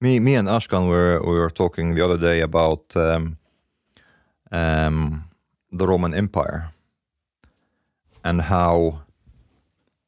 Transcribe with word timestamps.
Me, 0.00 0.18
me 0.18 0.34
and 0.34 0.48
Ashkan 0.48 0.88
were 0.88 1.20
we 1.20 1.38
were 1.38 1.50
talking 1.50 1.94
the 1.94 2.02
other 2.04 2.16
day 2.16 2.40
about 2.40 2.96
um, 2.96 3.36
um, 4.50 5.24
the 5.70 5.86
Roman 5.86 6.14
Empire 6.14 6.70
and 8.24 8.40
how 8.42 9.02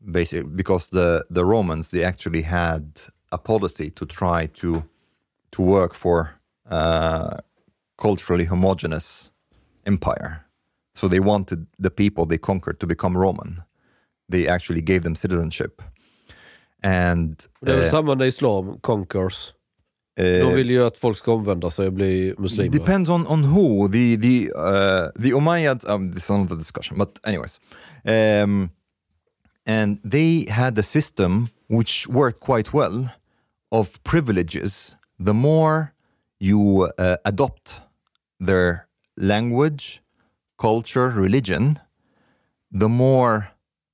basically 0.00 0.48
because 0.48 0.88
the 0.88 1.24
the 1.30 1.44
Romans 1.44 1.90
they 1.90 2.02
actually 2.04 2.42
had 2.42 2.84
a 3.30 3.38
policy 3.38 3.90
to 3.90 4.06
try 4.06 4.46
to 4.46 4.84
to 5.50 5.62
work 5.62 5.94
for 5.94 6.40
uh, 6.70 7.36
culturally 7.98 8.46
homogeneous 8.46 9.30
empire. 9.84 10.46
So 10.94 11.08
they 11.08 11.20
wanted 11.20 11.66
the 11.78 11.90
people 11.90 12.26
they 12.26 12.38
conquered 12.38 12.78
to 12.80 12.86
become 12.86 13.18
Roman. 13.18 13.62
They 14.28 14.48
actually 14.48 14.80
gave 14.82 15.02
them 15.02 15.16
citizenship. 15.16 15.82
And 16.82 17.46
Det 17.60 17.72
är 17.72 17.76
väl 17.76 17.84
eh, 17.84 17.90
samma 17.90 18.26
islam 18.26 18.78
conquers. 18.80 19.52
Eh, 20.18 20.24
De 20.24 20.54
vill 20.54 20.70
ju 20.70 20.86
att 20.86 20.96
folk 20.96 21.18
ska 21.18 21.32
omvända 21.32 21.70
sig 21.70 21.86
och 21.86 21.92
bli 21.92 22.34
muslimer. 22.38 22.70
Depends 22.70 23.10
on 23.10 23.26
on 23.26 23.44
who 23.44 23.88
the 23.88 24.16
the 24.16 24.50
uh, 24.54 25.22
the 25.22 25.32
Umayyads. 25.32 25.84
Um, 25.88 26.12
this 26.12 26.24
is 26.24 26.30
another 26.30 26.56
discussion, 26.56 26.98
but 26.98 27.20
anyways, 27.26 27.60
um, 28.04 28.70
and 29.66 30.00
they 30.10 30.46
had 30.50 30.78
a 30.78 30.82
system 30.82 31.48
which 31.68 32.08
worked 32.08 32.40
quite 32.40 32.72
well 32.72 33.08
of 33.70 34.02
privileges. 34.02 34.96
The 35.24 35.32
more 35.34 35.92
you 36.40 36.90
uh, 36.98 37.16
adopt 37.24 37.80
their 38.46 38.86
language, 39.16 40.02
culture, 40.58 41.08
religion, 41.08 41.78
the 42.80 42.88
more 42.88 43.52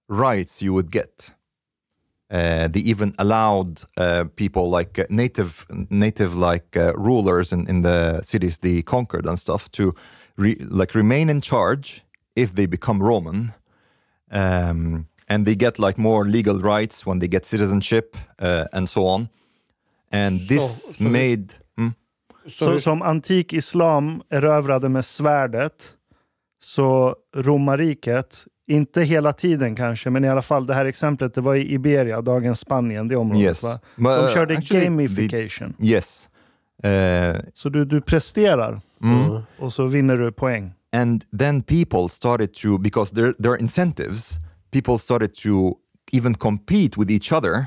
rights 0.09 0.63
you 0.63 0.73
would 0.73 0.91
get. 0.91 1.35
Uh, 2.31 2.69
they 2.69 2.81
even 2.91 3.15
allowed 3.19 3.83
uh, 3.97 4.25
people 4.37 4.79
like 4.79 4.99
uh, 5.01 5.05
native 5.09 5.67
native 5.89 6.35
like 6.51 6.77
uh, 6.77 6.93
rulers 6.95 7.53
in, 7.53 7.67
in 7.69 7.83
the 7.83 8.21
cities 8.23 8.59
they 8.59 8.83
conquered 8.83 9.27
and 9.27 9.39
stuff 9.39 9.69
to 9.71 9.95
re- 10.37 10.57
like 10.71 10.95
remain 10.99 11.31
in 11.31 11.41
charge 11.41 12.03
if 12.37 12.53
they 12.55 12.67
become 12.67 13.03
Roman, 13.03 13.53
um, 14.31 15.07
and 15.29 15.47
they 15.47 15.55
get 15.57 15.79
like 15.79 15.99
more 16.01 16.25
legal 16.25 16.61
rights 16.61 17.07
when 17.07 17.19
they 17.19 17.29
get 17.29 17.47
citizenship 17.47 18.17
uh, 18.43 18.65
and 18.73 18.89
so 18.89 19.07
on. 19.07 19.29
And 20.13 20.39
this 20.49 20.83
So- 20.83 20.93
so 20.93 21.05
made 21.05 21.47
mm, 21.79 21.93
Så, 22.47 22.79
som 22.81 23.03
antik 23.03 23.53
islam 23.53 24.23
erövrade 24.31 24.89
med 24.89 25.05
svärdet, 25.05 25.95
så 26.61 27.17
romarriket, 27.35 28.47
inte 28.69 29.03
hela 29.03 29.33
tiden 29.33 29.77
kanske, 29.77 30.11
men 30.11 30.25
i 30.25 30.29
alla 30.29 30.43
fall 30.43 30.67
det 30.67 30.75
här 30.75 30.85
exemplet, 30.85 31.35
det 31.35 31.41
var 31.41 31.55
i 31.55 31.73
Iberia, 31.73 32.21
dagens 32.21 32.61
Spanien, 32.61 33.09
det 33.09 33.17
området 33.17 33.43
yes, 33.43 33.63
va? 33.63 33.79
De 33.97 34.07
uh, 34.07 34.29
körde 34.35 34.57
actually, 34.57 34.85
gamification. 34.85 35.75
they- 35.79 35.85
yes. 35.85 36.29
Uh, 36.85 37.41
Så 37.55 37.69
du, 37.69 37.85
du 37.85 38.01
presterar 38.01 38.81
mm. 39.03 39.41
och 39.59 39.73
så 39.73 39.87
vinner 39.87 40.17
du 40.17 40.33
poäng. 40.33 40.73
and 40.93 41.25
then 41.39 41.63
people 41.63 42.09
started 42.09 42.55
to 42.55 42.79
because 42.79 43.15
there 43.15 43.33
there 43.33 43.51
are 43.53 43.59
incentives 43.61 44.39
people 44.71 44.99
started 44.99 45.35
to 45.35 45.75
even 46.13 46.35
compete 46.35 46.97
with 47.01 47.11
each 47.11 47.33
other 47.33 47.67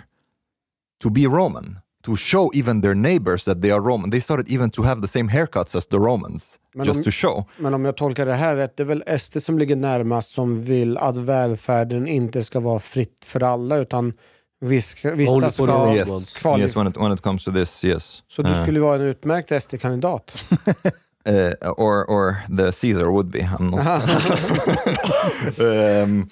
to 1.03 1.09
be 1.09 1.27
roman 1.27 1.79
to 2.03 2.15
show 2.15 2.49
even 2.53 2.81
their 2.81 2.95
neighbors 2.95 3.43
that 3.43 3.61
they 3.61 3.71
are 3.71 3.81
roman 3.81 4.09
they 4.11 4.21
started 4.21 4.49
even 4.49 4.69
to 4.71 4.83
have 4.83 5.01
the 5.01 5.07
same 5.07 5.29
haircuts 5.29 5.75
as 5.75 5.85
the 5.87 5.97
romans 5.99 6.59
Men 6.73 6.85
just 6.85 6.97
om- 6.97 7.03
to 7.03 7.11
show. 7.11 7.43
Men 7.57 7.73
om 7.73 7.85
jag 7.85 7.97
tolkar 7.97 8.25
det 8.25 8.33
här 8.33 8.55
rätt, 8.55 8.77
det 8.77 8.83
är 8.83 8.87
väl 8.87 9.03
SD 9.19 9.37
som 9.43 9.59
ligger 9.59 9.75
närmast 9.75 10.29
som 10.31 10.63
vill 10.63 10.97
att 10.97 11.17
välfärden 11.17 12.07
inte 12.07 12.43
ska 12.43 12.59
vara 12.59 12.79
fritt 12.79 13.17
för 13.25 13.43
alla 13.43 13.77
utan 13.77 14.13
vissa 14.61 14.97
the 14.97 15.51
ska 15.51 15.93
yes. 15.95 16.09
kvali- 16.37 16.59
yes 16.59 16.75
when 16.75 16.87
it 16.87 16.97
when 16.97 17.11
it 17.13 17.21
comes 17.21 17.43
to 17.43 17.51
this 17.51 17.85
yes. 17.85 18.23
Så 18.27 18.41
du 18.41 18.49
Uh, 18.49 18.63
skulle 18.63 18.79
vara 18.79 18.95
en 18.95 19.01
utmärkt 19.01 19.51
SD-kandidat? 19.63 20.37
uh, 21.29 21.71
or 21.77 22.09
or 22.09 22.35
the 22.57 22.63
caesar 22.71 23.05
would 23.05 23.27
be. 23.31 23.39
I'm 23.39 23.69
not 23.71 23.79
um, 26.07 26.29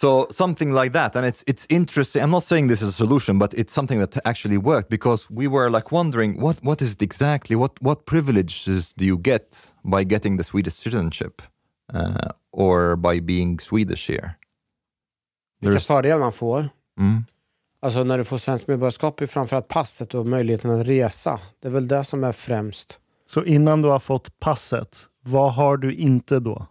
so 0.00 0.26
something 0.30 0.70
like 0.80 0.92
that 0.92 1.16
and 1.16 1.24
it's 1.26 1.42
it's 1.46 1.66
interesting 1.68 2.22
i'm 2.24 2.30
not 2.30 2.44
saying 2.44 2.68
this 2.68 2.82
is 2.82 2.88
a 2.88 2.92
solution 3.04 3.38
but 3.38 3.54
it's 3.54 3.72
something 3.78 3.98
that 4.00 4.16
actually 4.24 4.58
worked 4.58 4.88
because 4.88 5.26
we 5.30 5.46
were 5.48 5.70
like 5.70 5.88
wondering 5.92 6.40
what 6.42 6.56
what 6.62 6.82
is 6.82 6.92
it 6.94 7.02
exactly 7.02 7.56
what 7.56 7.72
what 7.80 8.04
privileges 8.04 8.92
do 8.98 9.04
you 9.04 9.18
get 9.22 9.74
by 9.84 10.04
getting 10.04 10.38
the 10.38 10.44
swedish 10.44 10.74
citizenship 10.74 11.42
uh, 11.94 12.30
or 12.52 12.96
by 12.96 13.20
being 13.20 13.60
swedish 13.60 14.10
here 14.10 14.30
Vilka 15.60 15.78
There's- 15.78 15.86
fördelar 15.86 16.18
man 16.18 16.32
får? 16.32 16.68
Mm. 16.98 17.24
Alltså 17.82 18.04
när 18.04 18.18
du 18.18 18.24
får 18.24 18.38
svenskt 18.38 18.68
medborgarskap 18.68 19.20
är 19.20 19.26
framförallt 19.26 19.68
passet 19.68 20.14
och 20.14 20.26
möjligheten 20.26 20.70
att 20.80 20.86
resa. 20.86 21.40
Det 21.62 21.68
är 21.68 21.72
väl 21.72 21.88
det 21.88 22.04
som 22.04 22.24
är 22.24 22.32
främst. 22.32 22.98
Så 23.26 23.44
innan 23.44 23.82
du 23.82 23.88
har 23.88 23.98
fått 23.98 24.38
passet, 24.40 24.98
vad 25.22 25.54
har 25.54 25.76
du 25.76 25.94
inte 25.94 26.40
då? 26.40 26.66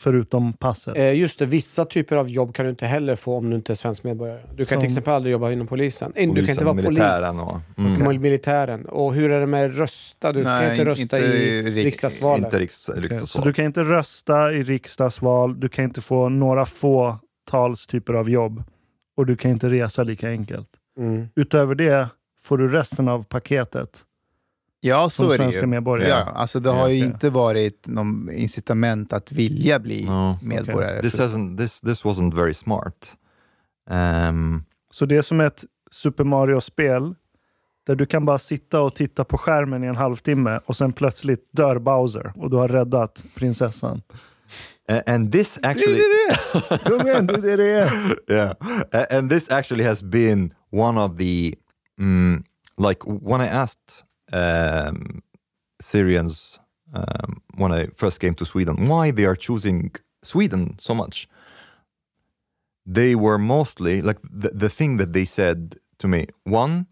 Förutom 0.00 0.52
passet. 0.52 0.96
Eh, 0.96 1.14
just 1.14 1.38
det, 1.38 1.46
vissa 1.46 1.84
typer 1.84 2.16
av 2.16 2.28
jobb 2.30 2.54
kan 2.54 2.64
du 2.64 2.70
inte 2.70 2.86
heller 2.86 3.14
få 3.16 3.36
om 3.36 3.50
du 3.50 3.56
inte 3.56 3.72
är 3.72 3.74
svensk 3.74 4.04
medborgare. 4.04 4.40
Du 4.50 4.56
kan 4.56 4.66
Som- 4.66 4.80
till 4.80 4.86
exempel 4.90 5.12
aldrig 5.12 5.32
jobba 5.32 5.50
inom 5.52 5.66
polisen. 5.66 6.12
Eh, 6.16 6.20
du 6.20 6.20
kan 6.20 6.28
inte 6.38 6.40
Polisen, 6.42 6.64
vara 6.64 6.74
militären 6.74 7.36
polis. 7.38 7.40
och, 7.76 7.80
mm. 7.80 8.02
Okej. 8.06 8.18
Militären. 8.18 8.84
Och 8.86 9.14
hur 9.14 9.30
är 9.30 9.40
det 9.40 9.46
med 9.46 9.76
rösta? 9.76 10.32
Du 10.32 10.42
kan 10.44 10.52
Nej, 10.52 10.70
inte 10.78 10.84
rösta 10.90 11.02
inte 11.02 11.16
i 11.16 11.62
riks- 11.62 11.74
riksdagsvalet. 11.84 12.44
inte 12.44 12.58
riks, 12.58 12.88
riksdagsval. 12.88 13.26
Så 13.28 13.40
du 13.48 13.52
kan 13.52 13.64
inte 13.64 13.84
rösta 13.84 14.52
i 14.52 14.62
riksdagsval, 14.62 15.60
du 15.60 15.68
kan 15.68 15.84
inte 15.84 16.00
få 16.00 16.28
några 16.28 16.66
fåtals 16.66 17.86
typer 17.86 18.14
av 18.14 18.30
jobb 18.30 18.62
och 19.16 19.26
du 19.26 19.36
kan 19.36 19.50
inte 19.50 19.68
resa 19.70 20.02
lika 20.02 20.28
enkelt. 20.28 20.68
Mm. 20.98 21.28
Utöver 21.36 21.74
det 21.74 22.08
får 22.42 22.58
du 22.58 22.66
resten 22.72 23.08
av 23.08 23.22
paketet 23.24 23.88
Ja, 24.82 25.10
som 25.10 25.26
så 25.28 25.34
är 25.34 25.38
det 25.38 25.44
svenska 25.44 25.60
ju. 25.60 25.66
medborgare. 25.66 26.08
Ja, 26.10 26.16
alltså 26.16 26.60
det 26.60 26.70
har 26.70 26.88
ju 26.88 26.96
inte 27.04 27.30
varit 27.30 27.86
någon 27.86 28.30
incitament 28.32 29.12
att 29.12 29.32
vilja 29.32 29.78
bli 29.78 30.04
Ja, 30.04 30.38
medborgare. 30.42 31.02
this 31.02 31.16
Så- 31.16 31.22
hasn't 31.22 31.58
this 31.58 31.80
this 31.80 32.04
wasn't 32.04 32.34
very 32.36 32.54
smart 32.54 33.12
um, 33.90 34.64
Så 34.90 35.06
det 35.06 35.16
är 35.16 35.22
som 35.22 35.40
ett 35.40 35.64
Super 35.90 36.24
Mario-spel 36.24 37.14
Där 37.86 37.94
du 37.96 38.06
kan 38.06 38.24
bara 38.24 38.38
sitta 38.38 38.80
och 38.80 38.94
titta 38.94 39.24
på 39.24 39.38
skärmen 39.38 39.84
i 39.84 39.86
en 39.86 39.96
halvtimme 39.96 40.60
och 40.66 40.76
sen 40.76 40.92
plötsligt 40.92 41.48
dör 41.52 41.78
Bowser 41.78 42.32
och 42.36 42.50
du 42.50 42.56
har 42.56 42.68
räddat 42.68 43.24
prinsessan. 43.36 44.02
And 45.06 45.32
this 45.32 45.58
Det 45.62 45.68
actually... 45.68 45.98
är 46.00 46.30
det! 46.30 46.78
Kom 46.90 47.06
igen, 47.08 47.26
det 47.26 47.34
är 47.34 47.42
det 47.42 47.56
det 47.56 47.70
är. 47.70 48.16
yeah 48.30 49.18
and 49.18 49.30
this 49.30 49.50
actually 49.50 49.84
has 49.84 50.02
been 50.02 50.54
one 50.72 51.00
of 51.00 51.16
the 51.18 51.54
mm, 51.98 52.42
like 52.88 53.00
when 53.06 53.40
i 53.40 53.48
asked 53.48 53.78
um, 54.32 55.22
syrians 55.80 56.60
um, 56.92 57.42
when 57.54 57.72
i 57.72 57.86
first 57.96 58.20
came 58.20 58.34
to 58.34 58.44
sweden. 58.44 58.88
Why 58.88 59.10
they 59.10 59.24
are 59.24 59.36
choosing 59.36 59.92
sweden 60.22 60.76
so 60.78 60.94
much? 60.94 61.28
They 62.86 63.14
were 63.14 63.38
mostly 63.38 64.02
like 64.02 64.18
the, 64.22 64.50
the 64.50 64.68
thing 64.68 64.96
that 64.96 65.12
they 65.12 65.24
said 65.24 65.76
to 65.98 66.08
me 66.08 66.26
one 66.44 66.86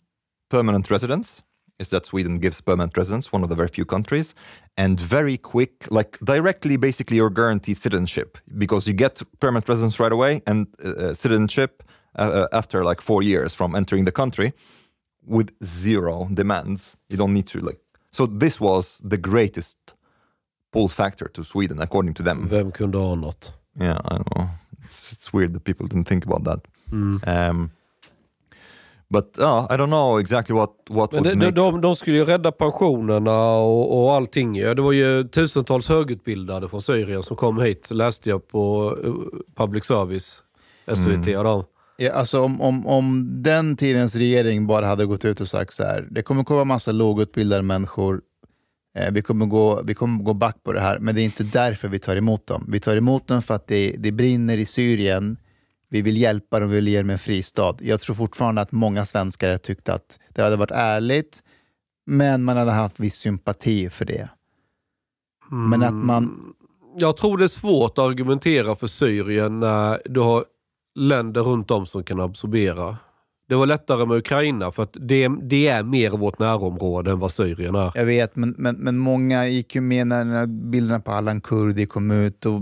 permanent 0.49 0.91
residence 0.91 1.43
is 1.79 1.89
that 1.89 2.07
sweden 2.07 2.39
gives 2.39 2.61
permanent 2.61 2.97
residence 2.97 3.33
one 3.33 3.43
of 3.43 3.49
the 3.49 3.55
very 3.55 3.69
few 3.69 3.85
countries 3.85 4.35
and 4.77 5.01
very 5.01 5.37
quick 5.37 5.87
like 5.91 6.19
directly 6.25 6.77
basically 6.77 7.17
you're 7.17 7.31
guaranteed 7.31 7.77
citizenship 7.77 8.39
because 8.57 8.87
you 8.87 8.93
get 8.93 9.23
permanent 9.41 9.69
residence 9.69 9.99
right 10.01 10.13
away 10.13 10.43
and 10.47 10.67
uh, 10.85 11.15
citizenship 11.15 11.83
uh, 12.19 12.23
uh, 12.23 12.49
after 12.53 12.85
like 12.85 13.01
four 13.01 13.23
years 13.23 13.55
from 13.55 13.75
entering 13.75 14.05
the 14.05 14.13
country 14.13 14.53
with 15.29 15.49
zero 15.65 16.29
demands 16.31 16.97
you 17.11 17.19
don't 17.19 17.35
need 17.35 17.47
to 17.47 17.59
like 17.59 17.79
so 18.11 18.27
this 18.41 18.61
was 18.61 19.01
the 19.11 19.17
greatest 19.17 19.79
pull 20.73 20.89
factor 20.89 21.29
to 21.29 21.45
sweden 21.45 21.81
according 21.81 22.15
to 22.15 22.23
them 22.23 22.49
Vem 22.49 22.71
kunde 22.73 22.99
ha 22.99 23.15
något? 23.15 23.53
yeah, 23.81 24.01
I 24.05 24.17
know. 24.19 24.49
It's, 24.85 25.13
it's 25.13 25.33
weird 25.33 25.53
that 25.55 25.65
people 25.65 25.87
didn't 25.87 26.09
think 26.09 26.25
about 26.27 26.45
that. 26.45 26.61
Um, 27.27 27.71
but 29.11 29.39
uh, 29.39 29.67
I 29.71 29.77
don't 29.77 29.91
know 29.91 30.19
exactly 30.19 30.55
what 30.55 30.71
what 30.89 31.13
Men 31.13 31.23
would 31.23 31.33
de, 31.33 31.37
make. 31.39 31.55
de, 31.55 31.73
de, 31.73 31.81
de 31.81 31.97
skulle 31.97 32.17
ju 32.17 32.25
rädda 32.25 32.53
pensionerna 32.53 33.47
och, 33.57 34.03
och 34.05 34.13
allting. 34.15 34.57
ju. 34.57 34.75
Det 34.75 34.83
var 34.83 34.93
ju 34.93 35.25
tusentals 35.29 35.89
högutbildade 35.89 36.69
från 36.69 36.83
Syrien 36.83 37.23
som 37.23 37.37
kom 37.37 37.61
hit, 37.61 37.91
läste 37.91 38.31
jag 38.31 38.49
på 38.49 38.97
eh, 39.05 39.13
public 39.57 39.85
service, 39.85 40.43
SVT 40.95 41.37
och 41.37 41.45
dem. 41.45 41.65
Ja, 42.01 42.13
alltså 42.13 42.41
om, 42.41 42.61
om, 42.61 42.87
om 42.87 43.29
den 43.43 43.77
tidens 43.77 44.17
regering 44.17 44.67
bara 44.67 44.87
hade 44.87 45.07
gått 45.07 45.25
ut 45.25 45.41
och 45.41 45.49
sagt 45.49 45.75
så 45.75 45.85
här, 45.85 46.09
det 46.11 46.23
kommer 46.23 46.45
komma 46.45 46.65
massa 46.65 46.93
lågutbildade 46.93 47.63
människor, 47.63 48.21
eh, 48.99 49.13
vi, 49.13 49.23
kommer 49.23 49.47
gå, 49.47 49.83
vi 49.83 49.95
kommer 49.95 50.23
gå 50.23 50.35
back 50.35 50.57
på 50.63 50.73
det 50.73 50.81
här, 50.81 50.99
men 50.99 51.15
det 51.15 51.21
är 51.21 51.25
inte 51.25 51.43
därför 51.43 51.89
vi 51.89 51.99
tar 51.99 52.17
emot 52.17 52.47
dem. 52.47 52.65
Vi 52.69 52.81
tar 52.81 52.97
emot 52.97 53.27
dem 53.27 53.43
för 53.43 53.55
att 53.55 53.67
det, 53.67 53.95
det 53.99 54.13
brinner 54.13 54.59
i 54.59 54.65
Syrien, 54.65 55.37
vi 55.89 56.03
vill 56.03 56.17
hjälpa 56.17 56.61
dem, 56.61 56.69
vi 56.69 56.75
vill 56.75 56.89
ge 56.89 56.99
dem 56.99 57.11
en 57.11 57.19
fristad. 57.19 57.77
Jag 57.81 58.01
tror 58.01 58.17
fortfarande 58.17 58.61
att 58.61 58.73
många 58.73 59.05
svenskar 59.05 59.59
tyckte 59.59 59.95
att 59.95 60.19
det 60.35 60.43
hade 60.43 60.57
varit 60.57 60.71
ärligt, 60.71 61.43
men 62.07 62.45
man 62.45 62.57
hade 62.57 62.71
haft 62.71 63.01
viss 63.01 63.17
sympati 63.17 63.91
för 63.91 64.05
det. 64.05 64.29
Men 65.51 65.83
att 65.83 65.95
man... 65.95 66.25
Mm. 66.25 66.55
Jag 66.97 67.17
tror 67.17 67.39
det 67.39 67.45
är 67.45 67.49
svårt 67.49 67.99
att 67.99 68.05
argumentera 68.05 68.77
för 68.77 68.87
Syrien 68.87 69.61
när 69.61 70.03
du 70.05 70.21
har 70.21 70.45
länder 70.99 71.41
runt 71.41 71.71
om 71.71 71.87
som 71.87 72.05
kan 72.05 72.21
absorbera. 72.21 72.97
Det 73.49 73.55
var 73.55 73.67
lättare 73.67 74.07
med 74.07 74.17
Ukraina 74.17 74.73
för 74.73 74.83
att 74.83 74.97
det, 75.01 75.29
det 75.43 75.69
är 75.69 75.83
mer 75.83 76.11
vårt 76.11 76.39
närområde 76.39 77.11
än 77.11 77.19
vad 77.19 77.33
Syrien 77.33 77.75
är. 77.75 77.93
Jag 77.95 78.05
vet, 78.05 78.37
men, 78.37 78.55
men, 78.59 78.77
men 78.77 78.99
många 78.99 79.49
gick 79.49 79.75
ju 79.75 79.81
med 79.81 80.07
när, 80.07 80.47
bilderna 80.47 81.01
på 81.01 81.11
Allan 81.11 81.41
Kurdi 81.41 81.87
kom 81.87 82.11
ut 82.11 82.47
och 82.47 82.61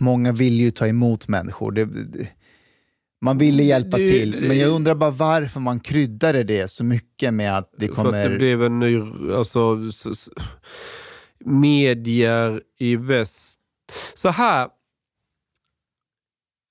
många 0.00 0.32
ville 0.32 0.62
ju 0.62 0.70
ta 0.70 0.86
emot 0.86 1.28
människor. 1.28 1.72
Det, 1.72 1.84
det, 1.84 2.28
man 3.24 3.38
ville 3.38 3.62
hjälpa 3.62 3.96
Det- 3.98 4.06
till, 4.06 4.44
men 4.48 4.58
jag 4.58 4.70
undrar 4.70 4.94
bara 4.94 5.10
varför 5.10 5.60
man 5.60 5.80
kryddade 5.80 6.42
det 6.42 6.70
så 6.70 6.84
mycket 6.84 7.34
med 7.34 7.58
att 7.58 7.74
det 7.78 7.86
För 7.86 7.92
att 7.92 7.96
kommer... 7.96 8.30
det 8.30 8.36
blev 8.36 8.62
en 8.62 8.78
ny... 8.78 9.00
Alltså, 9.36 9.78
medier 11.44 12.60
i 12.78 12.96
väst. 12.96 13.58
Så 14.14 14.28
här. 14.28 14.68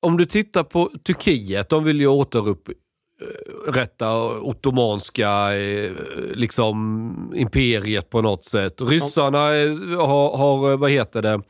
Om 0.04 0.18
du 0.18 0.26
tittar 0.26 0.64
på 0.64 0.92
Turkiet, 1.04 1.70
de 1.70 1.84
vill 1.84 2.00
ju 2.00 2.08
återupprätta 2.08 4.14
ottomanska 4.42 5.58
eh, 5.58 5.92
liksom, 6.34 7.34
imperiet 7.36 8.10
på 8.10 8.22
något 8.22 8.46
sätt. 8.46 8.82
Ryssarna 8.82 9.56
eh, 9.56 9.70
har, 10.08 10.38
har, 10.38 10.72
eh, 10.72 10.78
vad 10.78 10.92
heter 10.92 11.22
det, 11.22 11.42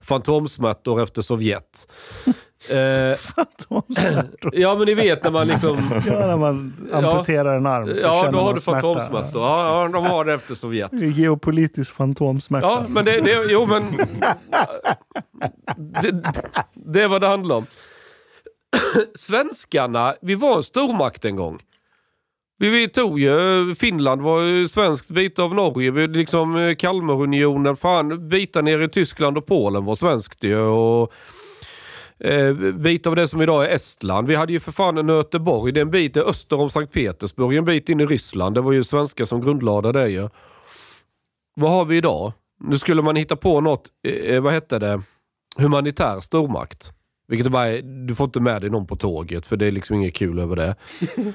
fantomsmärtor 0.00 1.02
efter 1.02 1.22
Sovjet. 1.22 1.88
Fantomsmärtor. 3.18 4.50
ja 4.52 4.74
men 4.74 4.86
ni 4.86 4.94
vet 4.94 5.24
när 5.24 5.30
man 5.30 5.48
liksom... 5.48 5.76
Ja, 6.06 6.26
när 6.26 6.36
man 6.36 6.88
amputerar 6.92 7.56
en 7.56 7.66
arm 7.66 7.96
så 7.96 8.02
Ja, 8.02 8.30
då 8.32 8.38
har 8.38 8.54
du 8.54 8.60
fantomsmärtor. 8.60 9.42
Ja, 9.42 9.82
ja, 9.82 9.88
de 9.92 10.04
har 10.04 10.24
det 10.24 10.32
efter 10.32 10.54
Sovjet. 10.54 10.90
Geopolitisk 10.92 11.94
fantomsmärta. 11.94 12.66
Ja, 12.66 12.84
men 12.88 13.04
det, 13.04 13.20
det, 13.20 13.44
jo, 13.50 13.66
men 13.66 13.82
det, 16.02 16.22
det 16.74 17.02
är 17.02 17.08
vad 17.08 17.20
det 17.20 17.26
handlar 17.26 17.56
om. 17.56 17.66
Svenskarna, 19.14 20.14
vi 20.22 20.34
var 20.34 20.56
en 20.56 20.62
stormakt 20.62 21.24
en 21.24 21.36
gång. 21.36 21.62
Vi, 22.60 22.68
vi 22.68 22.88
tog 22.88 23.20
ju, 23.20 23.74
Finland 23.74 24.22
var 24.22 24.40
ju 24.40 24.68
svenskt, 24.68 25.10
bit 25.10 25.38
av 25.38 25.54
Norge, 25.54 25.90
vi, 25.90 26.08
liksom 26.08 26.56
eh, 26.56 26.74
Kalmarunionen, 26.74 27.76
fan, 27.76 28.28
bitar 28.28 28.62
nere 28.62 28.84
i 28.84 28.88
Tyskland 28.88 29.38
och 29.38 29.46
Polen 29.46 29.84
var 29.84 29.94
svenskt 29.94 30.44
ju. 30.44 30.58
Och, 30.58 31.12
eh, 32.18 32.54
bit 32.54 33.06
av 33.06 33.16
det 33.16 33.28
som 33.28 33.42
idag 33.42 33.64
är 33.64 33.74
Estland. 33.74 34.28
Vi 34.28 34.34
hade 34.34 34.52
ju 34.52 34.60
för 34.60 34.72
fan 34.72 34.98
en 34.98 35.08
Göteborg, 35.08 35.72
det 35.72 35.80
är 35.80 35.82
en 35.82 35.90
bit 35.90 36.16
öster 36.16 36.60
om 36.60 36.70
Sankt 36.70 36.92
Petersburg, 36.92 37.56
en 37.56 37.64
bit 37.64 37.88
in 37.88 38.00
i 38.00 38.06
Ryssland. 38.06 38.54
Det 38.54 38.60
var 38.60 38.72
ju 38.72 38.84
svenskar 38.84 39.24
som 39.24 39.40
grundlade 39.40 39.92
det 39.92 40.08
ju. 40.08 40.28
Vad 41.54 41.70
har 41.70 41.84
vi 41.84 41.96
idag? 41.96 42.32
Nu 42.60 42.78
skulle 42.78 43.02
man 43.02 43.16
hitta 43.16 43.36
på 43.36 43.60
något, 43.60 43.88
eh, 44.08 44.12
eh 44.12 44.40
vad 44.40 44.52
hette 44.52 44.78
det, 44.78 45.02
humanitär 45.56 46.20
stormakt. 46.20 46.97
Vilket 47.28 47.46
är 47.46 47.50
bara, 47.50 47.80
du 48.06 48.14
får 48.14 48.24
inte 48.24 48.40
med 48.40 48.60
dig 48.60 48.70
någon 48.70 48.86
på 48.86 48.96
tåget 48.96 49.46
för 49.46 49.56
det 49.56 49.66
är 49.66 49.72
liksom 49.72 49.96
inget 49.96 50.14
kul 50.14 50.38
över 50.38 50.56
det. 50.56 50.76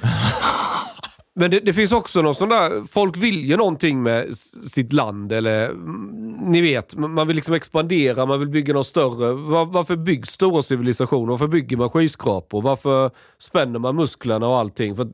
Men 1.35 1.51
det, 1.51 1.59
det 1.59 1.73
finns 1.73 1.91
också 1.91 2.21
någon 2.21 2.35
sån 2.35 2.49
där, 2.49 2.83
folk 2.91 3.17
vill 3.17 3.45
ju 3.45 3.57
någonting 3.57 4.03
med 4.03 4.37
sitt 4.71 4.93
land 4.93 5.31
eller 5.31 5.69
mm, 5.69 6.37
ni 6.41 6.61
vet, 6.61 6.95
man 6.95 7.27
vill 7.27 7.35
liksom 7.35 7.53
expandera, 7.53 8.25
man 8.25 8.39
vill 8.39 8.49
bygga 8.49 8.73
något 8.73 8.87
större. 8.87 9.33
Var, 9.33 9.65
varför 9.65 9.95
byggs 9.95 10.29
stora 10.29 10.61
civilisationer? 10.61 11.31
Varför 11.31 11.47
bygger 11.47 11.77
man 11.77 11.89
skyskrapor? 11.89 12.61
Varför 12.61 13.11
spänner 13.39 13.79
man 13.79 13.95
musklerna 13.95 14.47
och 14.47 14.57
allting? 14.57 14.95
För 14.95 15.07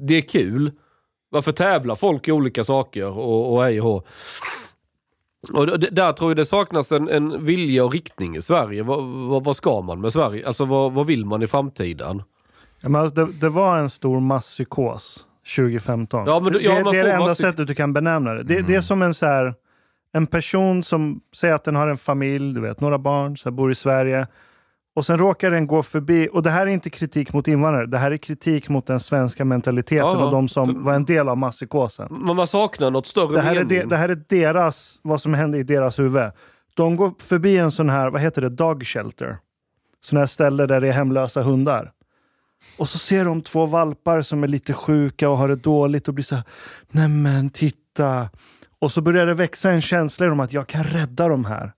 det 0.00 0.14
är 0.14 0.20
kul. 0.20 0.72
Varför 1.30 1.52
tävlar 1.52 1.94
folk 1.94 2.28
i 2.28 2.32
olika 2.32 2.64
saker 2.64 3.18
och, 3.18 3.54
och 3.54 3.62
hej 3.62 3.80
och? 3.80 4.06
Och 5.52 5.80
där 5.80 6.12
tror 6.12 6.30
jag 6.30 6.36
det 6.36 6.44
saknas 6.44 6.92
en, 6.92 7.08
en 7.08 7.44
vilja 7.44 7.84
och 7.84 7.92
riktning 7.92 8.36
i 8.36 8.42
Sverige. 8.42 8.82
Vad, 8.82 9.56
ska 9.56 9.80
man 9.80 10.00
med 10.00 10.12
Sverige? 10.12 10.46
Alltså 10.46 10.64
vad, 10.64 10.92
vad 10.92 11.06
vill 11.06 11.26
man 11.26 11.42
i 11.42 11.46
framtiden? 11.46 12.22
Ja, 12.80 12.88
men 12.88 13.00
alltså, 13.00 13.24
det, 13.24 13.32
det 13.32 13.48
var 13.48 13.78
en 13.78 13.90
stor 13.90 14.20
masspsykos 14.20 15.26
2015. 15.56 16.24
Ja, 16.26 16.40
men 16.40 16.52
ja, 16.52 16.58
det, 16.58 16.92
det 16.92 16.98
är 16.98 17.04
det 17.04 17.12
enda 17.12 17.26
masspsy- 17.26 17.34
sättet 17.34 17.66
du 17.66 17.74
kan 17.74 17.92
benämna 17.92 18.34
det. 18.34 18.42
Det, 18.42 18.62
det 18.62 18.74
är 18.74 18.80
som 18.80 19.02
en, 19.02 19.14
så 19.14 19.26
här, 19.26 19.54
en 20.12 20.26
person 20.26 20.82
som 20.82 21.20
säger 21.36 21.54
att 21.54 21.64
den 21.64 21.76
har 21.76 21.88
en 21.88 21.96
familj, 21.96 22.54
du 22.54 22.60
vet, 22.60 22.80
några 22.80 22.98
barn, 22.98 23.36
så 23.36 23.48
här, 23.48 23.56
bor 23.56 23.70
i 23.70 23.74
Sverige. 23.74 24.26
Och 24.96 25.06
sen 25.06 25.18
råkar 25.18 25.50
den 25.50 25.66
gå 25.66 25.82
förbi, 25.82 26.28
och 26.32 26.42
det 26.42 26.50
här 26.50 26.66
är 26.66 26.70
inte 26.70 26.90
kritik 26.90 27.32
mot 27.32 27.48
invandrare, 27.48 27.86
det 27.86 27.98
här 27.98 28.10
är 28.10 28.16
kritik 28.16 28.68
mot 28.68 28.86
den 28.86 29.00
svenska 29.00 29.44
mentaliteten 29.44 30.06
Ja, 30.08 30.24
och 30.24 30.30
de 30.30 30.48
som 30.48 30.82
var 30.82 30.92
en 30.94 31.04
del 31.04 31.28
av 31.28 31.38
masspsykosen. 31.38 32.06
Man, 32.10 32.36
man 32.36 32.46
saknar 32.46 32.90
något 32.90 33.06
större 33.06 33.34
Det 33.34 33.40
här, 33.40 33.50
är 33.50 33.64
mening. 33.64 33.68
de, 33.78 33.84
det 33.84 33.96
här 33.96 34.08
är 34.08 34.22
deras, 34.28 35.00
vad 35.02 35.20
som 35.20 35.34
hände 35.34 35.58
i 35.58 35.62
deras 35.62 35.98
huvud. 35.98 36.30
De 36.74 36.96
går 36.96 37.12
förbi 37.18 37.56
en 37.58 37.70
sån 37.70 37.90
här, 37.90 38.10
vad 38.10 38.20
heter 38.20 38.42
det, 38.42 38.48
dog 38.48 38.86
shelter. 38.86 39.38
Sån 40.00 40.18
här 40.18 40.26
ställe 40.26 40.66
där 40.66 40.80
det 40.80 40.88
är 40.88 40.92
hemlösa 40.92 41.42
hundar. 41.42 41.92
Och 42.78 42.88
så 42.88 42.98
ser 42.98 43.24
de 43.24 43.42
två 43.42 43.66
valpar 43.66 44.22
som 44.22 44.42
är 44.44 44.48
lite 44.48 44.72
sjuka 44.72 45.28
och 45.30 45.36
har 45.36 45.48
det 45.48 45.56
dåligt 45.56 46.08
och 46.08 46.14
blir 46.14 46.24
så 46.24 46.34
här, 46.34 46.44
nej 46.90 47.08
men 47.08 47.50
titta. 47.50 48.28
Och 48.78 48.92
så 48.92 49.00
börjar 49.00 49.26
det 49.26 49.34
växa 49.34 49.70
en 49.70 49.80
känsla 49.80 50.26
i 50.26 50.28
dem 50.28 50.40
att 50.40 50.52
jag 50.52 50.66
kan 50.66 50.84
rädda 50.84 51.28
dem 51.28 51.44
här. 51.44 51.72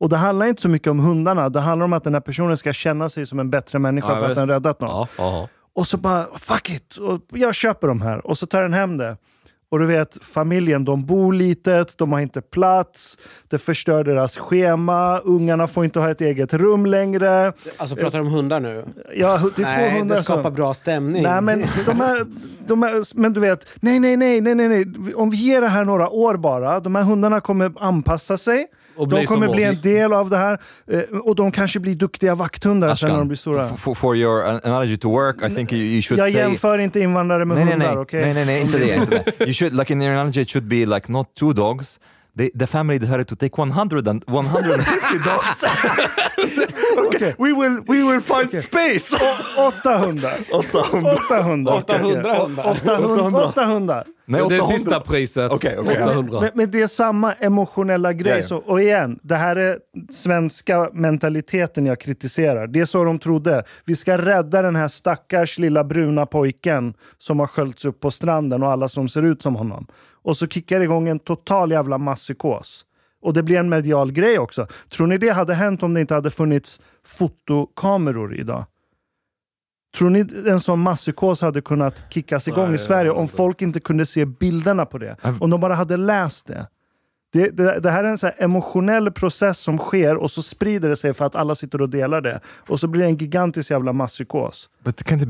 Och 0.00 0.08
det 0.08 0.16
handlar 0.16 0.46
inte 0.46 0.62
så 0.62 0.68
mycket 0.68 0.88
om 0.88 0.98
hundarna, 0.98 1.48
det 1.48 1.60
handlar 1.60 1.84
om 1.84 1.92
att 1.92 2.04
den 2.04 2.14
här 2.14 2.20
personen 2.20 2.56
ska 2.56 2.72
känna 2.72 3.08
sig 3.08 3.26
som 3.26 3.38
en 3.38 3.50
bättre 3.50 3.78
människa 3.78 4.08
Ja, 4.08 4.16
för 4.16 4.30
att 4.30 4.34
den 4.34 4.48
räddat 4.48 4.80
någon. 4.80 4.90
Ja, 4.90 5.08
ja. 5.18 5.48
Och 5.74 5.86
så 5.86 5.96
bara, 5.96 6.24
fuck 6.38 6.70
it! 6.70 6.96
Och 6.96 7.20
jag 7.28 7.54
köper 7.54 7.88
de 7.88 8.00
här. 8.00 8.26
Och 8.26 8.38
så 8.38 8.46
tar 8.46 8.62
den 8.62 8.72
hem 8.72 8.96
det. 8.96 9.16
Och 9.70 9.78
du 9.78 9.86
vet, 9.86 10.24
familjen, 10.24 10.84
de 10.84 11.06
bor 11.06 11.32
litet, 11.32 11.98
de 11.98 12.12
har 12.12 12.20
inte 12.20 12.40
plats, 12.40 13.18
det 13.48 13.58
förstör 13.58 14.04
deras 14.04 14.36
schema, 14.36 15.18
ungarna 15.18 15.66
får 15.66 15.84
inte 15.84 16.00
ha 16.00 16.10
ett 16.10 16.20
eget 16.20 16.54
rum 16.54 16.86
längre. 16.86 17.52
Alltså 17.76 17.96
pratar 17.96 18.18
du 18.18 18.24
om 18.24 18.32
hundar 18.32 18.60
nu? 18.60 18.84
Ja, 19.14 19.40
det 19.56 19.62
är 19.62 19.66
Nej, 19.66 19.90
två 19.90 19.98
hundar 19.98 20.16
det 20.16 20.24
skapar 20.24 20.42
som... 20.42 20.54
bra 20.54 20.74
stämning. 20.74 21.22
Nej, 21.22 21.42
men 21.42 21.64
de 21.86 22.00
här, 22.00 22.26
de 22.66 22.82
här, 22.82 23.18
men 23.18 23.32
du 23.32 23.40
vet, 23.40 23.66
nej, 23.80 24.00
nej, 24.00 24.16
nej, 24.16 24.40
nej, 24.40 24.54
nej, 24.54 24.68
nej. 24.68 25.14
Om 25.14 25.30
vi 25.30 25.36
ger 25.36 25.60
det 25.60 25.68
här 25.68 25.84
några 25.84 26.08
år 26.08 26.36
bara, 26.36 26.80
de 26.80 26.94
här 26.94 27.02
hundarna 27.02 27.40
kommer 27.40 27.72
anpassa 27.80 28.36
sig. 28.36 28.66
De 29.08 29.26
kommer 29.26 29.48
bli 29.48 29.62
en 29.64 29.80
del 29.80 30.12
av 30.12 30.30
det 30.30 30.36
här 30.36 30.58
eh, 30.90 31.00
och 31.18 31.34
de 31.34 31.52
kanske 31.52 31.80
blir 31.80 31.94
duktiga 31.94 32.34
vakthundar 32.34 32.94
sen 32.94 33.10
när 33.10 33.18
de 33.18 33.28
blir 33.28 33.36
stora. 33.38 33.68
for, 33.76 33.94
for 33.94 34.16
your 34.16 34.44
an- 34.44 34.60
analogy 34.64 34.96
to 34.96 35.10
work, 35.10 35.36
I 35.50 35.54
think 35.54 35.72
you, 35.72 35.80
you 35.82 36.02
should 36.02 36.18
Jag 36.20 36.32
say... 36.32 36.40
jämför 36.40 36.78
inte 36.78 37.00
invandrare 37.00 37.44
med 37.44 37.56
nej, 37.56 37.64
nej, 37.64 37.72
hundar, 37.72 37.88
nej. 37.94 37.98
okej? 38.02 38.20
nej, 38.24 38.34
nej, 38.34 38.46
nej, 38.46 38.60
inte 38.60 38.78
det, 38.78 38.94
inte 38.94 39.22
det. 39.38 39.44
You 39.44 39.52
should, 39.52 39.74
like 39.74 39.92
in 39.92 40.02
your 40.02 40.12
analogy, 40.14 40.40
it 40.40 40.50
should 40.50 40.66
be 40.68 40.86
like 40.86 41.12
not 41.12 41.34
two 41.34 41.52
dogs. 41.52 41.98
They, 42.38 42.50
the 42.58 42.66
family 42.66 42.98
decided 42.98 43.26
to 43.28 43.36
take 43.36 43.58
100 43.62 44.08
and 44.08 44.24
150 44.26 45.18
dogs. 45.24 45.64
okay. 47.06 47.34
We 47.38 47.52
will, 47.52 47.82
we 47.88 48.02
will 48.04 48.20
find 48.20 48.62
space. 48.62 49.16
Åtta 49.58 49.98
hundar. 49.98 50.38
Åtta 50.52 50.82
hundar. 50.92 51.14
Åtta 51.14 51.42
hundar. 51.42 52.70
800 52.70 53.64
hundar. 53.64 54.04
Nej, 54.30 54.40
Det 54.48 54.54
är 54.54 54.60
800. 54.60 54.78
sista 54.78 55.00
priset. 55.00 55.52
Okej, 55.52 55.76
okej. 55.78 56.02
800. 56.02 56.40
Men, 56.40 56.50
men 56.54 56.70
det 56.70 56.82
är 56.82 56.86
samma 56.86 57.32
emotionella 57.32 58.12
grej. 58.12 58.36
Ja. 58.36 58.42
Så, 58.42 58.56
och 58.56 58.80
igen, 58.80 59.18
det 59.22 59.36
här 59.36 59.56
är 59.56 59.78
svenska 60.10 60.90
mentaliteten 60.92 61.86
jag 61.86 62.00
kritiserar. 62.00 62.66
Det 62.66 62.80
är 62.80 62.84
så 62.84 63.04
de 63.04 63.18
trodde. 63.18 63.64
Vi 63.84 63.96
ska 63.96 64.18
rädda 64.18 64.62
den 64.62 64.76
här 64.76 64.88
stackars 64.88 65.58
lilla 65.58 65.84
bruna 65.84 66.26
pojken 66.26 66.94
som 67.18 67.40
har 67.40 67.46
sköljts 67.46 67.84
upp 67.84 68.00
på 68.00 68.10
stranden 68.10 68.62
och 68.62 68.70
alla 68.70 68.88
som 68.88 69.08
ser 69.08 69.22
ut 69.22 69.42
som 69.42 69.56
honom. 69.56 69.86
Och 70.22 70.36
så 70.36 70.46
kickar 70.46 70.78
det 70.78 70.84
igång 70.84 71.08
en 71.08 71.18
total 71.18 71.70
jävla 71.70 71.98
masspsykos. 71.98 72.84
Och 73.22 73.32
det 73.32 73.42
blir 73.42 73.58
en 73.58 73.68
medial 73.68 74.12
grej 74.12 74.38
också. 74.38 74.66
Tror 74.88 75.06
ni 75.06 75.18
det 75.18 75.30
hade 75.30 75.54
hänt 75.54 75.82
om 75.82 75.94
det 75.94 76.00
inte 76.00 76.14
hade 76.14 76.30
funnits 76.30 76.80
fotokameror 77.06 78.36
idag? 78.40 78.64
Tror 79.98 80.10
ni 80.10 80.26
en 80.46 80.60
sån 80.60 80.78
masspsykos 80.78 81.40
hade 81.40 81.60
kunnat 81.60 82.04
kickas 82.10 82.48
igång 82.48 82.66
Nej, 82.66 82.74
i 82.74 82.78
Sverige 82.78 83.10
om 83.10 83.22
inte. 83.22 83.36
folk 83.36 83.62
inte 83.62 83.80
kunde 83.80 84.06
se 84.06 84.24
bilderna 84.24 84.86
på 84.86 84.98
det? 84.98 85.16
Om 85.40 85.50
de 85.50 85.60
bara 85.60 85.74
hade 85.74 85.96
läst 85.96 86.46
det? 86.46 86.66
Det, 87.32 87.50
det, 87.50 87.80
det 87.80 87.90
här 87.90 88.04
är 88.04 88.08
en 88.08 88.18
så 88.18 88.30
emotionell 88.38 89.10
process 89.10 89.58
som 89.58 89.78
sker 89.78 90.16
och 90.16 90.30
så 90.30 90.42
sprider 90.42 90.88
det 90.88 90.96
sig 90.96 91.14
för 91.14 91.24
att 91.24 91.36
alla 91.36 91.54
sitter 91.54 91.82
och 91.82 91.88
delar 91.88 92.20
det. 92.20 92.40
Och 92.68 92.80
så 92.80 92.88
blir 92.88 93.02
det 93.02 93.06
en 93.06 93.16
gigantisk 93.16 93.70
jävla 93.70 93.92
masspsykos. 93.92 94.70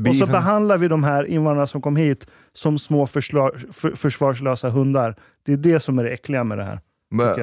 Och 0.09 0.15
så 0.15 0.25
behandlar 0.25 0.77
vi 0.77 0.87
de 0.87 1.03
här 1.03 1.25
invandrarna 1.25 1.67
som 1.67 1.81
kom 1.81 1.95
hit 1.95 2.27
som 2.53 2.79
små 2.79 3.07
för, 3.07 3.95
försvarslösa 3.95 4.69
hundar. 4.69 5.15
Det 5.43 5.53
är 5.53 5.57
det 5.57 5.79
som 5.79 5.99
är 5.99 6.03
det 6.03 6.09
äckliga 6.09 6.43
med 6.43 6.57
det 6.57 6.63
här. 6.63 6.79
But, 7.11 7.37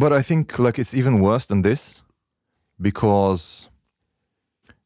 but 0.00 0.20
I 0.20 0.22
think 0.22 0.58
like 0.58 0.82
it's 0.82 0.98
even 0.98 1.20
worse 1.20 1.48
than 1.48 1.62
this 1.62 2.02
because 2.78 3.69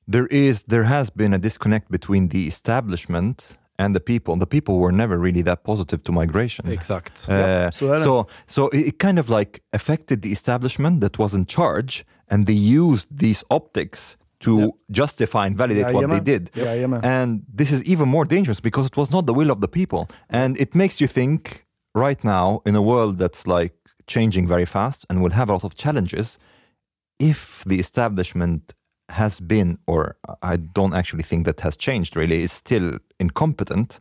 there 0.06 0.26
is 0.30 0.62
there 0.64 0.84
has 0.84 1.10
been 1.10 1.34
a 1.34 1.38
disconnect 1.38 1.90
between 1.90 2.28
the 2.28 2.46
establishment 2.46 3.56
and 3.78 3.94
the 3.94 4.00
people. 4.00 4.36
The 4.36 4.46
people 4.46 4.78
were 4.78 4.92
never 4.92 5.18
really 5.18 5.42
that 5.42 5.64
positive 5.64 6.02
to 6.04 6.12
migration. 6.12 6.68
Exakt. 6.68 7.28
Uh, 7.28 7.70
så 7.70 7.86
är 7.92 7.98
det. 7.98 8.04
so 8.04 8.26
so 8.46 8.68
it, 8.72 8.86
it 8.86 8.98
kind 8.98 9.18
of 9.18 9.28
like 9.28 9.60
affected 9.72 10.22
the 10.22 10.30
establishment 10.32 11.00
that 11.00 11.18
was 11.18 11.34
in 11.34 11.44
charge 11.46 12.04
and 12.30 12.46
they 12.46 12.80
used 12.80 13.06
these 13.18 13.44
optics 13.50 14.16
to 14.40 14.50
Yeah. 14.58 14.68
justify 14.90 15.46
and 15.46 15.56
validate 15.56 15.92
what 15.94 16.08
they 16.10 16.20
Jajamän. 16.20 16.24
did. 16.24 16.50
Jajamän. 16.54 17.00
And 17.04 17.42
this 17.56 17.70
is 17.72 17.82
even 17.84 18.08
more 18.08 18.24
dangerous 18.26 18.60
because 18.60 18.86
it 18.86 18.96
was 18.96 19.10
not 19.10 19.26
the 19.26 19.32
will 19.34 19.50
of 19.50 19.60
the 19.60 19.68
people. 19.68 20.06
And 20.28 20.56
it 20.60 20.74
makes 20.74 21.00
you 21.00 21.08
think 21.08 21.64
right 21.94 22.22
now 22.24 22.60
in 22.66 22.76
a 22.76 22.82
world 22.82 23.18
that's 23.18 23.46
like 23.46 23.74
changing 24.06 24.46
very 24.48 24.66
fast 24.66 25.06
and 25.08 25.20
will 25.22 25.32
have 25.34 25.48
a 25.48 25.52
lot 25.52 25.64
of 25.64 25.74
challenges 25.74 26.38
if 27.18 27.62
the 27.66 27.78
establishment 27.78 28.74
has 29.08 29.40
been 29.40 29.78
or 29.86 30.14
I 30.42 30.56
don't 30.56 30.94
actually 30.94 31.24
think 31.24 31.46
that 31.46 31.60
has 31.60 31.76
changed 31.76 32.16
really 32.16 32.42
is 32.42 32.52
still 32.52 32.98
incompetent 33.18 34.00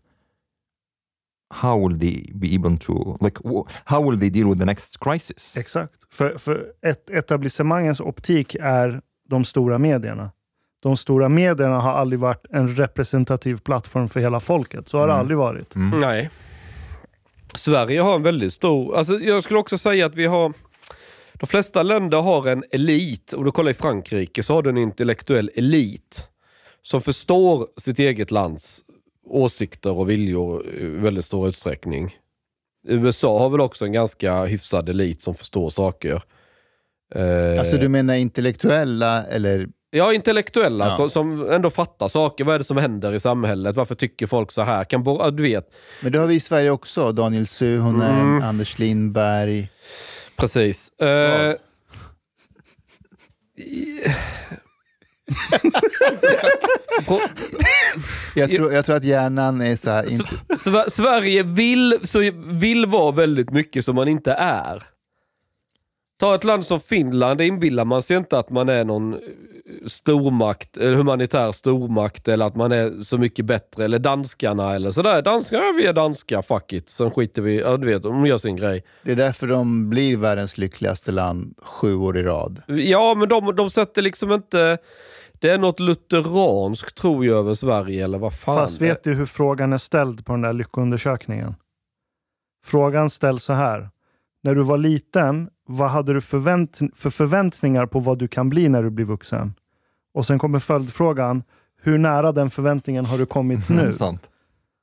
how 1.53 1.77
will 1.77 1.99
they 1.99 2.31
be 2.33 2.55
able 2.55 2.77
to 2.77 3.17
like 3.21 3.37
how 3.85 4.01
will 4.01 4.19
they 4.19 4.29
deal 4.29 4.47
with 4.47 4.59
the 4.59 4.65
next 4.65 4.99
crisis 4.99 5.57
Exakt. 5.57 5.93
För, 6.13 6.37
för 6.37 6.65
ett, 6.81 7.09
etablissemangens 7.09 7.99
optik 7.99 8.55
är 8.59 9.01
de 9.29 9.45
stora 9.45 9.77
medierna. 9.77 10.31
De 10.79 10.97
stora 10.97 11.29
medierna 11.29 11.79
har 11.79 11.91
aldrig 11.91 12.19
varit 12.19 12.45
en 12.49 12.75
representativ 12.75 13.57
plattform 13.57 14.09
för 14.09 14.19
hela 14.19 14.39
folket. 14.39 14.89
Så 14.89 14.97
har 14.97 15.07
det 15.07 15.13
aldrig 15.13 15.37
varit. 15.37 15.73
Nej. 15.75 16.29
Sverige 17.55 18.01
har 18.01 18.15
en 18.15 18.23
väldigt 18.23 18.53
stor... 18.53 18.97
Alltså 18.97 19.19
jag 19.19 19.43
skulle 19.43 19.59
också 19.59 19.77
säga 19.77 20.05
att 20.05 20.15
vi 20.15 20.25
har... 20.25 20.53
De 21.39 21.47
flesta 21.47 21.83
länder 21.83 22.21
har 22.21 22.47
en 22.47 22.63
elit. 22.71 23.33
Om 23.33 23.43
du 23.45 23.51
kollar 23.51 23.71
i 23.71 23.73
Frankrike 23.73 24.43
så 24.43 24.53
har 24.53 24.61
du 24.61 24.69
en 24.69 24.77
intellektuell 24.77 25.51
elit. 25.55 26.29
Som 26.81 27.01
förstår 27.01 27.67
sitt 27.77 27.99
eget 27.99 28.31
lands 28.31 28.81
åsikter 29.25 29.97
och 29.97 30.09
viljor 30.09 30.67
i 30.67 30.85
väldigt 30.85 31.25
stor 31.25 31.47
utsträckning. 31.49 32.15
USA 32.87 33.39
har 33.39 33.49
väl 33.49 33.61
också 33.61 33.85
en 33.85 33.91
ganska 33.93 34.45
hyfsad 34.45 34.89
elit 34.89 35.21
som 35.21 35.35
förstår 35.35 35.69
saker. 35.69 36.21
Eh, 37.15 37.59
Alltså 37.59 37.77
du 37.77 37.89
menar 37.89 38.15
intellektuella 38.15 39.25
eller? 39.25 39.67
Ja, 39.89 40.13
intellektuella 40.13 40.85
Ja. 40.85 40.91
Som, 40.91 41.09
som 41.09 41.49
ändå 41.51 41.69
fattar 41.69 42.07
saker. 42.07 42.43
Vad 42.43 42.55
är 42.55 42.59
det 42.59 42.63
som 42.65 42.77
händer 42.77 43.13
i 43.13 43.19
samhället? 43.19 43.75
Varför 43.75 43.95
tycker 43.95 44.27
folk 44.27 44.51
så 44.51 44.61
här? 44.61 44.83
Kan 44.83 45.03
du 45.35 45.43
vet, 45.43 45.73
Men 46.01 46.11
det 46.11 46.19
har 46.19 46.27
vi 46.27 46.35
i 46.35 46.39
Sverige 46.39 46.69
också. 46.71 47.11
Daniel 47.11 47.47
Suhonen, 47.47 48.19
Mm. 48.19 48.43
Anders 48.43 48.79
Lindberg. 48.79 49.69
Precis. 50.37 50.91
På, 57.07 57.21
Jag 58.35 58.51
tror, 58.51 58.73
jag 58.73 58.85
tror 58.85 58.95
att 58.95 59.03
hjärnan 59.03 59.61
är 59.61 59.75
så 59.75 59.89
här, 59.91 60.11
inte, 60.11 60.35
Sver- 60.57 60.89
Sverige 60.89 61.43
vill, 61.43 61.99
så 62.03 62.31
vill 62.45 62.85
vara 62.85 63.11
väldigt 63.11 63.51
mycket 63.51 63.85
som 63.85 63.95
man 63.95 64.07
inte 64.07 64.31
är. 64.33 64.83
Ta 66.19 66.35
ett 66.35 66.43
land 66.43 66.65
som 66.65 66.79
Finland, 66.79 67.41
inbillar 67.41 67.85
man 67.85 68.01
sig 68.01 68.17
inte 68.17 68.39
att 68.39 68.49
man 68.49 68.69
är 68.69 68.83
någon 68.85 69.19
stormakt, 69.87 70.77
eller 70.77 70.95
humanitär 70.95 71.51
stormakt 71.51 72.27
eller 72.27 72.45
att 72.45 72.55
man 72.55 72.71
är 72.71 72.99
så 72.99 73.17
mycket 73.17 73.45
bättre. 73.45 73.85
Eller 73.85 73.99
danskarna 73.99 74.75
eller 74.75 74.91
sådär. 74.91 75.21
Danskarna, 75.21 75.73
vi 75.77 75.85
är 75.85 75.93
danska, 75.93 76.41
fuck 76.41 76.73
it. 76.73 76.89
Sen 76.89 77.11
skiter 77.11 77.41
vi, 77.41 77.59
ja 77.59 77.77
du 77.77 77.87
vet, 77.87 78.03
de 78.03 78.25
gör 78.25 78.37
sin 78.37 78.55
grej. 78.55 78.83
det 79.03 79.11
är 79.11 79.15
därför 79.15 79.47
de 79.47 79.89
blir 79.89 80.17
världens 80.17 80.57
lyckligaste 80.57 81.11
land 81.11 81.57
sju 81.61 81.95
år 81.95 82.17
i 82.17 82.23
rad. 82.23 82.61
Ja, 82.67 83.15
men 83.17 83.29
de, 83.29 83.55
de 83.55 83.69
sätter 83.69 84.01
liksom 84.01 84.31
inte... 84.31 84.77
Det 85.33 85.49
är 85.49 85.57
något 85.57 85.79
lutheranskt 85.79 86.97
tror 86.97 87.25
jag 87.25 87.37
över 87.37 87.53
Sverige, 87.53 88.03
eller 88.03 88.17
vad 88.17 88.33
fan 88.39 88.55
Fast 88.55 88.81
vet 88.81 89.03
du 89.03 89.13
hur 89.13 89.25
frågan 89.25 89.73
är 89.73 89.77
ställd 89.77 90.25
på 90.25 90.33
den 90.33 90.41
där 90.41 90.53
lyckoundersökningen? 90.53 91.55
Frågan 92.65 93.09
ställs 93.09 93.43
så 93.43 93.53
här. 93.53 93.89
När 94.43 94.55
du 94.55 94.63
var 94.63 94.77
liten, 94.77 95.49
vad 95.67 95.89
hade 95.89 96.13
du 96.13 96.21
förvänt 96.21 96.79
för 96.93 97.09
förväntningar 97.09 97.85
på 97.85 97.99
vad 97.99 98.19
du 98.19 98.27
kan 98.27 98.49
bli 98.49 98.69
när 98.69 98.83
du 98.83 98.89
blir 98.89 99.05
vuxen? 99.05 99.53
Och 100.13 100.25
sen 100.25 100.39
kommer 100.39 100.59
följdfrågan. 100.59 101.43
Hur 101.81 101.97
nära 101.97 102.31
den 102.31 102.49
förväntningen 102.49 103.05
har 103.05 103.17
du 103.17 103.25
kommit 103.25 103.69
nu? 103.69 103.91
Sant. 103.91 104.29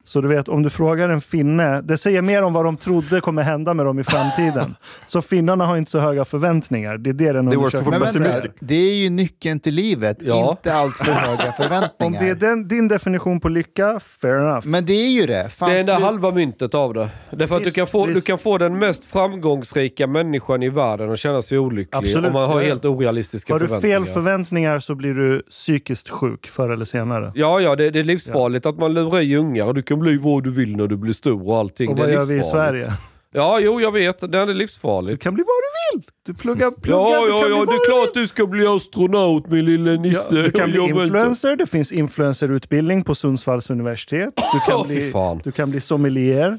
Så 0.04 0.21
du 0.21 0.28
vet, 0.28 0.49
om 0.49 0.62
du 0.62 0.71
frågar 0.71 1.09
en 1.09 1.21
finne, 1.21 1.80
det 1.80 1.97
säger 1.99 2.23
mer 2.23 2.42
om 2.42 2.52
vad 2.52 2.64
de 2.64 2.76
trodde 2.76 3.21
kommer 3.21 3.42
hända 3.42 3.75
med 3.75 3.87
dem 3.87 3.99
i 3.99 4.04
framtiden. 4.04 4.75
Så 5.07 5.23
finnarna 5.23 5.66
har 5.66 5.76
inte 5.76 5.90
så 5.90 5.99
höga 5.99 6.25
förväntningar. 6.25 6.99
Det 6.99 7.11
är 7.11 7.14
det 7.14 7.33
den 7.33 7.49
undersökningen... 7.49 7.90
Vänta, 8.00 8.07
pessimistic. 8.07 8.50
det 8.61 8.75
är 8.75 8.95
ju 8.95 9.11
nyckeln 9.11 9.61
till 9.61 9.75
livet, 9.75 10.16
Ja. 10.21 10.50
inte 10.50 10.75
allt 10.75 10.97
för 10.97 11.04
höga 11.12 11.33
Om 11.47 11.52
förväntningar. 11.62 12.21
det 12.21 12.28
är 12.30 12.35
den, 12.35 12.69
din 12.69 12.88
definition 12.88 13.40
på 13.40 13.49
lycka, 13.49 14.00
fair 14.00 14.35
enough. 14.40 14.66
Men 14.66 14.87
det 14.87 14.92
är 14.92 15.21
ju 15.21 15.26
det. 15.26 15.49
Fan, 15.49 15.71
Det 15.71 15.78
är 15.78 15.85
slut- 15.85 16.00
halva 16.00 16.30
myntet 16.30 16.75
av 16.75 16.95
det. 16.95 17.09
Därför 17.30 17.54
att 17.57 17.61
du 17.61 17.64
Visst, 17.64 17.76
kan, 17.76 17.87
få, 17.87 18.07
du 18.07 18.21
kan 18.21 18.38
få 18.38 18.59
den 18.59 18.78
mest 18.78 19.04
framgångsrika 19.04 20.07
människan 20.07 20.62
i 20.62 20.69
världen 20.69 21.11
och 21.11 21.19
känna 21.19 21.42
sig 21.42 21.59
olycklig 21.59 21.99
Absolut, 21.99 22.26
om 22.26 22.33
man 22.33 22.42
har 22.50 22.57
ja, 22.57 22.62
ja. 22.62 22.69
helt 22.69 22.85
orealistiska 22.85 23.54
har 23.54 23.61
du 23.61 23.66
förväntningar. 23.69 24.04
fel 24.04 24.14
förväntningar 24.14 24.78
så 24.78 24.95
blir 24.95 25.14
du 25.14 25.42
psykiskt 25.50 26.09
sjuk 26.09 26.47
förr 26.49 26.71
eller 26.71 26.85
senare. 26.85 27.33
Ja, 27.35 27.61
ja, 27.61 27.76
det, 27.76 27.90
det 27.90 27.99
är 27.99 28.04
livsfarligt 28.04 28.66
att 28.66 28.78
man 28.78 28.95
lurar 28.95 29.21
i 29.21 29.37
ungar 29.37 29.66
och 29.66 29.75
du 29.75 29.83
kan 29.94 30.00
bli 30.00 30.16
vad 30.16 30.44
du 30.44 30.50
vill 30.50 30.76
när 30.76 30.87
du 30.87 30.97
blir 30.97 31.12
stor 31.12 31.49
och 31.49 31.56
allting. 31.59 31.88
Och 31.90 31.97
det 31.97 32.02
är 32.02 32.06
vad 32.06 32.14
gör 32.14 32.25
vi 32.25 32.35
i 32.35 32.37
livsfarligt. 32.37 32.85
Sverige? 32.87 32.99
Ja, 33.32 33.59
jo, 33.61 33.80
jag 33.80 33.92
vet. 33.92 34.32
Det 34.32 34.38
är 34.38 34.47
Du 34.47 34.54
livsfarligt. 34.54 35.23
kan 35.23 35.35
bli 35.35 35.42
vad 35.44 35.54
du 35.54 35.99
vill! 35.99 36.11
Du 36.26 36.35
pluggar, 36.35 36.70
pluggar 36.70 37.00
Ja, 37.00 37.25
du 37.25 37.30
ja, 37.30 37.38
ja, 37.40 37.49
det 37.49 37.54
vad 37.54 37.68
är 37.68 37.73
du 37.73 37.78
klart 37.92 38.14
du 38.14 38.26
ska 38.26 38.47
bli 38.47 38.66
astronaut 38.66 39.47
min 39.50 39.64
lille 39.64 39.97
nisse. 39.97 40.37
Ja, 40.37 40.42
du 40.42 40.50
kan 40.50 40.68
bli 40.70 40.76
jobbar 40.76 40.88
inte. 40.90 41.02
influencer, 41.02 41.56
det 41.56 41.66
finns 41.66 41.92
influencerutbildning 41.92 43.04
på 43.04 43.14
Sundsvalls 43.14 43.70
universitet. 43.70 44.35
Du 44.37 44.61
kan, 44.73 44.88
fy 44.88 44.94
bli, 44.94 45.11
fan. 45.11 45.40
du 45.44 45.52
kan 45.52 45.70
bli 45.70 45.80
sommelier. 45.80 46.59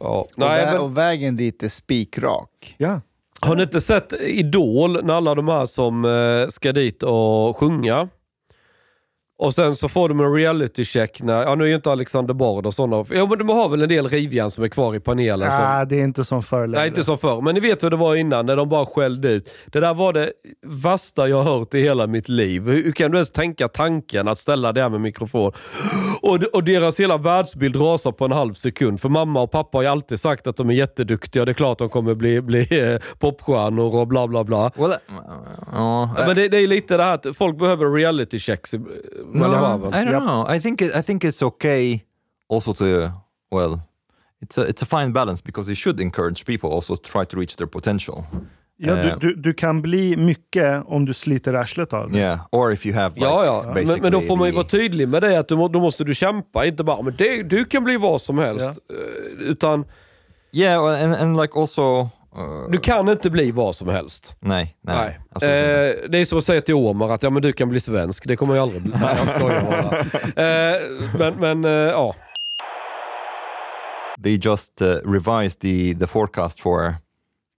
Ja. 0.00 0.06
och, 0.08 0.30
Nej, 0.36 0.66
vä- 0.66 0.72
men, 0.72 0.80
och 0.80 0.96
vägen 0.96 1.36
dit 1.36 1.62
är 1.62 1.68
spikrak. 1.68 2.74
Ja. 2.78 3.00
har 3.40 3.56
ni 3.56 3.62
inte 3.62 3.80
sett 3.80 4.12
Idol 4.20 5.04
när 5.04 5.14
alla 5.14 5.34
de 5.34 5.48
här 5.48 5.66
som 5.66 6.04
eh, 6.04 6.48
ska 6.48 6.72
dit 6.72 7.02
och 7.02 7.56
sjunga? 7.56 8.08
Och 9.40 9.54
sen 9.54 9.76
så 9.76 9.88
får 9.88 10.08
de 10.08 10.20
en 10.20 10.32
reality 10.34 10.84
check 10.84 11.22
när, 11.22 11.42
ja 11.42 11.54
nu 11.54 11.64
är 11.64 11.68
ju 11.68 11.74
inte 11.74 11.92
Alexander 11.92 12.34
Bard 12.34 12.66
och 12.66 12.74
sådana, 12.74 13.04
ja 13.10 13.26
men 13.26 13.38
de 13.38 13.48
har 13.48 13.68
väl 13.68 13.82
en 13.82 13.88
del 13.88 14.08
rivjärn 14.08 14.50
som 14.50 14.64
är 14.64 14.68
kvar 14.68 14.94
i 14.94 15.00
panelen. 15.00 15.48
Nej, 15.48 15.86
det 15.86 16.00
är 16.00 16.04
inte 16.04 16.24
som 16.24 16.42
förr 16.42 16.66
längre. 16.66 16.80
Nej, 16.80 16.88
inte 16.88 17.04
som 17.04 17.18
förr. 17.18 17.40
Men 17.40 17.54
ni 17.54 17.60
vet 17.60 17.84
hur 17.84 17.90
det 17.90 17.96
var 17.96 18.16
innan, 18.16 18.46
när 18.46 18.56
de 18.56 18.68
bara 18.68 18.86
skällde 18.86 19.28
ut. 19.28 19.50
Det 19.66 19.80
där 19.80 19.94
var 19.94 20.12
det 20.12 20.32
värsta 20.66 21.28
jag 21.28 21.42
har 21.42 21.58
hört 21.58 21.74
i 21.74 21.82
hela 21.82 22.06
mitt 22.06 22.28
liv. 22.28 22.66
Hur, 22.66 22.84
hur 22.84 22.92
kan 22.92 23.10
du 23.10 23.16
ens 23.16 23.30
tänka 23.30 23.68
tanken 23.68 24.28
att 24.28 24.38
ställa 24.38 24.72
det 24.72 24.82
här 24.82 24.88
med 24.88 25.00
mikrofon? 25.00 25.52
Och, 26.22 26.38
och 26.52 26.64
deras 26.64 27.00
hela 27.00 27.16
världsbild 27.16 27.76
rasar 27.80 28.12
på 28.12 28.24
en 28.24 28.32
halv 28.32 28.54
sekund. 28.54 29.00
För 29.00 29.08
mamma 29.08 29.42
och 29.42 29.50
pappa 29.50 29.78
har 29.78 29.82
ju 29.82 29.88
alltid 29.88 30.20
sagt 30.20 30.46
att 30.46 30.56
de 30.56 30.70
är 30.70 30.74
jätteduktiga. 30.74 31.44
Det 31.44 31.52
är 31.52 31.54
klart 31.54 31.78
de 31.78 31.88
kommer 31.88 32.14
bli, 32.14 32.40
bli 32.40 32.66
eh, 32.70 33.00
popstjärnor 33.18 33.94
och 33.94 34.06
bla 34.06 34.28
bla 34.28 34.44
bla. 34.44 34.70
Well, 34.76 34.90
uh, 34.90 35.80
uh, 35.80 36.26
Men 36.26 36.34
det, 36.34 36.48
det 36.48 36.58
är 36.58 36.66
lite 36.66 36.96
det 36.96 37.02
här 37.02 37.14
att 37.14 37.36
folk 37.36 37.58
behöver 37.58 37.92
reality 37.92 38.38
checks 38.38 38.74
i- 39.34 39.38
mellan 39.38 39.80
no. 39.80 39.88
I 39.88 39.90
don't 40.04 40.10
Yep. 40.12 40.22
know. 40.22 40.56
I 40.56 40.60
think 40.60 40.80
it, 40.82 40.96
I 40.96 41.02
think 41.02 41.24
it's 41.24 41.42
okay 41.46 42.00
also 42.52 42.72
to 42.74 42.84
well, 43.50 43.80
it's 44.42 44.58
a 44.58 44.66
it's 44.68 44.82
a 44.82 44.86
fine 44.86 45.12
balance 45.12 45.44
because 45.44 45.72
it 45.72 45.78
should 45.78 46.00
encourage 46.00 46.44
people 46.44 46.70
also 46.70 46.96
to 46.96 47.02
try 47.12 47.24
to 47.26 47.36
reach 47.36 47.56
their 47.56 47.66
potential. 47.68 48.24
Ja, 48.82 48.96
Eh, 48.96 49.18
du, 49.18 49.28
du, 49.28 49.34
du 49.36 49.52
kan 49.54 49.82
bli 49.82 50.16
mycket 50.16 50.82
om 50.86 51.04
du 51.04 51.12
sliter 51.14 51.54
arslet 51.54 51.92
av 51.92 52.10
det. 52.10 52.18
Yeah, 52.18 52.40
or 52.52 52.72
if 52.72 52.86
you 52.86 52.94
have 52.94 53.14
like, 53.14 53.26
Ja, 53.26 53.44
ja. 53.44 53.72
Men, 53.74 54.00
men 54.02 54.12
då 54.12 54.20
får 54.20 54.36
man 54.36 54.48
ju 54.48 54.54
vara 54.54 54.64
tydlig 54.66 55.08
med 55.08 55.22
det. 55.22 55.38
Att 55.38 55.48
du, 55.48 55.54
då 55.68 55.80
måste 55.80 56.04
du 56.04 56.14
kämpa. 56.14 56.66
Inte 56.66 56.84
bara, 56.84 57.02
men 57.02 57.14
det, 57.18 57.42
du 57.42 57.64
kan 57.64 57.84
bli 57.84 57.96
vad 57.96 58.20
som 58.22 58.38
helst. 58.38 58.78
Eh, 58.90 59.46
Utan 59.48 59.84
Yeah, 60.52 60.84
well, 60.84 61.04
and 61.04 61.14
and 61.14 61.40
like 61.40 61.52
also. 61.60 62.08
Du 62.70 62.78
kan 62.78 63.08
inte 63.08 63.30
bli 63.30 63.50
vad 63.50 63.76
som 63.76 63.88
helst. 63.88 64.36
nej, 64.40 64.76
nej. 64.80 65.18
Nej. 65.40 65.50
Eh, 65.50 65.96
det 66.10 66.18
är 66.18 66.24
som 66.24 66.38
att 66.38 66.44
säga 66.44 66.60
till 66.60 66.74
Omar 66.74 67.08
att 67.10 67.22
ja, 67.22 67.30
men 67.30 67.42
du 67.42 67.52
kan 67.52 67.68
bli 67.68 67.80
svensk. 67.80 68.28
Det 68.28 68.36
kommer 68.36 68.54
jag 68.56 68.62
aldrig 68.62 68.82
bli. 68.82 68.92
Nej, 69.00 69.16
jag 69.18 69.28
skojar 69.28 69.62
bara. 69.62 69.96
Eh, 70.44 70.80
men 71.18 71.34
men 71.34 71.64
eh, 71.64 71.70
ja. 71.70 72.14
they 74.24 74.36
just 74.42 74.82
uh, 74.82 74.88
revised 75.04 75.60
the 75.60 75.94
the 75.94 76.06
forecast 76.06 76.60
for 76.60 76.94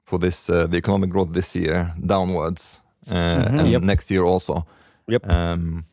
for 0.09 0.19
this 0.19 0.50
uh, 0.50 0.67
the 0.71 0.76
economic 0.76 1.11
growth 1.11 1.33
this 1.35 1.57
year 1.57 1.87
downwards 1.97 2.81
uh, 3.11 3.17
and 3.59 3.69
Yep. 3.69 3.83
next 3.83 4.11
year 4.11 4.25
also. 4.35 4.62
Japp. 5.11 5.33
Um, 5.33 5.85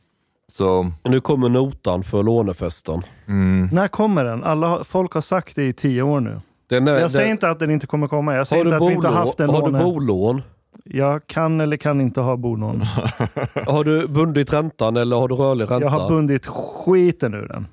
so 0.48 0.86
Nu 1.03 1.21
kommer 1.21 1.50
notan 1.50 2.03
för 2.03 2.24
lånefesten. 2.24 3.01
mm, 3.27 3.69
När 3.71 3.88
kommer 3.88 4.24
den? 4.25 4.43
Alla, 4.43 4.83
folk 4.83 5.13
har 5.13 5.21
sagt 5.21 5.55
det 5.55 5.63
i 5.63 5.74
tio 5.74 6.01
år 6.01 6.19
nu. 6.19 6.41
Den 6.69 6.88
är, 6.88 6.91
Jag 6.91 7.01
den, 7.01 7.09
säger 7.09 7.31
inte 7.31 7.49
att 7.49 7.59
den 7.59 7.71
inte 7.71 7.88
kommer 7.88 8.07
komma. 8.07 8.35
Jag 8.35 8.47
säger 8.47 8.65
inte 8.65 8.77
att 8.77 8.81
vi 8.89 8.93
inte 8.93 9.07
har 9.07 9.13
bolån, 9.13 9.27
haft 9.27 9.39
en 9.39 9.49
har 9.49 9.71
du 9.71 9.71
bolån? 9.71 10.41
Jag 10.83 11.27
kan 11.27 11.61
eller 11.61 11.77
kan 11.77 12.01
inte 12.01 12.21
ha 12.21 12.38
bolån. 12.38 12.81
Har 13.67 13.83
du 13.83 14.07
bundit 14.07 14.53
räntan 14.53 14.97
eller 14.97 15.15
har 15.15 15.27
du 15.27 15.35
rörlig 15.35 15.61
ränta? 15.71 15.81
Jag 15.81 15.89
har 15.89 16.09
bundit 16.09 16.45
skiten 16.45 17.33
ur 17.33 17.47
den. 17.47 17.67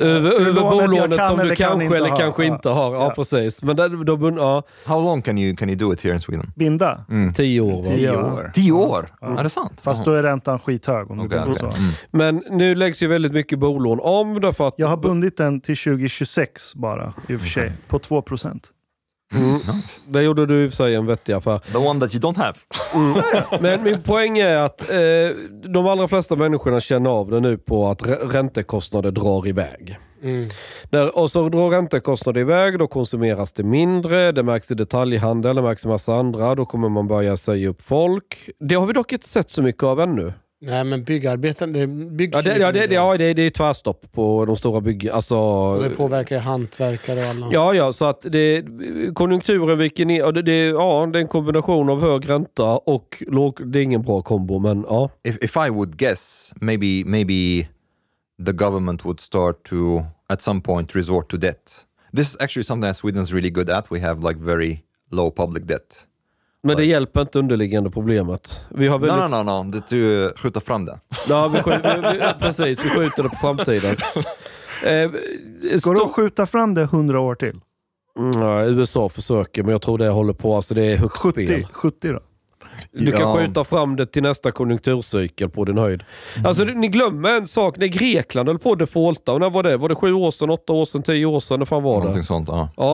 Över, 0.00 0.30
över 0.30 0.44
jag 0.46 0.54
bolånet 0.70 1.18
kan 1.18 1.26
som 1.28 1.38
du 1.38 1.54
kan 1.54 1.56
kanske 1.56 1.84
inte 1.84 1.96
eller 1.96 2.08
ha. 2.08 2.16
kanske 2.16 2.44
Ja. 2.44 2.54
inte 2.54 2.68
har. 2.68 2.94
Ja, 2.94 3.00
Ja. 3.04 3.10
precis. 3.14 3.62
Men 3.62 3.76
där, 3.76 3.88
då 4.04 4.30
ja, 4.38 4.62
how 4.84 5.02
long 5.04 5.22
can 5.22 5.38
you 5.38 5.56
can 5.56 5.68
you 5.70 5.78
do 5.78 5.92
it 5.94 6.02
here 6.04 6.14
in 6.14 6.20
Sweden? 6.20 6.52
Binda. 6.56 7.04
tio 7.34 7.60
år. 7.60 7.82
Va? 7.82 7.90
Tio 7.90 8.12
Ja. 8.12 8.32
år. 8.32 8.50
Tio 8.54 8.72
år? 8.72 9.08
Är 9.38 9.42
det 9.42 9.50
sant? 9.50 9.72
Fast 9.82 10.04
då 10.04 10.12
är 10.14 10.22
räntan 10.22 10.58
skithög 10.58 11.10
om 11.10 11.16
du 11.18 11.22
binder 11.28 11.42
okej. 11.50 11.54
så. 11.54 11.70
Men 12.10 12.42
nu 12.50 12.74
läggs 12.74 13.02
ju 13.02 13.06
väldigt 13.06 13.32
mycket 13.32 13.58
bolån 13.58 14.00
om 14.02 14.40
därför 14.40 14.68
att... 14.68 14.74
Jag 14.76 14.88
har 14.88 14.96
bundit 14.96 15.36
den 15.36 15.60
till 15.60 15.76
2026 15.76 16.74
bara, 16.74 17.12
i 17.28 17.36
och 17.36 17.40
för 17.40 17.48
sig. 17.48 17.72
På 17.88 17.98
2 17.98 18.22
procent. 18.22 18.70
Mm. 19.34 19.60
Där 20.08 20.20
gjorde 20.20 20.46
du 20.46 20.64
i 20.64 20.66
och 20.66 20.70
för 20.70 20.76
sig 20.76 20.94
en 20.94 21.06
vettig 21.06 21.32
affär. 21.32 21.58
The 21.58 21.78
one 21.78 22.00
that 22.00 22.14
you 22.14 22.22
don't 22.22 22.36
have. 22.36 22.54
Men 23.60 23.82
min 23.82 24.02
poäng 24.02 24.38
är 24.38 24.56
att 24.56 24.80
eh, 24.90 24.96
de 25.72 25.86
allra 25.86 26.08
flesta 26.08 26.36
människorna 26.36 26.80
känner 26.80 27.10
av 27.10 27.30
det 27.30 27.40
nu 27.40 27.58
på 27.58 27.88
att 27.88 28.02
rä- 28.02 28.32
räntekostnader 28.32 29.10
drar 29.10 29.48
iväg. 29.48 29.98
Mm. 30.22 30.48
När, 30.90 31.18
och 31.18 31.30
så 31.30 31.48
drar 31.48 31.70
räntekostnader 31.70 32.40
iväg, 32.40 32.78
då 32.78 32.86
konsumeras 32.86 33.52
det 33.52 33.62
mindre, 33.62 34.32
det 34.32 34.42
märks 34.42 34.70
i 34.70 34.74
detaljhandel, 34.74 35.56
det 35.56 35.62
märks 35.62 35.84
i 35.84 35.88
massa 35.88 36.14
andra, 36.14 36.54
då 36.54 36.64
kommer 36.64 36.88
man 36.88 37.08
börja 37.08 37.36
säga 37.36 37.68
upp 37.68 37.82
folk. 37.82 38.50
Det 38.60 38.74
har 38.74 38.86
vi 38.86 38.92
dock 38.92 39.12
inte 39.12 39.28
sett 39.28 39.50
så 39.50 39.62
mycket 39.62 39.82
av 39.82 40.00
ännu. 40.00 40.32
Nej, 40.66 40.84
men 40.84 41.04
byggarbeten, 41.04 41.72
det 41.72 41.86
byggs 41.86 42.36
Ja, 42.36 42.42
det, 42.42 42.58
ja, 42.58 42.72
det, 42.72 42.86
det, 42.86 42.94
ja, 42.94 43.16
det, 43.16 43.34
det 43.34 43.42
är 43.42 43.50
tvärstopp 43.50 44.12
på 44.12 44.44
de 44.44 44.56
stora 44.56 44.80
bygg... 44.80 45.08
Alltså, 45.08 45.36
Och 45.36 45.82
det 45.82 45.90
påverkar 45.90 46.36
ju 46.36 46.42
hantverkare 46.42 47.18
och 47.18 47.24
alla. 47.24 47.48
Ja, 47.52 47.74
ja, 47.74 47.92
så 47.92 48.04
att 48.04 48.22
det, 48.22 48.64
konjunkturen 49.14 49.78
viker 49.78 50.04
ner. 50.04 50.24
Och 50.24 50.34
det, 50.34 50.42
det, 50.42 50.66
ja, 50.66 51.08
det 51.12 51.18
är 51.18 51.22
en 51.22 51.28
kombination 51.28 51.90
av 51.90 52.00
hög 52.00 52.30
ränta 52.30 52.64
och 52.64 53.22
låg... 53.26 53.72
Det 53.72 53.78
är 53.78 53.82
ingen 53.82 54.02
bra 54.02 54.22
kombo, 54.22 54.58
men 54.58 54.84
ja. 54.88 55.10
If 55.24 55.36
if 55.44 55.56
I 55.56 55.70
would 55.70 55.96
guess, 55.96 56.52
maybe 56.60 57.02
maybe 57.06 57.68
the 58.46 58.52
government 58.52 59.04
would 59.04 59.20
start 59.20 59.62
to 59.62 60.04
at 60.28 60.42
some 60.42 60.60
point 60.60 60.96
resort 60.96 61.28
to 61.28 61.36
debt. 61.36 61.84
This 62.16 62.28
is 62.30 62.36
actually 62.40 62.64
something 62.64 62.88
that 62.92 62.96
Sweden's 62.96 63.32
really 63.32 63.50
good 63.50 63.70
at. 63.70 63.90
We 63.90 64.00
have 64.00 64.28
like 64.28 64.40
very 64.40 64.82
low 65.10 65.30
public 65.30 65.66
debt. 65.66 66.06
Men 66.64 66.76
det 66.76 66.84
hjälper 66.84 67.20
inte 67.20 67.38
underliggande 67.38 67.90
problemet. 67.90 68.60
Vi 68.68 68.88
har 68.88 68.98
väldigt... 68.98 69.30
no, 69.30 69.42
no, 69.42 69.62
no. 69.64 69.70
Det 69.70 69.82
du 69.88 70.32
skjuta 70.36 70.60
fram 70.60 70.84
det. 70.84 71.00
Ja, 71.28 71.48
vi 71.48 71.62
skjuter, 71.62 72.12
vi, 72.12 72.18
vi, 72.18 72.24
precis, 72.40 72.84
vi 72.84 72.88
skjuter 72.88 73.22
det 73.22 73.28
på 73.28 73.36
framtiden. 73.36 73.96
Eh, 74.86 75.10
Går 75.80 75.94
det 75.94 76.02
att 76.04 76.12
skjuta 76.12 76.46
fram 76.46 76.74
det 76.74 76.82
100 76.82 77.20
år 77.20 77.34
till? 77.34 77.60
Mm, 78.18 78.42
ja, 78.42 78.64
USA 78.64 79.08
försöker, 79.08 79.62
men 79.62 79.72
jag 79.72 79.82
tror 79.82 79.98
det 79.98 80.08
håller 80.08 80.32
på. 80.32 80.56
Alltså 80.56 80.74
det 80.74 80.82
är 80.92 80.96
högt 80.96 81.16
70, 81.16 81.46
spel. 81.46 81.66
70 81.72 82.08
då? 82.12 82.20
Du 82.92 83.12
kan 83.12 83.20
Ja. 83.20 83.36
skjuta 83.36 83.64
fram 83.64 83.96
det 83.96 84.06
till 84.06 84.22
nästa 84.22 84.50
konjunkturcykel 84.52 85.48
på 85.50 85.64
din 85.64 85.78
höjd. 85.78 86.02
Alltså 86.44 86.64
ni 86.64 86.88
glömmer 86.88 87.36
en 87.36 87.46
sak. 87.46 87.76
När 87.78 87.86
Grekland 87.86 88.48
höll 88.48 88.58
på 88.58 88.72
att 88.72 88.78
defaulta, 88.78 89.32
och 89.32 89.40
när 89.40 89.50
var 89.50 89.62
det? 89.62 89.76
Var 89.76 89.88
det 89.88 89.94
sju 89.94 90.12
år 90.12 90.30
sedan, 90.30 90.50
åtta 90.50 90.72
år 90.72 90.84
sedan, 90.84 91.02
tio 91.02 91.26
år 91.26 91.40
sedan? 91.40 91.58
När 91.58 91.66
fan 91.66 91.82
var 91.82 91.92
Någonting 91.98 92.20
det? 92.20 92.26
sånt, 92.26 92.48
ja. 92.48 92.93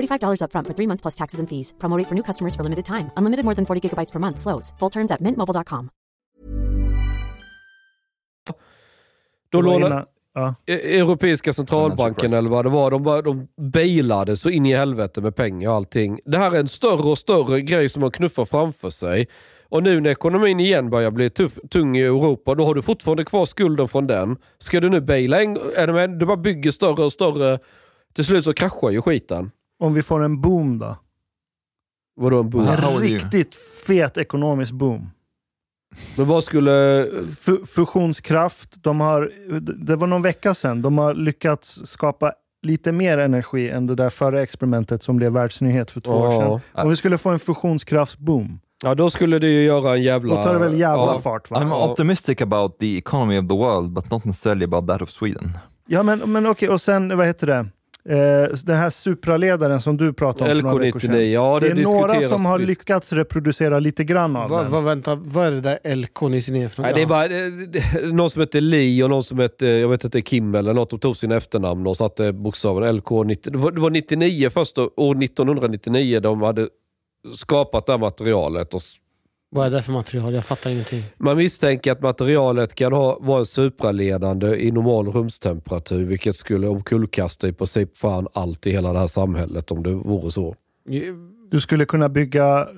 $45 0.00 0.40
upfront 0.42 0.66
for 0.66 0.74
three 0.74 0.86
months 0.86 1.02
plus 1.02 1.14
taxes 1.14 1.40
and 1.40 1.48
fees. 1.48 1.74
Promo 1.80 1.96
rate 1.98 2.08
for 2.08 2.14
new 2.14 2.24
customers 2.24 2.54
for 2.56 2.62
limited 2.62 2.84
time. 2.84 3.10
Unlimited 3.16 3.44
more 3.44 3.54
than 3.54 3.66
40 3.66 3.80
gigabytes 3.88 4.12
per 4.12 4.18
month. 4.20 4.38
Slows. 4.40 4.74
Full 4.78 4.90
terms 4.92 5.10
at 5.12 5.20
mintmobile.com. 5.20 5.88
Då 9.52 9.74
innan- 9.74 10.04
Ja. 10.34 10.54
E- 10.66 10.98
Europeiska 10.98 11.52
centralbanken 11.52 12.32
eller 12.32 12.50
vad 12.50 12.64
det 12.64 12.68
var, 12.70 12.90
de, 12.90 13.02
bara, 13.02 13.22
de 13.22 13.48
bailade 13.72 14.36
så 14.36 14.50
in 14.50 14.66
i 14.66 14.74
helvete 14.74 15.20
med 15.20 15.36
pengar 15.36 15.68
och 15.70 15.74
allting. 15.76 16.20
Det 16.24 16.38
här 16.38 16.54
är 16.54 16.60
en 16.60 16.68
större 16.68 17.08
och 17.10 17.18
större 17.18 17.60
grej 17.60 17.88
som 17.88 18.00
man 18.00 18.10
knuffar 18.10 18.44
framför 18.44 18.90
sig. 18.90 19.28
Och 19.68 19.82
nu 19.82 20.00
när 20.00 20.10
ekonomin 20.10 20.60
igen 20.60 20.90
börjar 20.90 21.10
bli 21.10 21.30
tuff, 21.30 21.58
tung 21.70 21.96
i 21.96 22.02
Europa, 22.02 22.54
då 22.54 22.64
har 22.64 22.74
du 22.74 22.82
fortfarande 22.82 23.24
kvar 23.24 23.44
skulden 23.44 23.88
från 23.88 24.06
den. 24.06 24.36
Ska 24.58 24.80
du 24.80 24.88
nu 24.88 25.00
baila 25.00 25.42
en, 25.42 25.56
är 25.76 25.86
du, 25.86 25.92
med? 25.92 26.18
du 26.18 26.26
bara 26.26 26.36
bygger 26.36 26.70
större 26.70 27.04
och 27.04 27.12
större. 27.12 27.58
Till 28.14 28.24
slut 28.24 28.44
så 28.44 28.52
kraschar 28.52 28.90
ju 28.90 29.02
skiten. 29.02 29.50
Om 29.80 29.94
vi 29.94 30.02
får 30.02 30.24
en 30.24 30.40
boom 30.40 30.78
då? 30.78 30.96
Vadå 32.20 32.40
en 32.40 32.50
boom? 32.50 32.68
En 32.68 32.98
riktigt 33.00 33.54
fet 33.86 34.16
ekonomisk 34.16 34.72
boom. 34.72 35.10
Men 36.16 36.26
vad 36.26 36.44
skulle... 36.44 37.04
Fu- 37.26 37.66
fusionskraft, 37.66 38.82
de 38.82 39.00
har, 39.00 39.32
det 39.86 39.96
var 39.96 40.06
någon 40.06 40.22
vecka 40.22 40.54
sedan, 40.54 40.82
de 40.82 40.98
har 40.98 41.14
lyckats 41.14 41.80
skapa 41.86 42.32
lite 42.62 42.92
mer 42.92 43.18
energi 43.18 43.70
än 43.70 43.86
det 43.86 43.94
där 43.94 44.10
förra 44.10 44.42
experimentet 44.42 45.02
som 45.02 45.16
blev 45.16 45.32
världsnyhet 45.32 45.90
för 45.90 46.00
två 46.00 46.12
år 46.14 46.32
Ja. 46.32 46.60
sedan. 46.72 46.84
Om 46.84 46.88
vi 46.90 46.96
skulle 46.96 47.18
få 47.18 47.30
en 47.30 47.38
fusionskraftsboom, 47.38 48.60
Ja, 48.82 48.94
då 48.94 49.10
skulle 49.10 49.38
det 49.38 49.48
ju 49.48 49.62
göra 49.64 49.94
en 49.94 50.02
jävla... 50.02 50.36
då 50.36 50.42
tar 50.42 50.52
det 50.52 50.58
väl 50.60 50.78
jävla 50.80 51.04
ja. 51.06 51.20
fart 51.20 51.50
va? 51.50 51.56
I'm 51.60 51.90
optimistic 51.90 52.40
about 52.42 52.78
the 52.78 52.98
economy 52.98 53.38
of 53.38 53.48
the 53.48 53.54
world, 53.56 53.92
but 53.92 54.10
not 54.10 54.24
necessarily 54.24 54.64
about 54.64 54.88
that 54.88 55.02
of 55.02 55.10
Sweden. 55.10 55.58
Ja 55.86 56.02
men, 56.02 56.32
men 56.32 56.46
okej, 56.46 56.68
och 56.68 56.80
sen 56.80 57.16
vad 57.16 57.26
heter 57.26 57.46
det? 57.46 57.66
Eh, 58.08 58.48
den 58.64 58.76
här 58.76 58.90
supraledaren 58.90 59.80
som 59.80 59.96
du 59.96 60.12
pratade 60.12 60.50
om 60.50 60.56
för 60.56 60.62
några 60.62 60.78
veckor 60.78 60.98
sedan. 60.98 61.14
LK99, 61.14 61.20
ja 61.20 61.60
det, 61.60 61.74
det 61.74 61.82
är 61.82 61.84
några 61.84 62.20
som 62.20 62.44
har 62.44 62.58
visst. 62.58 62.68
lyckats 62.68 63.12
reproducera 63.12 63.78
lite 63.78 64.04
grann 64.04 64.36
av 64.36 64.50
Va, 64.50 64.62
den. 64.62 64.72
va, 64.72 64.80
vänta, 64.80 65.14
vad 65.14 65.46
är 65.46 65.50
det 65.50 65.60
där 65.60 65.78
LK99 65.84 66.68
för 66.68 66.82
Nej, 66.82 66.92
det 66.94 67.02
är 67.02 67.06
bara 67.06 67.28
det, 67.28 67.66
det, 67.66 68.12
någon 68.12 68.30
som 68.30 68.40
heter 68.40 68.60
Li 68.60 69.02
och 69.02 69.10
någon 69.10 69.24
som 69.24 69.38
heter, 69.38 69.66
jag 69.66 69.88
vet 69.88 70.04
inte, 70.04 70.22
Kim 70.22 70.54
eller 70.54 70.74
något. 70.74 70.90
De 70.90 70.98
tog 70.98 71.16
sina 71.16 71.36
efternamn 71.36 71.86
och 71.86 71.96
satte 71.96 72.32
bokstaven 72.32 73.00
LK90. 73.00 73.50
Det 73.50 73.58
var, 73.58 73.70
det 73.70 73.80
var 73.80 73.90
99 73.90 74.48
först, 74.50 74.78
år 74.78 75.22
1999 75.22 76.20
de 76.20 76.42
hade 76.42 76.68
skapat 77.34 77.86
det 77.86 77.92
här 77.92 77.98
materialet. 77.98 78.74
Och 78.74 78.80
Vad 79.50 79.66
är 79.66 79.70
det 79.70 79.82
för 79.82 79.92
material? 79.92 80.34
Jag 80.34 80.44
fattar 80.44 80.70
ingenting. 80.70 81.02
man 81.18 81.36
misstänker 81.36 81.92
att 81.92 82.02
materialet 82.02 82.74
kan 82.74 82.92
ha, 82.92 83.18
vara 83.20 83.44
supraledande 83.44 84.56
i 84.56 84.70
normal 84.70 85.08
rumstemperatur, 85.08 86.04
vilket 86.04 86.36
skulle 86.36 86.68
omkullkasta 86.68 87.48
i 87.48 87.52
princip 87.52 87.96
fan 87.96 88.28
allt 88.34 88.66
i 88.66 88.70
hela 88.70 88.92
det 88.92 88.98
här 88.98 89.06
samhället 89.06 89.70
om 89.70 89.82
det 89.82 89.94
vore 89.94 90.30
så. 90.30 90.54
Du 91.50 91.60
skulle 91.60 91.84
kunna 91.84 92.08
bygga 92.08 92.68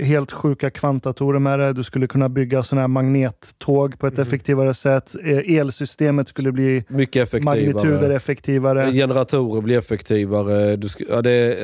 helt 0.00 0.32
sjuka 0.32 0.70
kvantdatorer 0.70 1.38
med 1.38 1.58
det. 1.58 1.72
Du 1.72 1.82
skulle 1.82 2.06
kunna 2.06 2.28
bygga 2.28 2.62
sådana 2.62 2.80
här 2.80 2.88
magnettåg 2.88 3.98
på 3.98 4.06
ett 4.06 4.14
Mm. 4.14 4.22
effektivare 4.22 4.74
sätt. 4.74 5.14
Eh, 5.24 5.56
Elsystemet 5.58 6.28
skulle 6.28 6.52
bli 6.52 6.84
Mycket 6.88 7.22
effektivare. 7.22 7.56
magnituder 7.56 8.10
effektivare. 8.10 8.92
Generatorer 8.92 9.60
blir 9.62 9.78
effektivare. 9.78 10.76
Du 10.76 10.86
sk- 10.86 11.06
ja, 11.08 11.22
det, 11.22 11.56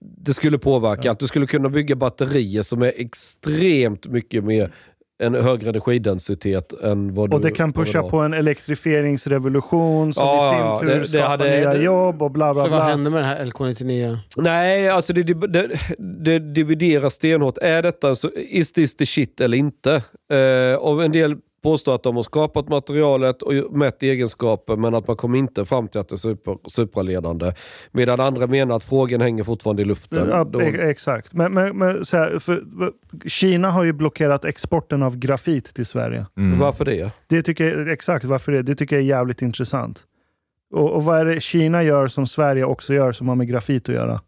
det 0.00 0.34
skulle 0.34 0.58
påverka 0.58 1.10
allt. 1.10 1.20
Du 1.20 1.26
skulle 1.26 1.46
kunna 1.46 1.68
bygga 1.68 1.96
batterier 1.96 2.62
som 2.62 2.82
är 2.82 2.92
extremt 2.96 4.06
mycket 4.06 4.44
mer 4.44 4.70
en 5.20 5.34
högre 5.34 5.68
energidensitet 5.68 6.72
än 6.82 7.14
vad 7.14 7.30
du 7.30 7.36
Och 7.36 7.42
det 7.42 7.50
kan 7.50 7.72
pusha 7.72 8.02
på 8.02 8.18
en 8.18 8.34
elektrifieringsrevolution 8.34 10.12
som 10.12 10.24
Ja, 10.26 10.46
i 10.46 10.58
sin 10.80 10.88
tur 10.88 10.94
det- 10.94 11.00
det 11.00 11.06
skapar 11.06 11.28
hade- 11.28 11.56
nya 11.60 11.74
det- 11.74 11.82
jobb 11.82 12.22
och 12.22 12.30
bla 12.30 12.54
bla 12.54 12.64
Så 12.64 12.70
vad 12.70 12.78
bla. 12.80 12.88
hände 12.88 13.10
med 13.10 13.22
den 13.22 13.28
här 13.28 13.44
LK99? 13.46 14.18
Nej, 14.36 14.88
alltså 14.88 15.12
det, 15.12 15.22
det, 15.22 15.68
det, 15.98 16.38
divideras 16.38 17.14
stenhårt. 17.14 17.58
Är 17.58 17.82
detta 17.82 18.14
så, 18.14 18.30
is 18.36 18.72
this 18.72 18.96
the 18.96 19.06
shit 19.06 19.40
eller 19.40 19.56
inte? 19.58 19.94
Eh, 20.32 20.74
och 20.78 21.04
en 21.04 21.12
del 21.12 21.36
påstår 21.62 21.94
att 21.94 22.02
de 22.02 22.16
har 22.16 22.22
skapat 22.22 22.68
materialet 22.68 23.42
och 23.42 23.52
mätt 23.72 24.02
egenskaper 24.02 24.76
men 24.76 24.94
att 24.94 25.06
man 25.06 25.16
kommer 25.16 25.38
inte 25.38 25.64
fram 25.64 25.88
till 25.88 26.00
att 26.00 26.08
det 26.08 26.14
är 26.14 26.16
super, 26.16 26.58
supraledande. 26.66 27.52
Medan 27.92 28.20
andra 28.20 28.46
menar 28.46 28.76
att 28.76 28.84
frågan 28.84 29.20
hänger 29.20 29.44
fortfarande 29.44 29.82
i 29.82 29.84
luften. 29.84 30.28
Ja, 30.30 30.44
Då- 30.44 30.60
e- 30.60 30.90
exakt. 30.90 31.32
Men, 31.32 31.54
men, 31.54 31.78
men 31.78 32.04
så 32.04 32.16
här, 32.16 32.38
för, 32.38 32.62
Kina 33.26 33.70
har 33.70 33.84
ju 33.84 33.92
blockerat 33.92 34.44
exporten 34.44 35.02
av 35.02 35.16
grafit 35.16 35.74
till 35.74 35.86
Sverige. 35.86 36.26
Mm. 36.36 36.58
Varför 36.58 36.84
det? 36.84 37.12
Det 37.26 37.42
tycker 37.42 37.78
jag, 37.78 37.92
exakt 37.92 38.24
varför 38.24 38.52
det. 38.52 38.62
Det 38.62 38.74
tycker 38.74 38.96
jag 38.96 39.02
är 39.02 39.08
jävligt 39.08 39.42
intressant. 39.42 40.04
Och, 40.74 40.90
och 40.90 41.04
vad 41.04 41.18
är 41.20 41.24
det 41.24 41.40
Kina 41.40 41.82
gör 41.82 42.06
som 42.08 42.26
Sverige 42.26 42.64
också 42.64 42.94
gör 42.94 43.12
som 43.12 43.28
har 43.28 43.36
med 43.36 43.48
grafit 43.48 43.88
att 43.88 43.94
göra? 43.94 44.20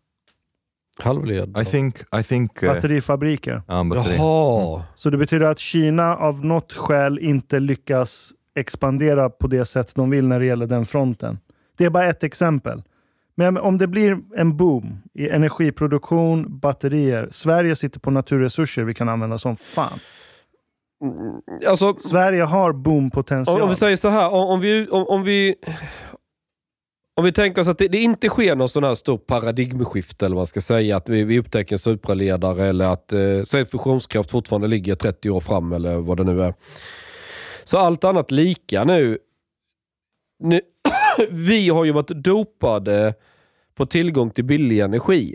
Halvled? 0.99 1.59
I 1.59 1.65
think, 1.65 1.97
I 2.21 2.23
think... 2.23 2.63
Uh, 2.63 2.69
Batterifabriker. 2.75 3.63
um, 3.69 3.89
batteri. 3.89 4.17
Jaha. 4.17 4.83
Så 4.95 5.11
det 5.11 5.17
betyder 5.17 5.47
att 5.47 5.59
Kina 5.59 6.17
av 6.17 6.45
något 6.45 6.73
skäl 6.73 7.19
inte 7.19 7.61
lyckas 7.61 8.33
expandera 8.55 9.31
på 9.31 9.47
det 9.47 9.65
sätt 9.65 9.95
de 9.95 10.11
vill 10.11 10.29
när 10.29 10.41
det 10.41 10.47
gäller 10.47 10.67
den 10.67 10.87
fronten. 10.87 11.39
Det 11.79 11.85
är 11.85 11.91
bara 11.91 12.05
ett 12.05 12.23
exempel. 12.23 12.83
Men 13.35 13.57
om 13.57 13.79
det 13.79 13.87
blir 13.87 14.19
en 14.37 14.57
boom 14.57 15.03
i 15.15 15.29
energiproduktion, 15.29 16.59
batterier. 16.59 17.29
Sverige 17.31 17.77
sitter 17.77 18.01
på 18.01 18.11
naturresurser 18.11 18.83
vi 18.83 18.95
kan 18.95 19.09
använda 19.09 19.39
som 19.39 19.57
fan. 19.57 19.99
Alltså, 21.69 21.95
Sverige 21.95 22.43
har 22.43 22.73
boompotential. 22.73 23.57
Om, 23.57 23.63
om 23.63 23.69
vi 23.69 23.75
säger 23.75 23.97
så 23.97 24.09
här, 24.09 24.31
om, 24.31 24.49
om, 24.49 24.61
vi, 24.61 24.89
om, 24.89 25.07
om, 25.09 25.23
vi, 25.23 25.55
om 27.15 27.25
vi 27.25 27.33
tänker 27.33 27.61
oss 27.61 27.69
att 27.69 27.79
det, 27.79 27.89
det 27.89 27.99
inte 27.99 28.29
sker 28.29 28.57
någon 28.57 28.69
sån 28.69 28.85
här 28.85 28.95
stor 28.95 29.19
paradigmskifte, 29.19 30.27
eller 30.27 30.37
vad 30.37 30.41
man 30.41 30.47
ska 30.47 30.61
säga, 30.61 30.97
att 30.97 31.09
vi, 31.09 31.25
vi 31.25 31.39
upptäcker 31.39 31.75
en 31.75 31.79
supraledare 31.79 32.67
eller 32.67 32.93
att 32.93 33.13
eh, 33.13 33.43
säg 33.47 33.67
fusionskraft 33.67 34.31
fortfarande 34.31 34.69
ligger 34.69 34.95
30 34.95 35.31
år 35.31 35.41
fram 35.41 35.73
eller 35.73 35.97
vad 35.97 36.17
det 36.17 36.25
nu 36.25 36.43
är. 36.43 36.55
Så 37.65 37.79
allt 37.79 38.05
annat 38.05 38.31
lika 38.31 38.85
nu. 38.85 39.19
nu 40.39 40.61
vi 41.31 41.69
har 41.69 41.85
ju 41.85 41.93
varit 41.93 42.09
dopade 42.09 43.15
på 43.75 43.87
tillgång 43.87 44.31
till 44.31 44.45
billig 44.45 44.81
energi. 44.81 45.35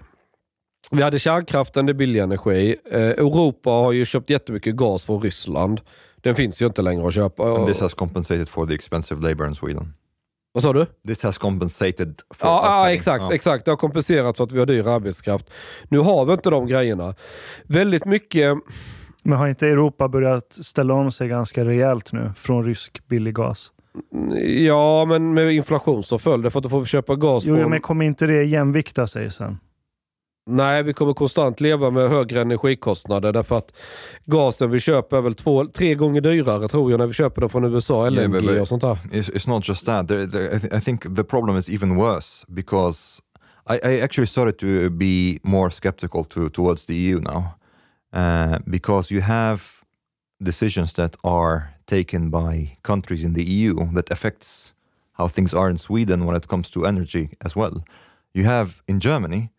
Vi 0.91 1.01
hade 1.01 1.19
kärnkraften, 1.19 1.85
det 1.85 1.91
är 1.91 1.93
billig 1.93 2.19
energi. 2.19 2.75
Eh, 2.91 3.01
Europa 3.01 3.69
har 3.69 3.91
ju 3.91 4.05
köpt 4.05 4.29
jättemycket 4.29 4.75
gas 4.75 5.05
från 5.05 5.21
Ryssland. 5.21 5.81
Den 6.15 6.35
finns 6.35 6.61
ju 6.61 6.65
inte 6.65 6.81
längre 6.81 7.07
att 7.07 7.13
köpa. 7.13 7.55
And 7.55 7.67
this 7.67 7.79
has 7.79 7.93
compensated 7.93 8.49
for 8.49 8.65
the 8.65 8.73
expensive 8.73 9.29
labor 9.29 9.47
in 9.47 9.55
Sweden. 9.55 9.93
Vad 10.57 10.63
sa 10.63 10.73
du? 10.73 10.85
This 11.07 11.23
has 11.23 11.37
compensated 11.37 12.15
for 12.35 12.47
Ja, 12.49 12.55
us 12.57 12.65
ja 12.65 12.91
exakt, 12.91 13.21
ja. 13.21 13.33
exakt. 13.33 13.65
Det 13.65 13.71
har 13.71 13.75
kompenserat 13.77 14.37
för 14.37 14.43
att 14.43 14.51
vi 14.51 14.59
har 14.59 14.65
dyr 14.65 14.87
arbetskraft. 14.87 15.49
Nu 15.89 15.99
har 15.99 16.25
vi 16.25 16.33
inte 16.33 16.49
de 16.49 16.67
grejerna. 16.67 17.15
Väldigt 17.63 18.05
mycket... 18.05 18.57
Men 19.23 19.37
har 19.37 19.47
inte 19.47 19.67
Europa 19.67 20.07
börjat 20.07 20.51
ställa 20.51 20.93
om 20.93 21.11
sig 21.11 21.27
ganska 21.27 21.65
rejält 21.65 22.13
nu 22.13 22.31
från 22.35 22.63
rysk 22.65 23.07
billig 23.07 23.33
gas? 23.35 23.71
Ja, 24.65 25.05
men 25.05 25.33
med 25.33 25.51
inflation 25.51 26.03
som 26.03 26.19
följd. 26.19 26.51
För 26.51 26.59
att 26.59 26.63
då 26.63 26.69
får 26.69 26.79
vi 26.79 26.85
köpa 26.85 27.15
gas 27.15 27.45
Jo, 27.45 27.55
från... 27.55 27.69
men 27.69 27.81
kommer 27.81 28.05
inte 28.05 28.27
det 28.27 28.43
jämvikta 28.43 29.07
sig 29.07 29.31
sen? 29.31 29.57
Nej, 30.49 30.83
vi 30.83 30.93
kommer 30.93 31.13
konstant 31.13 31.59
leva 31.61 31.89
med 31.91 32.09
högre 32.09 32.41
energikostnader 32.41 33.33
därför 33.33 33.57
att 33.57 33.71
gasen 34.25 34.71
vi 34.71 34.79
köper 34.79 35.17
är 35.17 35.21
väl 35.21 35.35
två, 35.35 35.65
tre 35.65 35.95
gånger 35.95 36.21
dyrare 36.21 36.67
tror 36.67 36.91
jag 36.91 36.97
när 36.97 37.07
vi 37.07 37.13
köper 37.13 37.41
den 37.41 37.49
från 37.49 37.63
USA, 37.73 38.05
LNG 38.09 38.19
Yeah, 38.19 38.31
but- 38.31 38.41
but 38.47 38.61
och 38.61 38.67
sånt 38.67 38.81
där. 38.81 38.95
It's, 39.11 39.31
it's 39.33 39.49
not 39.49 39.67
just 39.69 39.85
that. 39.85 40.07
There, 40.07 40.27
there, 40.27 40.55
I, 40.55 40.59
th- 40.59 40.77
I 40.77 40.81
think 40.81 41.15
the 41.15 41.23
problem 41.23 41.57
is 41.57 41.69
even 41.69 41.95
worse 41.97 42.45
because 42.47 43.21
I, 43.69 43.79
I 43.89 44.01
actually 44.01 44.27
started 44.27 44.57
to 44.59 44.89
be 44.89 45.39
more 45.43 45.69
skeptical 45.71 46.23
to, 46.25 46.49
towards 46.49 46.85
the 46.85 46.93
EU 46.93 47.19
now 47.19 47.43
uh, 48.13 48.57
because 48.65 49.13
you 49.15 49.21
have 49.23 49.61
decisions 50.43 50.93
that 50.93 51.15
are 51.23 51.61
taken 51.85 52.29
by 52.29 52.77
countries 52.81 53.23
in 53.23 53.33
the 53.33 53.43
EU 53.43 53.75
that 53.95 54.11
affects 54.11 54.73
how 55.13 55.27
things 55.27 55.53
are 55.53 55.69
in 55.69 55.77
Sweden 55.77 56.25
when 56.25 56.35
it 56.37 56.47
comes 56.47 56.69
to 56.69 56.85
energy 56.85 57.29
as 57.39 57.55
well. 57.55 57.83
You 58.33 58.45
have 58.45 58.69
in 58.87 58.99
Germany, 58.99 59.49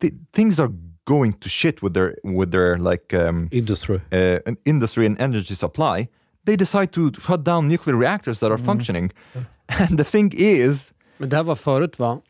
th- 0.00 0.14
things 0.32 0.58
are 0.60 0.70
going 1.04 1.32
to 1.32 1.48
shit 1.48 1.82
with 1.82 1.94
their 1.94 2.14
with 2.24 2.50
their 2.52 2.78
like 2.78 3.28
um, 3.28 3.48
Industry. 3.52 4.00
uh, 4.12 4.54
industry 4.64 5.06
and 5.06 5.20
energy 5.20 5.54
supply, 5.56 6.08
they 6.46 6.56
decide 6.56 6.86
to 6.92 7.10
shut 7.26 7.44
down 7.44 7.68
nuclear 7.68 7.96
reactors 7.96 8.38
that 8.40 8.50
are 8.50 8.58
functioning. 8.64 9.10
And 9.66 9.98
the 9.98 10.04
thing 10.04 10.32
is, 10.36 10.92
Men 11.18 11.28
det 11.28 11.36
här 11.36 11.42
var 11.44 11.54
förut 11.56 11.98
va? 11.98 12.20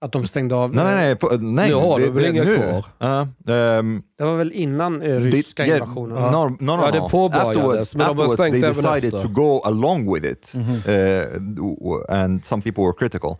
Att 0.00 0.12
de 0.12 0.26
stängde 0.26 0.54
av... 0.54 0.74
nej, 0.74 0.84
nej, 0.84 0.94
nej, 0.94 1.16
på- 1.16 1.36
nej 1.40 1.68
Nu 1.68 1.74
har 1.74 1.98
de 1.98 2.04
det- 2.06 2.10
väl 2.12 2.22
det- 2.22 2.30
inga 2.30 2.44
kvar? 2.56 2.84
Ja, 2.98 3.20
ehm, 3.54 4.02
Det 4.18 4.24
var 4.24 4.36
väl 4.36 4.52
innan 4.52 5.02
eh, 5.02 5.08
they- 5.08 5.30
ryska 5.30 5.66
yeah, 5.66 5.78
invasionen? 5.78 6.16
No, 6.32 6.48
no, 6.60 6.76
no, 6.76 6.82
Ja, 6.84 6.90
det 6.90 6.98
no. 6.98 7.08
påbörjades, 7.08 7.56
Afterwards, 7.56 7.94
men 7.94 8.06
de 8.16 8.18
har 8.22 8.28
stängt 8.28 8.52
they 8.52 8.62
även 8.70 8.84
decided 8.84 9.04
efter. 9.14 9.18
to 9.28 9.28
go 9.28 9.60
along 9.64 10.14
with 10.14 10.26
it, 10.26 10.52
uh, 10.56 12.16
and 12.20 12.44
some 12.44 12.62
people 12.62 12.82
were 12.84 12.92
critical. 12.98 13.36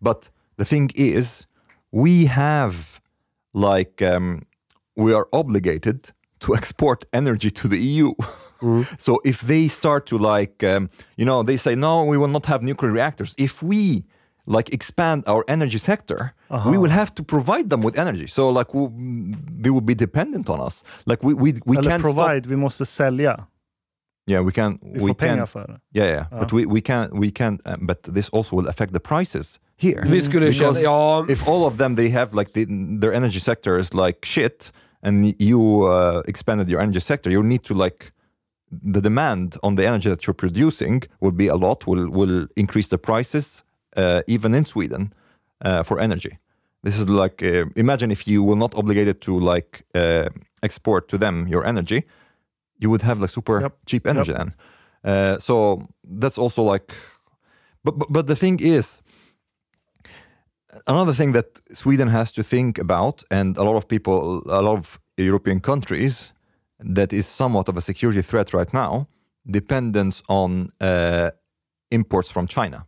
But 0.00 0.30
the 0.58 0.64
thing 0.64 0.90
is, 0.94 1.46
we 1.92 2.26
have 2.28 2.74
like 3.56 4.02
um, 4.02 4.42
we 4.96 5.14
are 5.14 5.26
obligated 5.32 6.10
to 6.40 6.54
export 6.54 7.04
energy 7.12 7.50
to 7.50 7.68
the 7.68 7.78
EU. 7.78 8.12
so 8.98 9.20
if 9.24 9.40
they 9.40 9.68
start 9.68 10.06
to 10.06 10.18
like, 10.18 10.62
um, 10.62 10.90
you 11.16 11.24
know, 11.24 11.42
they 11.42 11.56
say 11.56 11.74
no, 11.74 12.04
we 12.04 12.18
will 12.18 12.28
not 12.28 12.46
have 12.46 12.62
nuclear 12.62 12.92
reactors. 12.92 13.34
If 13.38 13.62
we 13.62 14.04
like 14.46 14.72
expand 14.72 15.24
our 15.26 15.44
energy 15.48 15.78
sector, 15.78 16.34
we 16.66 16.78
will 16.78 16.90
have 16.90 17.14
to 17.14 17.22
provide 17.22 17.70
them 17.70 17.82
with 17.82 17.98
energy. 17.98 18.26
So 18.26 18.50
like 18.50 18.68
w- 18.68 18.90
they 19.62 19.70
will 19.70 19.80
be 19.80 19.94
dependent 19.94 20.48
on 20.48 20.60
us. 20.60 20.84
Like 21.06 21.22
we 21.22 21.34
we, 21.34 21.54
we 21.64 21.76
Eller 21.78 21.90
can't 21.90 22.02
stop 22.02 22.14
provide, 22.14 22.46
vi 22.46 22.56
måste 22.56 22.86
sälja. 22.86 23.46
Yeah, 24.28 24.44
we 24.44 24.52
can. 24.52 24.78
Vi 24.82 25.00
we 25.00 25.08
får 25.08 25.14
pengar 25.14 25.36
can. 25.36 25.46
för 25.46 25.66
det. 25.66 25.80
Yeah, 26.00 26.08
yeah. 26.08 26.40
But 26.40 26.52
we, 26.52 26.66
we 26.66 26.80
can 26.80 27.20
we 27.20 27.30
can. 27.30 27.58
Uh, 27.64 27.76
but 27.80 28.02
this 28.14 28.28
also 28.28 28.56
will 28.56 28.68
affect 28.68 28.92
the 28.92 29.00
prices 29.00 29.60
here. 29.76 30.02
Vi 30.06 30.20
skulle 30.20 30.46
Because 30.48 30.78
känna, 30.78 30.80
ja, 30.80 31.24
if 31.28 31.48
all 31.48 31.64
of 31.66 31.76
them 31.78 31.94
they 31.96 32.08
have 32.10 32.34
like 32.34 32.52
the, 32.52 32.66
their 33.00 33.12
energy 33.14 33.40
sector 33.40 33.78
is 33.78 33.92
like 33.94 34.18
shit, 34.24 34.72
and 35.02 35.34
you 35.38 35.82
uh, 35.84 36.22
expanded 36.26 36.68
your 36.68 36.80
energy 36.80 37.00
sector, 37.00 37.30
you 37.30 37.42
need 37.42 37.62
to 37.64 37.74
like 37.74 38.12
the 38.70 39.00
demand 39.00 39.56
on 39.62 39.76
the 39.76 39.86
energy 39.86 40.08
that 40.08 40.26
you're 40.26 40.34
producing 40.34 41.02
will 41.20 41.32
be 41.36 41.48
a 41.48 41.56
lot. 41.56 41.86
Will 41.86 42.08
will 42.10 42.46
increase 42.56 42.88
the 42.88 42.98
prices 42.98 43.62
uh, 43.96 44.20
even 44.26 44.54
in 44.54 44.64
Sweden 44.64 45.12
uh, 45.64 45.82
for 45.84 46.00
energy. 46.00 46.38
This 46.82 46.98
is 46.98 47.08
like 47.08 47.42
uh, 47.42 47.64
imagine 47.76 48.10
if 48.12 48.26
you 48.26 48.42
were 48.44 48.56
not 48.58 48.74
obligated 48.74 49.20
to 49.20 49.38
like 49.38 49.84
uh, 49.94 50.28
export 50.62 51.08
to 51.08 51.18
them 51.18 51.46
your 51.48 51.64
energy, 51.66 52.02
you 52.78 52.90
would 52.90 53.02
have 53.02 53.20
like 53.20 53.30
super 53.30 53.60
Yep. 53.60 53.72
cheap 53.86 54.06
energy 54.06 54.32
Yep. 54.32 54.38
then. 54.38 54.54
Uh, 55.04 55.38
so 55.38 55.86
that's 56.20 56.38
also 56.38 56.62
like, 56.72 56.92
but, 57.84 57.98
but 57.98 58.08
but 58.12 58.26
the 58.26 58.34
thing 58.36 58.58
is, 58.60 59.00
another 60.86 61.12
thing 61.12 61.32
that 61.32 61.60
Sweden 61.72 62.08
has 62.08 62.32
to 62.32 62.42
think 62.42 62.78
about, 62.78 63.22
and 63.30 63.56
a 63.58 63.62
lot 63.62 63.76
of 63.76 63.86
people, 63.86 64.42
a 64.46 64.62
lot 64.62 64.76
of 64.78 65.00
European 65.16 65.60
countries, 65.60 66.32
that 66.78 67.12
is 67.12 67.26
somewhat 67.26 67.68
of 67.68 67.76
a 67.76 67.80
security 67.80 68.22
threat 68.22 68.52
right 68.52 68.72
now, 68.72 69.06
dependence 69.50 70.22
on 70.28 70.70
uh, 70.80 71.30
imports 71.90 72.30
from 72.30 72.46
China. 72.46 72.86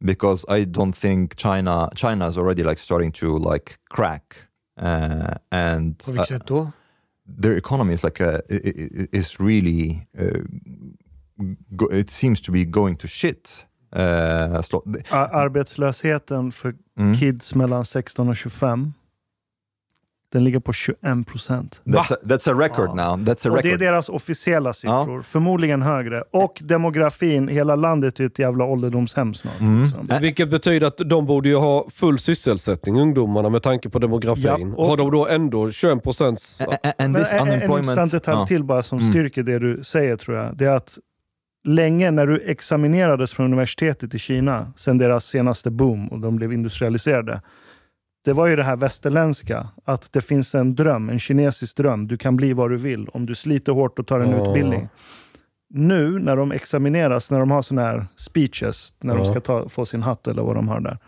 Because 0.00 0.44
I 0.48 0.64
don't 0.64 0.94
think 0.94 1.36
China 1.36 1.88
China 1.94 2.28
is 2.28 2.36
already 2.36 2.62
like 2.62 2.78
starting 2.78 3.12
to 3.12 3.38
like 3.38 3.78
crack, 3.88 4.36
uh, 4.78 5.34
and 5.50 5.94
uh, 6.20 6.24
their 7.26 7.56
economy 7.56 7.94
is 7.94 8.04
like 8.04 8.20
a, 8.20 8.42
i- 8.50 9.08
is 9.12 9.40
really 9.40 10.06
uh, 10.18 10.42
go, 11.74 11.86
it 11.86 12.10
seems 12.10 12.40
to 12.42 12.52
be 12.52 12.64
going 12.66 12.96
to 12.96 13.08
shit. 13.08 13.64
Slo- 14.62 15.02
Ar- 15.10 15.28
Arbetslösheten 15.32 16.52
för 16.52 16.74
Mm. 16.98 17.16
kids 17.16 17.54
mellan 17.54 17.84
16 17.84 18.28
och 18.28 18.36
25, 18.36 18.92
den 20.32 20.44
ligger 20.44 20.60
på 20.60 20.72
21 20.72 21.26
procent. 21.26 21.80
That's 21.84 22.12
a, 22.14 22.16
that's 22.22 22.50
a 22.50 22.54
record 22.60 22.88
Ja. 22.88 22.94
now. 23.16 23.24
That's 23.26 23.48
a 23.48 23.50
Och 23.50 23.56
det 23.56 23.68
är 23.68 23.72
record. 23.72 23.80
deras 23.80 24.08
officiella 24.08 24.72
siffror. 24.72 25.22
Förmodligen 25.22 25.82
högre. 25.82 26.22
Och 26.30 26.58
demografin, 26.64 27.48
hela 27.48 27.76
landet 27.76 28.20
är 28.20 28.24
ett 28.26 28.38
jävla 28.38 28.64
ålderdomshem 28.64 29.34
snart. 29.34 29.60
Mm. 29.60 29.82
Liksom. 29.82 30.10
Ä- 30.10 30.18
Vilket 30.20 30.50
betyder 30.50 30.86
att 30.86 30.98
de 30.98 31.26
borde 31.26 31.48
ju 31.48 31.56
ha 31.56 31.86
full 31.90 32.18
sysselsättning, 32.18 33.00
ungdomarna, 33.00 33.48
med 33.48 33.62
tanke 33.62 33.88
på 33.90 33.98
demografin. 33.98 34.44
Ja, 34.44 34.76
och- 34.76 34.86
Har 34.86 34.96
de 34.96 35.10
då 35.10 35.26
ändå 35.28 35.70
21 35.70 36.02
procents... 36.02 36.60
En, 36.98 37.16
intressant 37.16 38.12
detalj 38.12 38.38
Ja. 38.38 38.46
till 38.46 38.64
bara 38.64 38.82
som 38.82 38.98
Mm. 38.98 39.10
styrker 39.10 39.42
det 39.42 39.58
du 39.58 39.84
säger 39.84 40.16
tror 40.16 40.36
jag. 40.36 40.56
Det 40.56 40.64
är 40.66 40.70
att 40.76 40.98
länge 41.66 42.10
när 42.10 42.26
du 42.26 42.40
examinerades 42.40 43.32
från 43.32 43.46
universitetet 43.46 44.14
i 44.14 44.18
Kina, 44.18 44.72
sen 44.76 44.98
deras 44.98 45.24
senaste 45.24 45.70
boom 45.70 46.08
och 46.08 46.20
de 46.20 46.36
blev 46.36 46.52
industrialiserade. 46.52 47.42
Det 48.24 48.32
var 48.32 48.46
ju 48.46 48.56
det 48.56 48.62
här 48.64 48.76
västerländska, 48.76 49.68
att 49.84 50.12
det 50.12 50.20
finns 50.20 50.54
en 50.54 50.74
dröm, 50.74 51.10
en 51.10 51.18
kinesisk 51.18 51.76
dröm. 51.76 52.06
Du 52.08 52.16
kan 52.16 52.36
bli 52.36 52.52
vad 52.52 52.70
du 52.70 52.76
vill 52.76 53.08
om 53.08 53.26
du 53.26 53.34
sliter 53.34 53.72
hårt 53.72 53.98
och 53.98 54.06
tar 54.06 54.20
en 54.20 54.30
Ja. 54.30 54.48
utbildning. 54.48 54.88
Nu 55.68 56.18
när 56.18 56.36
de 56.36 56.52
examineras, 56.52 57.30
när 57.30 57.38
de 57.40 57.50
har 57.50 57.62
sådana 57.62 57.88
här 57.88 58.06
speeches, 58.16 58.92
när 59.00 59.14
de 59.14 59.24
Ja. 59.24 59.30
ska 59.30 59.40
ta, 59.40 59.68
få 59.68 59.86
sin 59.86 60.02
hatt 60.02 60.28
eller 60.28 60.42
vad 60.42 60.54
de 60.56 60.68
har 60.68 60.80
där. 60.80 60.98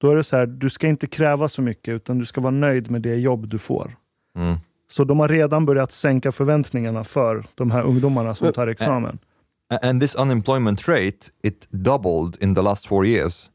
Då 0.00 0.10
är 0.10 0.16
det 0.16 0.24
så 0.24 0.36
här, 0.36 0.46
du 0.46 0.70
ska 0.70 0.86
inte 0.88 1.06
kräva 1.06 1.48
så 1.48 1.62
mycket 1.62 1.94
utan 1.94 2.18
du 2.18 2.24
ska 2.24 2.40
vara 2.40 2.50
nöjd 2.50 2.90
med 2.90 3.02
det 3.02 3.14
jobb 3.16 3.48
du 3.48 3.58
får. 3.58 3.96
Mm. 4.38 4.56
Så 4.88 5.04
de 5.04 5.20
har 5.20 5.28
redan 5.28 5.66
börjat 5.66 5.92
sänka 5.92 6.32
förväntningarna 6.32 7.04
för 7.04 7.44
de 7.54 7.70
här 7.70 7.82
ungdomarna 7.82 8.34
som 8.34 8.52
tar 8.52 8.66
examen. 8.66 9.18
And 9.80 10.02
this 10.02 10.14
unemployment 10.14 10.86
rate, 10.86 11.30
it 11.42 11.66
doubled 11.82 12.36
in 12.40 12.54
the 12.54 12.62
last 12.62 12.86
four 12.86 13.04
years. 13.04 13.50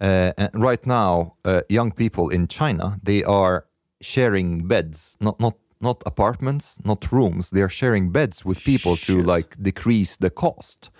Uh, 0.00 0.32
and 0.36 0.50
right 0.54 0.86
now, 0.86 1.36
uh, 1.44 1.62
young 1.68 1.92
people 1.92 2.28
in 2.28 2.48
China, 2.48 2.98
they 3.02 3.22
are 3.24 3.64
sharing 4.00 4.66
beds, 4.66 5.16
not 5.20 5.38
not 5.40 5.54
not 5.80 6.02
apartments, 6.06 6.78
not 6.84 7.10
rooms. 7.12 7.50
They 7.50 7.62
are 7.62 7.68
sharing 7.68 8.12
beds 8.12 8.44
with 8.44 8.58
people 8.64 8.96
to 8.96 9.22
like 9.22 9.56
decrease 9.62 10.16
the 10.16 10.30
cost. 10.30 10.90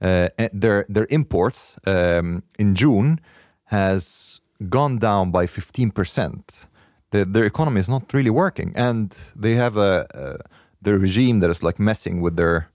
Uh, 0.00 0.28
and 0.38 0.50
their 0.52 0.86
their 0.88 1.06
imports 1.10 1.76
um, 1.86 2.42
in 2.58 2.74
June 2.74 3.20
has 3.64 4.40
gone 4.68 4.98
down 4.98 5.30
by 5.30 5.46
fifteen 5.46 5.90
percent. 5.90 6.66
The, 7.10 7.24
their 7.24 7.44
economy 7.44 7.80
is 7.80 7.88
not 7.88 8.14
really 8.14 8.30
working, 8.30 8.72
and 8.76 9.14
they 9.36 9.56
have 9.56 9.76
a, 9.76 10.06
a 10.14 10.36
the 10.80 10.98
regime 10.98 11.40
that 11.40 11.50
is 11.50 11.62
like 11.62 11.78
messing 11.78 12.22
with 12.22 12.36
their 12.36 12.71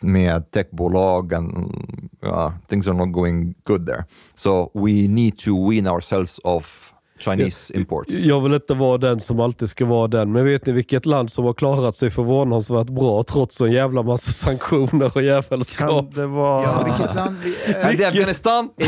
med 0.00 0.50
techbolag 0.50 1.32
and 1.34 1.74
uh, 2.26 2.50
things 2.68 2.88
are 2.88 2.96
not 2.96 3.12
going 3.12 3.54
good 3.64 3.86
there. 3.86 4.04
So 4.34 4.70
we 4.74 4.90
need 5.08 5.38
to 5.38 5.68
wean 5.70 5.86
ourselves 5.86 6.40
off 6.44 6.90
Chinese 7.18 7.72
imports. 7.78 8.14
Jag 8.14 8.40
vill 8.40 8.54
inte 8.54 8.74
vara 8.74 8.98
den 8.98 9.20
som 9.20 9.40
alltid 9.40 9.70
ska 9.70 9.84
vara 9.84 10.08
den, 10.08 10.32
men 10.32 10.44
vet 10.44 10.66
ni 10.66 10.72
vilket 10.72 11.06
land 11.06 11.32
som 11.32 11.44
har 11.44 11.54
klarat 11.54 11.96
sig 11.96 12.10
förvånansvärt 12.10 12.86
bra 12.86 13.22
trots 13.24 13.60
en 13.60 13.72
jävla 13.72 14.02
massa 14.02 14.32
sanktioner 14.32 15.06
och 15.06 15.12
Kan 15.12 15.24
jävelskap? 15.24 16.14
det 16.14 16.26
vara... 16.26 16.62
Ja, 16.62 16.82
vilket 16.84 17.14
land 17.14 17.36
vi 17.44 17.56
är. 17.72 17.88
And 17.88 17.98
the 17.98 18.04
Afghanistan? 18.04 18.70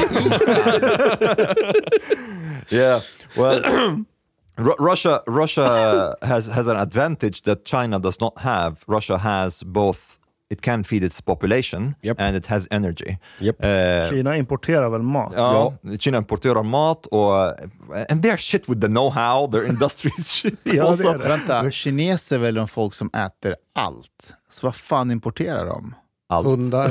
yeah. 2.71 3.01
Well, 3.37 3.63
Ru- 4.59 4.77
Russia 4.91 5.21
Russia 5.27 6.15
has 6.23 6.49
has 6.49 6.69
an 6.69 6.77
advantage 6.77 7.43
that 7.45 7.65
China 7.65 7.99
does 7.99 8.21
not 8.21 8.39
have. 8.39 8.77
Russia 8.89 9.17
has 9.17 9.65
both. 9.65 10.19
It 10.51 10.63
can 10.63 10.85
feed 10.85 11.03
its 11.05 11.21
population 11.23 11.95
Yep. 12.03 12.21
and 12.21 12.37
it 12.37 12.47
has 12.47 12.69
energy. 12.71 13.19
Yep. 13.41 13.65
Uh, 13.65 14.11
Kina 14.11 14.37
importerar 14.37 14.89
väl 14.89 15.03
mat? 15.03 15.33
Ja, 15.37 15.75
Kina 15.99 16.19
importerar 16.19 16.63
mat 16.63 17.07
och 17.07 17.47
and 18.11 18.25
they're 18.25 18.37
shit 18.37 18.69
with 18.69 18.81
the 18.81 18.87
know-how, 18.87 19.53
their 19.53 19.65
industry 19.69 20.11
is 20.19 20.29
shit 20.31 20.59
Ja, 20.63 20.91
det 20.97 21.03
det. 21.13 21.19
Vänta, 21.19 21.71
kineser 21.71 22.37
är 22.37 22.41
väl 22.41 22.55
de 22.55 22.69
folk 22.69 22.95
som 22.95 23.11
äter 23.15 23.57
allt? 23.75 24.35
Så 24.51 24.67
vad 24.67 24.75
fan 24.75 25.11
importerar 25.11 25.67
de? 25.67 25.95
Allt. 26.29 26.47
Hundar. 26.47 26.91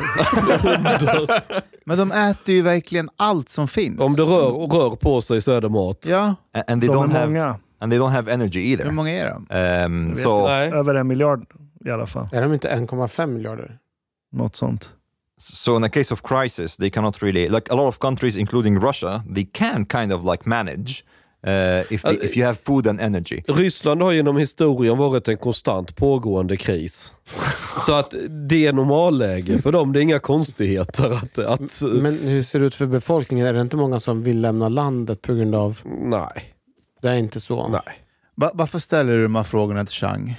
Men 1.86 1.98
de 1.98 2.12
äter 2.12 2.56
ju 2.56 2.62
verkligen 2.62 3.10
allt 3.18 3.50
som 3.50 3.68
finns. 3.68 4.00
Om 4.00 4.14
det 4.16 4.22
rör, 4.24 4.50
rör 4.68 4.96
på 4.96 5.22
sig 5.22 5.42
så 5.42 5.52
är 5.52 5.62
det 5.62 5.70
mat. 5.70 6.06
Ja, 6.10 6.36
A- 6.58 6.64
And 6.68 6.82
they 6.82 6.88
De 6.90 6.96
don't 6.96 7.10
är 7.10 7.14
have 7.20 7.26
många. 7.28 7.60
and 7.80 7.92
they 7.92 8.00
don't 8.00 8.10
have 8.12 8.32
energy 8.34 8.60
hur 8.60 8.72
either. 8.80 8.92
många 8.92 9.12
är 9.12 9.30
de? 9.50 9.86
Um, 9.86 10.10
vet 10.14 10.24
so. 10.24 10.48
Över 10.48 10.96
en 10.96 11.08
miljard 11.08 11.46
i 11.86 11.92
alla 11.92 12.08
fall. 12.08 12.30
Är 12.32 12.42
de 12.42 12.54
inte 12.54 12.70
1,5 12.70 13.28
miljarder? 13.28 13.78
Något 14.32 14.56
sånt. 14.56 14.90
so 15.38 15.76
in 15.78 15.84
a 15.84 15.90
case 15.90 16.14
of 16.14 16.22
crisis, 16.22 16.78
they 16.78 16.90
cannot 16.90 17.24
really 17.24 17.50
like 17.50 17.72
a 17.72 17.76
lot 17.76 17.88
of 17.88 18.00
countries, 18.00 18.38
including 18.38 18.80
Russia, 18.80 19.24
they 19.36 19.46
can 19.46 19.86
kind 19.86 20.14
of 20.14 20.24
like 20.24 20.46
manage 20.46 21.04
uh, 21.48 21.84
if 21.94 22.02
they, 22.02 22.18
if 22.22 22.38
you 22.38 22.46
have 22.46 22.58
food 22.64 22.88
and 22.88 23.02
energy. 23.02 23.44
Ryssland 23.48 24.02
har 24.02 24.12
genom 24.12 24.38
historien 24.38 24.98
varit 24.98 25.28
en 25.28 25.38
konstant 25.38 25.96
pågående 25.96 26.58
kris. 26.58 27.12
Så 27.86 27.94
att 27.94 28.14
det 28.50 28.66
är 28.66 28.74
normalläge 28.74 29.62
för 29.62 29.72
dem. 29.72 29.94
Det 29.94 30.00
är 30.00 30.02
inga 30.02 30.20
konstigheter. 30.20 31.10
Att, 31.12 31.40
att, 31.40 31.82
Men 31.82 32.18
hur 32.20 32.44
ser 32.44 32.60
det 32.60 32.66
ut 32.66 32.76
för 32.76 32.86
befolkningen? 32.86 33.48
Är 33.48 33.54
det 33.54 33.62
inte 33.62 33.78
många 33.78 34.00
som 34.00 34.24
vill 34.24 34.42
lämna 34.42 34.70
landet 34.70 35.22
på 35.22 35.34
grund 35.34 35.56
av... 35.56 35.80
nej. 35.84 36.52
Det 37.02 37.10
är 37.10 37.16
inte 37.18 37.40
så. 37.40 37.68
nej. 37.68 38.02
Va- 38.36 38.52
varför 38.54 38.80
ställer 38.80 39.14
du 39.14 39.24
de 39.24 39.36
här 39.36 39.44
frågorna 39.44 39.86
till 39.86 39.96
Chang? 39.96 40.36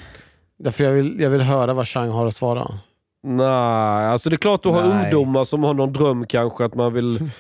Därför 0.59 0.85
jag 0.85 0.93
vill, 0.93 1.21
jag 1.21 1.31
vill 1.31 1.41
höra 1.41 1.75
vad 1.75 1.89
Chang 1.89 2.09
har 2.11 2.27
att 2.27 2.35
svara. 2.37 2.67
Nej, 3.23 3.47
alltså 4.07 4.31
det 4.31 4.35
är 4.35 4.39
klart 4.39 4.63
du 4.63 4.69
har 4.69 4.83
Nej. 4.89 5.05
ungdomar 5.05 5.45
som 5.45 5.65
har 5.65 5.75
någon 5.75 5.93
dröm 5.93 6.27
kanske 6.27 6.65
att 6.65 6.75
man 6.75 6.93
vill 6.93 7.19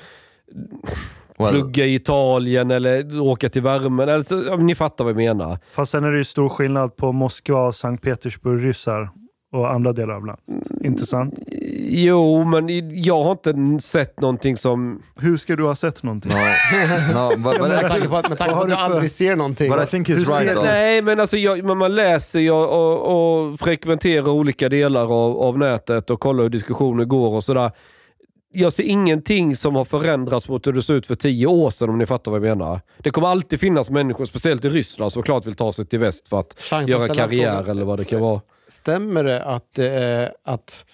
Well, 1.38 1.50
plugga 1.50 1.84
i 1.84 1.94
Italien 1.94 2.70
eller 2.70 3.20
åka 3.20 3.48
till 3.48 3.62
värmen. 3.62 4.08
Eller, 4.08 4.22
så- 4.22 4.44
ja, 4.46 4.56
ni 4.56 4.74
fattar 4.74 5.04
vad 5.04 5.10
jag 5.10 5.16
menar. 5.16 5.58
Fast 5.70 5.92
sen 5.92 6.04
är 6.04 6.10
det 6.12 6.18
ju 6.18 6.24
stor 6.24 6.48
skillnad 6.48 6.96
på 6.96 7.12
Moskva 7.12 7.66
och 7.66 7.74
Sankt 7.74 8.02
Petersburg 8.04 8.64
ryssar 8.66 9.10
och 9.56 9.72
andra 9.72 9.92
delar 9.92 10.14
av 10.14 10.26
landet. 10.26 10.44
Inte 10.84 11.06
sant? 11.06 11.34
Jo, 11.88 12.44
men 12.44 12.68
jag 13.02 13.22
har 13.22 13.32
inte 13.32 13.84
sett 13.86 14.20
någonting 14.20 14.56
som... 14.56 15.02
Hur 15.16 15.36
ska 15.36 15.56
du 15.56 15.64
ha 15.64 15.74
sett 15.74 16.02
någonting? 16.02 16.32
no, 16.32 17.18
no, 17.18 17.36
but, 17.36 17.58
but, 17.58 17.68
Med 17.68 17.88
tanke 17.88 18.08
på 18.08 18.16
att, 18.16 18.28
med 18.28 18.38
tanke 18.38 18.54
på 18.54 18.60
att 18.60 18.70
har 18.70 18.76
du 18.88 18.94
aldrig 18.94 19.10
ser 19.10 19.36
någonting. 19.36 19.70
but 19.70 19.82
I 19.82 19.86
think 19.86 20.08
he's 20.08 20.38
right. 20.40 20.62
Nej, 20.62 21.02
men 21.02 21.20
alltså 21.20 21.36
jag, 21.36 21.64
men 21.64 21.78
man 21.78 21.94
läser 21.94 22.40
ju 22.40 22.50
och, 22.50 23.48
och 23.50 23.60
frekventerar 23.60 24.28
olika 24.28 24.68
delar 24.68 25.02
av, 25.02 25.38
av 25.38 25.58
nätet 25.58 26.10
och 26.10 26.20
kollar 26.20 26.42
hur 26.42 26.50
diskussioner 26.50 27.04
går 27.04 27.30
och 27.34 27.44
sådär. 27.44 27.70
Jag 28.52 28.72
ser 28.72 28.84
ingenting 28.84 29.56
som 29.56 29.76
har 29.76 29.84
förändrats 29.84 30.48
mot 30.48 30.66
hur 30.66 30.72
det 30.72 30.82
såg 30.82 30.96
ut 30.96 31.06
för 31.06 31.14
tio 31.14 31.46
år 31.46 31.70
sedan 31.70 31.90
om 31.90 31.98
ni 31.98 32.06
fattar 32.06 32.30
vad 32.30 32.40
jag 32.46 32.58
menar. 32.58 32.80
Det 32.98 33.10
kommer 33.10 33.28
alltid 33.28 33.60
finnas 33.60 33.90
människor, 33.90 34.24
speciellt 34.24 34.64
i 34.64 34.68
Ryssland, 34.68 35.12
som 35.12 35.22
klart 35.22 35.46
vill 35.46 35.54
ta 35.54 35.72
sig 35.72 35.86
till 35.86 35.98
väst 35.98 36.28
för 36.28 36.40
att 36.40 36.60
Chang, 36.60 36.82
får 36.82 36.90
göra 36.90 37.00
jag 37.00 37.10
en 37.10 37.16
karriär 37.16 37.70
eller 37.70 37.84
vad 37.84 37.98
det 37.98 38.04
kan 38.04 38.20
vara. 38.20 38.40
Stämmer 38.76 39.24
det 39.24 39.42
att, 39.44 39.78
är, 39.78 40.32
att, 40.44 40.84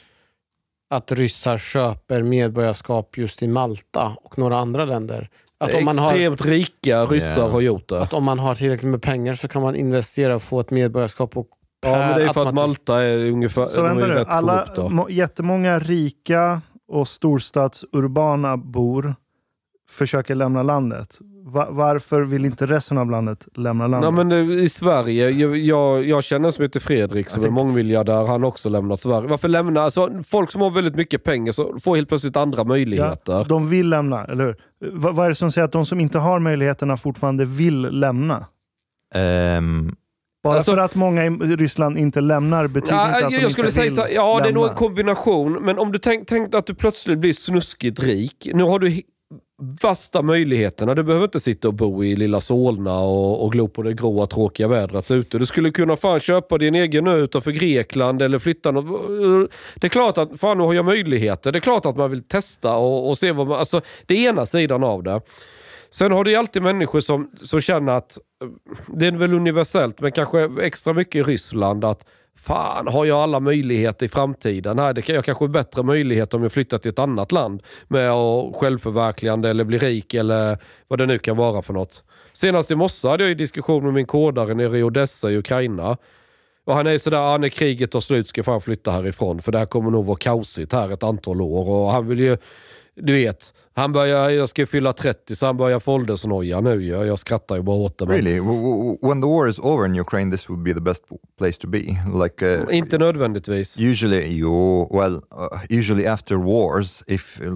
att 0.90 1.12
ryssar 1.12 1.58
köper 1.58 2.22
medborgarskap 2.22 3.16
just 3.18 3.42
i 3.42 3.48
Malta 3.48 4.12
och 4.22 4.38
några 4.38 4.56
andra 4.56 4.84
länder? 4.84 5.28
Att 5.58 5.74
om, 5.74 5.84
man 5.84 5.98
har, 5.98 6.08
Extremt 6.12 6.44
rika 6.44 7.04
ryssar 7.04 7.36
Yeah. 7.40 7.50
har 7.50 7.60
gjort 7.60 7.88
det. 7.88 8.02
att 8.02 8.12
om 8.12 8.24
man 8.24 8.38
har 8.38 8.54
tillräckligt 8.54 8.90
med 8.90 9.02
pengar 9.02 9.34
så 9.34 9.48
kan 9.48 9.62
man 9.62 9.76
investera 9.76 10.34
och 10.36 10.42
få 10.42 10.60
ett 10.60 10.70
medborgarskap 10.70 11.36
och 11.36 11.48
Ja, 11.84 11.90
men 11.98 12.18
det 12.18 12.24
är 12.24 12.28
för 12.28 12.42
att 12.42 12.46
automatik- 12.48 12.54
Malta 12.54 13.02
är 13.02 13.18
ungefär 13.18 13.66
Så 13.66 13.76
de 13.76 13.86
är 13.86 13.88
vänta 13.90 14.06
ju 14.06 14.12
nu, 14.12 14.18
rätt 14.18 14.28
alla, 14.28 14.52
korrupta. 14.66 14.88
må, 14.88 15.10
jättemånga 15.10 15.78
rika 15.78 16.60
och 16.88 17.08
storstadsurbana 17.08 18.56
bor 18.56 19.14
försöker 19.88 20.34
lämna 20.34 20.62
landet. 20.62 21.18
Va- 21.44 21.68
varför 21.70 22.20
vill 22.22 22.44
inte 22.44 22.66
resten 22.66 22.98
av 22.98 23.10
landet 23.10 23.48
lämna 23.54 23.86
Nej, 23.88 24.00
landet? 24.00 24.26
men 24.26 24.50
eh, 24.58 24.64
i 24.64 24.68
Sverige, 24.68 25.30
jag, 25.30 25.56
jag, 25.56 26.04
jag 26.04 26.24
känner 26.24 26.46
en 26.46 26.52
som 26.52 26.62
heter 26.62 26.80
Fredrik 26.80 27.28
som 27.30 27.44
är 27.44 27.50
mångmiljardär. 27.50 28.26
Han 28.26 28.42
har 28.42 28.44
också 28.48 28.68
lämnat 28.68 29.00
Sverige. 29.00 29.28
Varför 29.28 29.48
lämna? 29.48 29.82
Alltså, 29.82 30.10
folk 30.24 30.50
som 30.50 30.60
har 30.60 30.70
väldigt 30.70 30.94
mycket 30.96 31.24
pengar 31.24 31.52
så 31.52 31.78
får 31.78 31.96
helt 31.96 32.08
plötsligt 32.08 32.36
andra 32.36 32.64
möjligheter. 32.64 33.32
Ja, 33.32 33.44
de 33.48 33.68
vill 33.68 33.88
lämna, 33.88 34.24
eller 34.24 34.44
hur? 34.44 34.56
Va- 34.98 35.12
vad 35.12 35.24
är 35.24 35.28
det 35.28 35.34
som 35.34 35.50
säger 35.50 35.64
att 35.64 35.72
de 35.72 35.84
som 35.86 36.00
inte 36.00 36.18
har 36.18 36.38
möjligheterna 36.40 36.96
fortfarande 36.96 37.44
vill 37.44 37.80
lämna? 37.82 38.46
Um, 39.58 39.96
Bara 40.42 40.54
Alltså- 40.54 40.72
för 40.72 40.78
att 40.80 40.94
många 40.94 41.24
i 41.24 41.28
Ryssland 41.30 41.98
inte 41.98 42.20
lämnar 42.20 42.66
betyder 42.66 42.96
Ja, 42.96 43.04
inte 43.06 43.16
att 43.16 43.22
jag, 43.22 43.30
de 43.30 43.34
jag 43.34 43.42
inte 43.42 43.52
skulle 43.52 43.70
säga 43.70 43.84
vill 43.84 43.94
så, 43.94 44.06
ja 44.10 44.40
det 44.42 44.48
är 44.48 44.52
nog 44.52 44.62
en 44.62 44.66
lämna. 44.66 44.74
kombination. 44.78 45.52
Men 45.52 45.78
om 45.78 45.92
du 45.92 45.98
tänk, 45.98 46.28
tänk 46.28 46.54
att 46.54 46.66
du 46.66 46.74
plötsligt 46.74 47.18
blir 47.18 47.32
snuskigt 47.32 48.02
rik. 48.02 48.48
Nu 48.54 48.62
har 48.62 48.78
du 48.78 49.02
värsta 49.62 49.88
vasta 49.88 50.22
möjligheterna. 50.22 50.94
Du 50.94 51.02
behöver 51.02 51.24
inte 51.24 51.40
sitta 51.40 51.68
och 51.68 51.74
bo 51.74 52.04
i 52.04 52.16
lilla 52.16 52.40
Solna 52.40 53.00
och, 53.00 53.44
och 53.44 53.52
glo 53.52 53.68
på 53.68 53.82
det 53.82 53.94
gråa 53.94 54.26
tråkiga 54.26 54.68
vädret 54.68 55.10
ute. 55.10 55.38
Du 55.38 55.46
skulle 55.46 55.70
kunna 55.70 55.96
fan 55.96 56.20
köpa 56.20 56.58
din 56.58 56.74
egen 56.74 57.06
ö 57.06 57.16
utanför 57.16 57.50
Grekland 57.50 58.22
eller 58.22 58.38
flytta 58.38 58.70
något. 58.70 59.00
Det 59.74 59.86
är 59.86 59.88
klart 59.88 60.18
att 60.18 60.40
fan 60.40 60.58
nu 60.58 60.64
har 60.64 60.74
jag 60.74 60.84
möjligheter. 60.84 61.52
Det 61.52 61.58
är 61.58 61.60
klart 61.60 61.86
att 61.86 61.96
man 61.96 62.10
vill 62.10 62.22
testa 62.22 62.76
och, 62.76 63.08
och 63.08 63.18
se 63.18 63.32
vad 63.32 63.46
man... 63.46 63.58
Alltså 63.58 63.80
det 64.06 64.14
är 64.14 64.28
ena 64.30 64.46
sidan 64.46 64.84
av 64.84 65.02
det. 65.02 65.20
Sen 65.90 66.12
har 66.12 66.24
du 66.24 66.30
ju 66.30 66.36
alltid 66.36 66.62
människor 66.62 67.00
som, 67.00 67.30
som 67.42 67.60
känner 67.60 67.92
att, 67.92 68.18
eh, 68.44 68.48
det 68.96 69.06
är 69.06 69.12
väl 69.12 69.34
universellt, 69.34 70.00
men 70.00 70.12
kanske 70.12 70.50
extra 70.60 70.92
mycket 70.92 71.14
i 71.14 71.22
Ryssland, 71.22 71.84
att 71.84 72.06
fan 72.36 72.86
har 72.86 73.04
jag 73.04 73.18
alla 73.18 73.40
möjligheter 73.40 74.06
i 74.06 74.08
framtiden? 74.08 74.76
Nej, 74.76 74.94
det 74.94 75.02
kan 75.02 75.14
jag 75.14 75.24
kanske 75.24 75.44
har 75.44 75.48
bättre 75.48 75.82
möjligheter 75.82 76.38
om 76.38 76.42
jag 76.42 76.52
flyttar 76.52 76.78
till 76.78 76.90
ett 76.90 76.98
annat 76.98 77.32
land 77.32 77.62
med 77.88 78.12
självförverkligande 78.54 79.50
eller 79.50 79.64
bli 79.64 79.78
rik 79.78 80.14
eller 80.14 80.58
vad 80.88 80.98
det 80.98 81.06
nu 81.06 81.18
kan 81.18 81.36
vara 81.36 81.62
för 81.62 81.72
något. 81.74 82.04
Senast 82.32 82.70
i 82.70 82.74
morse 82.74 83.08
hade 83.08 83.24
jag 83.24 83.28
ju 83.28 83.34
diskussion 83.34 83.84
med 83.84 83.94
min 83.94 84.06
kodare 84.06 84.54
nere 84.54 84.78
i 84.78 84.82
Odessa 84.82 85.30
i 85.30 85.36
Ukraina. 85.36 85.96
Och 86.64 86.74
han 86.74 86.86
är 86.86 86.98
sådär, 86.98 87.34
ah, 87.34 87.38
när 87.38 87.48
kriget 87.48 87.90
tar 87.90 88.00
slut 88.00 88.28
ska 88.28 88.38
jag 88.38 88.46
fan 88.46 88.60
flytta 88.60 88.90
härifrån 88.90 89.40
för 89.40 89.52
det 89.52 89.58
här 89.58 89.66
kommer 89.66 89.90
nog 89.90 90.06
vara 90.06 90.16
kaosigt 90.16 90.72
här 90.72 90.90
ett 90.90 91.02
antal 91.02 91.40
år. 91.40 91.68
Och 91.68 91.92
han 91.92 92.08
vill 92.08 92.20
ju, 92.20 92.36
du 92.96 93.12
vet, 93.12 93.54
han 93.74 93.92
börjar, 93.92 94.30
jag 94.30 94.48
ska 94.48 94.66
fylla 94.66 94.92
30 94.92 95.36
så 95.36 95.46
han 95.46 95.56
börjar 95.56 95.80
få 95.80 95.92
åldersnoja 95.92 96.60
nu. 96.60 96.86
Jag, 96.86 97.06
jag 97.06 97.18
skrattar 97.18 97.56
ju 97.56 97.62
bara 97.62 97.76
åt 97.76 97.98
det. 97.98 98.06
men- 98.06 98.14
really, 98.16 98.40
when 99.02 99.20
the 99.22 99.26
war 99.28 99.48
is 99.48 99.58
over 99.58 99.86
in 99.86 100.00
Ukraine, 100.00 100.30
this 100.30 100.48
would 100.48 100.62
be 100.62 100.74
the 100.74 100.80
best 100.80 101.04
place 101.38 101.60
to 101.60 101.68
be. 101.68 101.78
Like 102.24 102.46
uh, 102.46 102.76
Inte 102.76 102.98
nödvändigtvis. 102.98 103.78
usually, 103.78 104.26
you 104.38 104.88
well, 105.00 105.14
uh, 105.14 105.78
usually 105.78 106.06
after 106.06 106.36
wars, 106.36 107.04
if 107.06 107.40
uh, 107.40 107.46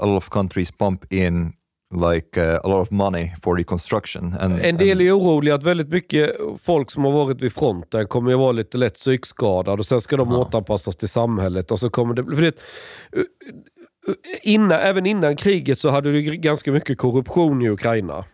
a 0.00 0.06
lot 0.06 0.16
of 0.16 0.28
countries 0.30 0.70
pump 0.70 1.12
in 1.12 1.52
like 1.94 2.40
uh, 2.40 2.60
a 2.64 2.68
lot 2.68 2.80
of 2.82 2.90
money 2.90 3.34
for 3.42 3.56
reconstruction, 3.56 4.34
and 4.40 4.60
En 4.60 4.76
del 4.76 5.00
är 5.00 5.12
oroliga 5.18 5.54
att 5.54 5.62
väldigt 5.64 5.88
mycket 5.88 6.30
folk 6.60 6.90
som 6.90 7.04
har 7.04 7.12
varit 7.12 7.42
vid 7.42 7.52
fronten 7.52 8.06
kommer 8.06 8.30
ju 8.30 8.36
vara 8.36 8.52
lite 8.52 8.78
lätt 8.78 8.94
psykskadade 8.94 9.78
och 9.78 9.86
sen 9.86 10.00
ska 10.00 10.16
de 10.16 10.32
återanpassas 10.32 10.96
till 10.96 11.08
samhället. 11.08 11.70
Och 11.70 11.80
så 11.80 11.90
kommer 11.90 12.14
det, 12.14 12.24
för 12.36 12.42
det, 12.42 12.52
innan, 14.42 14.80
även 14.80 15.06
innan 15.06 15.36
kriget 15.36 15.78
så 15.78 15.90
hade 15.90 16.12
du 16.12 16.22
ganska 16.22 16.72
mycket 16.72 16.98
korruption 16.98 17.62
i 17.62 17.68
Ukraina. 17.70 18.24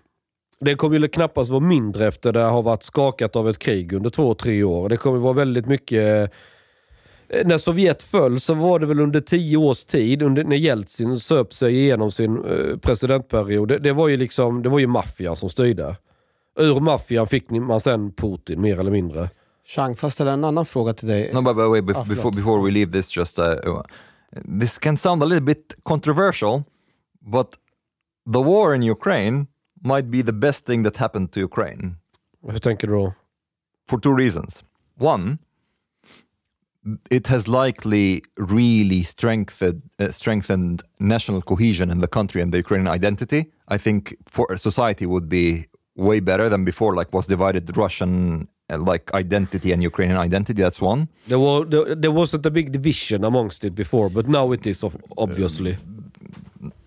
Det 0.61 0.75
kommer 0.75 0.99
ju 0.99 1.09
knappast 1.09 1.51
vara 1.51 1.61
mindre 1.61 2.07
efter 2.07 2.33
det 2.33 2.41
har 2.41 2.62
varit 2.62 2.83
skakat 2.83 3.37
av 3.37 3.49
ett 3.49 3.59
krig 3.59 3.93
under 3.93 4.11
två, 4.11 4.35
tre 4.35 4.62
år. 4.62 4.89
Det 4.89 4.97
kommer 4.97 5.19
vara 5.19 5.33
väldigt 5.33 5.67
mycket... 5.67 6.33
När 7.45 7.59
Sovjet 7.59 8.03
föll 8.03 8.41
så 8.41 8.55
var 8.55 8.79
det 8.79 8.87
väl 8.87 9.01
under 9.01 9.21
tio 9.21 9.57
års 9.57 9.85
tid, 9.85 10.23
under, 10.23 10.45
när 10.45 10.57
Jeltsin 10.57 11.19
söp 11.19 11.55
sig 11.55 11.75
igenom 11.79 12.11
sin 12.11 12.45
eh, 12.45 12.77
presidentperiod. 12.79 13.69
Det, 13.69 13.79
det 13.79 13.93
var 13.93 14.09
ju 14.09 14.17
liksom, 14.17 14.62
det 14.62 14.69
var 14.69 14.79
ju 14.79 14.87
maffian 14.87 15.37
som 15.37 15.49
styrde. 15.49 15.97
Ur 16.59 16.81
maffian 16.81 17.27
fick 17.27 17.51
ni- 17.51 17.61
man 17.61 17.81
sen 17.81 18.12
Putin 18.12 18.61
mer 18.61 18.81
eller 18.81 18.91
mindre. 18.91 19.31
Chang, 19.75 19.97
får 19.97 20.07
jag 20.07 20.12
ställa 20.12 20.33
en 20.33 20.45
annan 20.45 20.67
fråga 20.67 20.93
till 20.95 21.09
dig? 21.09 21.31
No, 21.35 21.41
but, 21.43 21.57
but 21.57 21.71
wait, 21.71 21.85
bef- 21.85 22.01
Ah, 22.01 22.05
before 22.05 22.31
before 22.37 22.65
we 22.65 22.71
leave 22.71 22.93
this, 22.93 23.17
just 23.17 23.39
uh, 23.39 23.45
this 24.33 24.79
can 24.79 24.97
sound 24.97 25.23
a 25.23 25.27
little 25.27 25.45
bit 25.45 25.75
controversial, 25.85 26.67
but 27.23 27.57
the 28.27 28.43
war 28.43 28.75
in 28.75 28.83
Ukraine 28.83 29.47
might 29.83 30.11
be 30.11 30.23
the 30.23 30.33
best 30.33 30.67
thing 30.67 30.83
that 30.83 30.97
happened 30.97 31.33
to 31.33 31.41
Ukraine 31.41 31.97
Hur 32.43 32.59
tänker 32.59 32.87
du 32.87 32.93
då? 32.93 33.15
for 33.89 34.01
two 34.01 34.15
reasons. 34.15 34.62
One, 34.99 35.39
it 37.11 37.27
has 37.27 37.49
likely 37.49 38.23
really 38.37 39.03
strengthened 39.03 39.83
uh, 39.99 40.11
strengthened 40.11 40.83
national 40.99 41.43
cohesion 41.43 41.91
in 41.91 42.01
the 42.01 42.09
country 42.09 42.43
and 42.43 42.53
the 42.53 42.59
Ukrainian 42.59 42.89
identity. 42.89 43.53
I 43.69 43.79
think 43.79 44.17
for 44.27 44.57
society 44.57 45.07
would 45.07 45.29
be 45.29 45.67
way 45.97 46.21
better 46.21 46.49
than 46.49 46.65
before, 46.65 46.95
like 46.95 47.12
was 47.12 47.27
divided 47.27 47.77
Russian 47.77 48.49
like 48.69 49.13
identity 49.15 49.73
and 49.73 49.83
Ukrainian 49.83 50.19
identity. 50.19 50.63
That's 50.63 50.83
one. 50.83 51.07
There, 51.29 51.39
was, 51.39 51.71
there, 51.71 51.95
there 51.95 52.11
wasn't 52.11 52.47
a 52.47 52.51
big 52.51 52.73
division 52.73 53.25
amongst 53.25 53.65
it 53.65 53.73
before, 53.75 54.09
but 54.11 54.27
now 54.27 54.53
it 54.55 54.67
is 54.67 54.85
obviously. 55.17 55.77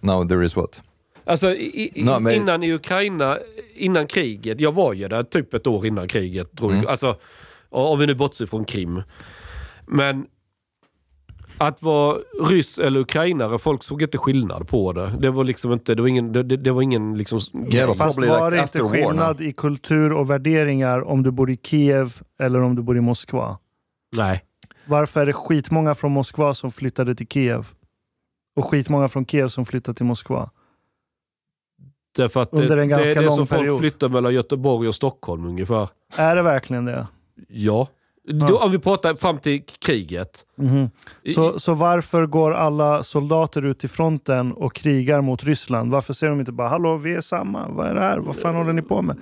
Now 0.01 0.23
there 0.27 0.43
is 0.45 0.55
what? 0.55 0.81
Alltså 1.25 1.55
i, 1.55 1.91
i, 1.95 2.03
No, 2.03 2.19
men- 2.19 2.33
innan 2.33 2.63
i 2.63 2.73
Ukraina, 2.73 3.37
innan 3.75 4.07
kriget, 4.07 4.59
jag 4.59 4.71
var 4.71 4.93
ju 4.93 5.07
där 5.07 5.23
typ 5.23 5.53
ett 5.53 5.67
år 5.67 5.85
innan 5.85 6.07
kriget. 6.07 6.51
Drog, 6.53 6.71
Mm. 6.71 6.87
Alltså, 6.87 7.15
om 7.69 7.99
vi 7.99 8.07
nu 8.07 8.13
bortser 8.15 8.45
från 8.45 8.65
Krim. 8.65 9.03
Men 9.87 10.25
att 11.59 11.81
vara 11.81 12.17
ryss 12.49 12.79
eller 12.79 12.99
ukrainare, 12.99 13.59
folk 13.59 13.83
såg 13.83 14.01
inte 14.01 14.17
skillnad 14.17 14.67
på 14.67 14.93
det. 14.93 15.13
Det 15.19 15.29
var 15.29 15.43
liksom 15.43 15.71
inte, 15.73 15.95
det 15.95 16.01
var 16.01 16.09
ingen, 16.09 16.31
det, 16.33 16.43
det 16.43 16.57
det 16.57 16.71
var 16.71 16.81
ingen 16.81 17.17
liksom... 17.17 17.39
Yeah, 17.73 17.93
Fast 17.93 18.17
var 18.17 18.51
like 18.51 18.57
det 18.57 18.61
inte 18.61 18.79
skillnad 18.79 19.41
i 19.41 19.53
kultur 19.53 20.13
och 20.13 20.29
värderingar 20.29 21.01
om 21.01 21.23
du 21.23 21.31
bor 21.31 21.49
i 21.51 21.57
Kiev 21.63 22.13
eller 22.39 22.61
om 22.61 22.75
du 22.75 22.81
bor 22.81 22.97
i 22.97 23.01
Moskva? 23.01 23.57
Nej. 24.15 24.43
Varför 24.85 25.21
är 25.21 25.25
det 25.25 25.33
skitmånga 25.33 25.93
från 25.95 26.11
Moskva 26.11 26.53
som 26.53 26.71
flyttade 26.71 27.15
till 27.15 27.27
Kiev? 27.27 27.67
Och 28.55 28.65
skitmånga 28.65 29.07
från 29.07 29.25
Kiev 29.25 29.47
som 29.47 29.65
flyttade 29.65 29.95
till 29.95 30.05
Moskva? 30.05 30.49
Därför 32.15 32.41
att 32.41 32.53
Under 32.53 32.75
det, 32.75 32.81
en 32.81 32.87
det 32.89 32.95
ganska 32.95 33.11
är 33.11 33.15
det 33.15 33.21
lång 33.21 33.35
som 33.35 33.47
folk 33.47 33.61
period. 33.61 33.79
flyttar 33.79 34.09
mellan 34.09 34.33
Göteborg 34.33 34.87
och 34.87 34.95
Stockholm 34.95 35.45
ungefär. 35.45 35.89
Är 36.15 36.35
det 36.35 36.41
verkligen 36.41 36.85
det? 36.85 37.07
Ja. 37.47 37.87
Då, 38.33 38.59
om 38.59 38.71
vi 38.71 38.79
pratar 38.79 39.15
fram 39.15 39.37
till 39.37 39.61
kriget. 39.85 40.45
Mhm. 40.57 40.89
Så, 41.35 41.59
så 41.59 41.73
varför 41.73 42.25
går 42.25 42.51
alla 42.53 43.03
soldater 43.03 43.65
ut 43.65 43.79
till 43.79 43.89
fronten 43.89 44.51
och 44.51 44.75
krigar 44.75 45.21
mot 45.21 45.43
Ryssland? 45.43 45.91
Varför 45.91 46.13
säger 46.13 46.31
de 46.31 46.39
inte 46.39 46.51
bara 46.51 46.67
“Hallå, 46.67 46.97
vi 46.97 47.13
är 47.15 47.21
samma, 47.21 47.67
vad 47.69 47.87
är 47.87 47.93
det 47.95 48.01
här? 48.01 48.17
Vad 48.19 48.35
fan 48.35 48.55
håller 48.55 48.73
ni 48.73 48.81
på 48.81 49.01
med?” 49.01 49.17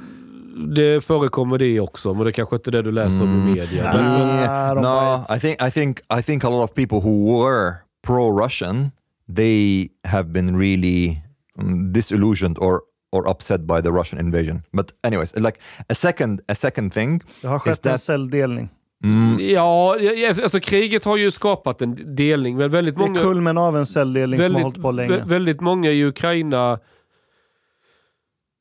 Det 0.75 1.05
förekommer 1.05 1.57
det 1.57 1.79
också, 1.79 2.13
men 2.13 2.25
det 2.25 2.31
kanske 2.31 2.55
inte 2.55 2.69
är 2.69 2.71
det 2.71 2.81
du 2.81 2.91
läser 2.91 3.23
om 3.23 3.29
i 3.49 3.53
media. 3.53 3.83
Men, 3.93 4.03
men, 4.27 4.49
Ah, 4.49 4.73
de 4.73 4.81
no, 4.81 4.83
bara- 4.83 5.35
I 5.37 5.39
think 5.39 5.61
I 5.63 5.71
think 5.71 5.99
I 6.19 6.23
think 6.23 6.43
a 6.43 6.49
lot 6.49 6.63
of 6.69 6.73
people 6.75 6.97
who 6.97 7.43
were 7.43 7.73
pro-Russian, 8.07 8.91
they 9.35 9.87
have 10.07 10.23
been 10.29 10.59
really 10.59 11.17
um, 11.59 11.93
disillusioned 11.93 12.57
or 12.57 12.81
or 13.11 13.29
upset 13.29 13.61
by 13.61 13.81
the 13.81 13.89
Russian 13.89 14.19
invasion. 14.19 14.63
But 14.73 14.91
anyways, 15.03 15.35
like 15.35 15.59
a 15.89 15.95
second 15.95 16.41
a 16.47 16.55
second 16.55 16.93
thing 16.93 17.21
Det 17.41 17.47
har 17.47 17.55
is 17.57 17.61
skett 17.63 17.85
en 17.85 17.97
celldelning. 17.99 18.69
Mm, 19.03 19.39
Ja, 19.49 19.95
alltså 20.43 20.59
kriget 20.59 21.05
har 21.05 21.17
ju 21.17 21.31
skapat 21.31 21.81
en 21.81 22.15
delning, 22.15 22.57
men 22.57 22.69
väldigt 22.69 22.95
Det 22.95 23.03
är 23.03 23.07
många... 23.07 23.21
kulmen 23.21 23.57
av 23.57 23.77
en 23.77 23.85
celldelning 23.85 24.37
som 24.37 24.43
har 24.43 24.49
väldigt, 24.49 24.63
hållit 24.63 24.81
på 24.81 24.91
länge. 24.91 25.13
vä- 25.13 25.27
väldigt 25.27 25.61
många 25.61 25.91
i 25.91 26.05
Ukraina 26.05 26.79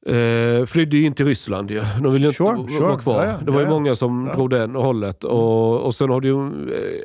eh, 0.08 0.64
flydde 0.66 0.96
ju 0.96 1.06
in 1.06 1.12
till 1.14 1.26
Ryssland 1.26 1.70
ju. 1.70 1.82
De 2.02 2.12
ville 2.12 2.18
ju 2.18 2.26
inte 2.26 2.36
Sure, 2.36 2.56
vara 2.56 2.68
sure. 2.68 2.98
kvar. 3.02 3.24
Ja, 3.24 3.30
ja, 3.30 3.36
det 3.44 3.50
var 3.50 3.58
ju 3.60 3.64
ja, 3.66 3.70
ja. 3.70 3.74
många 3.78 3.94
som 3.96 4.26
Ja. 4.26 4.34
drog 4.34 4.50
den 4.50 4.74
hållet. 4.74 5.24
Och, 5.24 5.80
och 5.86 5.94
sen 5.94 6.10
har 6.10 6.20
det 6.20 6.28
ju, 6.28 6.46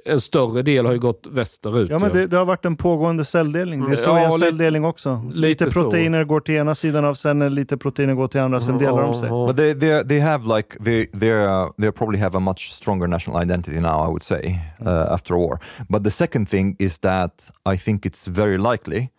eh, 0.06 0.14
en 0.14 0.22
större 0.22 0.62
del 0.62 0.86
har 0.86 0.94
ju 0.94 1.00
gått 1.00 1.28
västerut. 1.32 1.90
Ja, 1.90 2.00
men 2.00 2.12
det, 2.14 2.28
det 2.28 2.38
har 2.38 2.46
varit 2.46 2.66
en 2.66 2.76
pågående 2.76 3.26
celldelning. 3.26 3.86
Det 3.86 3.92
är 3.92 3.96
så 3.96 4.10
Ja, 4.10 4.20
i 4.20 4.24
en 4.24 4.30
lite- 4.32 4.40
celldelning 4.46 4.86
också. 4.86 5.22
Lite, 5.34 5.40
lite 5.48 5.72
så. 5.72 5.82
proteiner 5.82 6.24
går 6.24 6.40
till 6.40 6.56
ena 6.56 6.76
sidan 6.76 7.06
av 7.06 7.14
cellen, 7.14 7.56
lite 7.56 7.78
proteiner 7.78 8.14
går 8.14 8.28
till 8.28 8.42
andra, 8.42 8.62
sen 8.62 8.78
delar 8.78 9.02
de 9.02 9.14
sig. 9.14 9.30
But 9.30 9.58
they 9.58 9.74
they 9.80 10.04
they 10.08 10.20
have 10.20 10.56
like 10.58 10.84
they 10.84 11.06
they 11.20 11.32
are 11.32 11.70
they 11.82 11.92
probably 11.92 12.20
have 12.20 12.38
a 12.38 12.40
much 12.40 12.72
stronger 12.72 13.08
national 13.08 13.44
identity 13.44 13.80
now. 13.80 14.06
I 14.06 14.08
would 14.08 14.24
say 14.24 14.56
uh, 14.82 15.14
after 15.14 15.34
war. 15.36 15.60
But 15.90 16.04
the 16.04 16.12
second 16.12 16.50
thing 16.50 16.76
is 16.80 17.00
that 17.00 17.52
I 17.74 17.78
think 17.78 18.06
it's 18.06 18.28
very 18.28 18.58
likely 18.58 19.10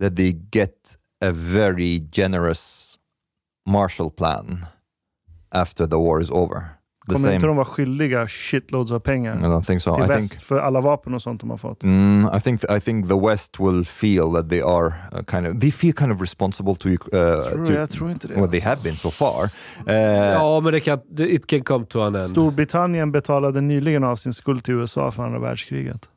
that 0.00 0.16
they 0.16 0.32
get 0.52 0.74
a 1.22 1.30
very 1.30 1.98
generous 2.12 2.89
Marshall 3.66 4.10
Plan 4.10 4.66
after 5.50 5.86
the 5.86 5.96
war 5.96 6.20
is 6.20 6.30
over. 6.30 6.62
The 7.08 7.12
Kommer 7.14 7.28
inte 7.32 7.40
same. 7.40 7.46
de 7.50 7.56
vara 7.56 7.64
skyldiga 7.66 8.28
shitloads 8.28 8.92
av 8.92 8.98
pengar 9.00 9.36
I 9.36 9.42
don't 9.42 9.62
think 9.66 9.82
so. 9.82 9.94
till 9.94 10.04
I 10.04 10.08
väst 10.08 10.30
think 10.30 10.42
för 10.42 10.58
alla 10.58 10.80
vapen 10.80 11.14
och 11.14 11.22
sånt 11.22 11.40
de 11.40 11.50
har 11.50 11.56
fått? 11.56 11.82
Mm, 11.82 12.30
I 12.36 12.40
think 12.40 12.64
I 12.64 12.80
think 12.80 13.08
the 13.08 13.18
West 13.28 13.60
will 13.60 13.84
feel 13.84 14.32
that 14.32 14.48
they 14.50 14.60
are 14.62 14.86
uh, 15.14 15.22
kind 15.30 15.46
of 15.46 15.60
they 15.60 15.70
feel 15.72 15.92
kind 15.92 16.12
of 16.12 16.20
responsible 16.20 16.74
to, 16.74 16.88
uh, 16.88 16.96
Tror, 17.08 17.66
to 17.66 17.72
jag 17.72 17.90
tror 17.90 18.10
inte 18.10 18.28
det. 18.28 18.34
well 18.34 18.48
they 18.50 18.60
have 18.60 18.82
been 18.82 18.96
so 18.96 19.10
far. 19.10 19.44
Uh, 19.88 19.94
ja, 19.94 20.60
men 20.60 20.72
det 20.72 20.80
kan, 20.80 21.00
det- 21.10 21.32
it 21.34 21.46
can 21.46 21.62
come 21.64 21.86
to 21.86 22.00
an 22.02 22.14
end. 22.14 22.24
Storbritannien 22.30 23.12
betalade 23.12 23.60
nyligen 23.60 24.04
av 24.04 24.16
sin 24.16 24.32
skuld 24.32 24.64
till 24.64 24.74
USA 24.74 25.10
för 25.10 25.22
andra 25.22 25.38
världskriget. 25.38 26.08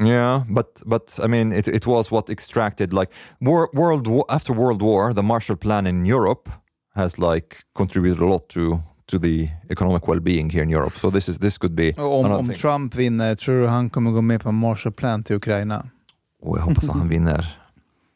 Yeah, 0.00 0.42
but 0.48 0.82
but 0.86 1.18
I 1.24 1.28
mean, 1.28 1.52
it, 1.52 1.68
it 1.68 1.86
was 1.86 2.10
what 2.12 2.30
extracted 2.30 2.92
like 2.92 3.12
wor- 3.40 3.68
world 3.76 4.06
war, 4.06 4.24
after 4.28 4.54
World 4.54 4.82
War, 4.82 5.14
the 5.14 5.22
Marshall 5.22 5.56
Plan 5.56 5.86
in 5.86 6.06
Europe 6.06 6.50
has 6.94 7.18
like 7.18 7.56
contributed 7.74 8.22
a 8.22 8.26
lot 8.26 8.48
to 8.48 8.78
to 9.06 9.18
the 9.18 9.48
economic 9.70 10.08
well-being 10.08 10.50
here 10.50 10.62
in 10.62 10.70
Europe. 10.70 10.98
So 10.98 11.10
this 11.10 11.28
is 11.28 11.38
this 11.38 11.58
could 11.58 11.74
be 11.74 11.94
Om, 11.98 12.32
om 12.32 12.46
thing. 12.48 12.56
Trump 12.56 12.94
vinner, 12.94 13.34
tror 13.34 13.60
du 13.60 13.66
han 13.66 13.90
kommer 13.90 14.10
gå 14.10 14.22
med 14.22 14.40
på 14.42 14.48
en 14.48 14.54
Marshallplan 14.54 15.24
till 15.24 15.36
Ukraina? 15.36 15.86
Och 16.42 16.58
jag 16.58 16.62
hoppas 16.62 16.88
att 16.88 16.96
han 16.96 17.08
vinner. 17.08 17.54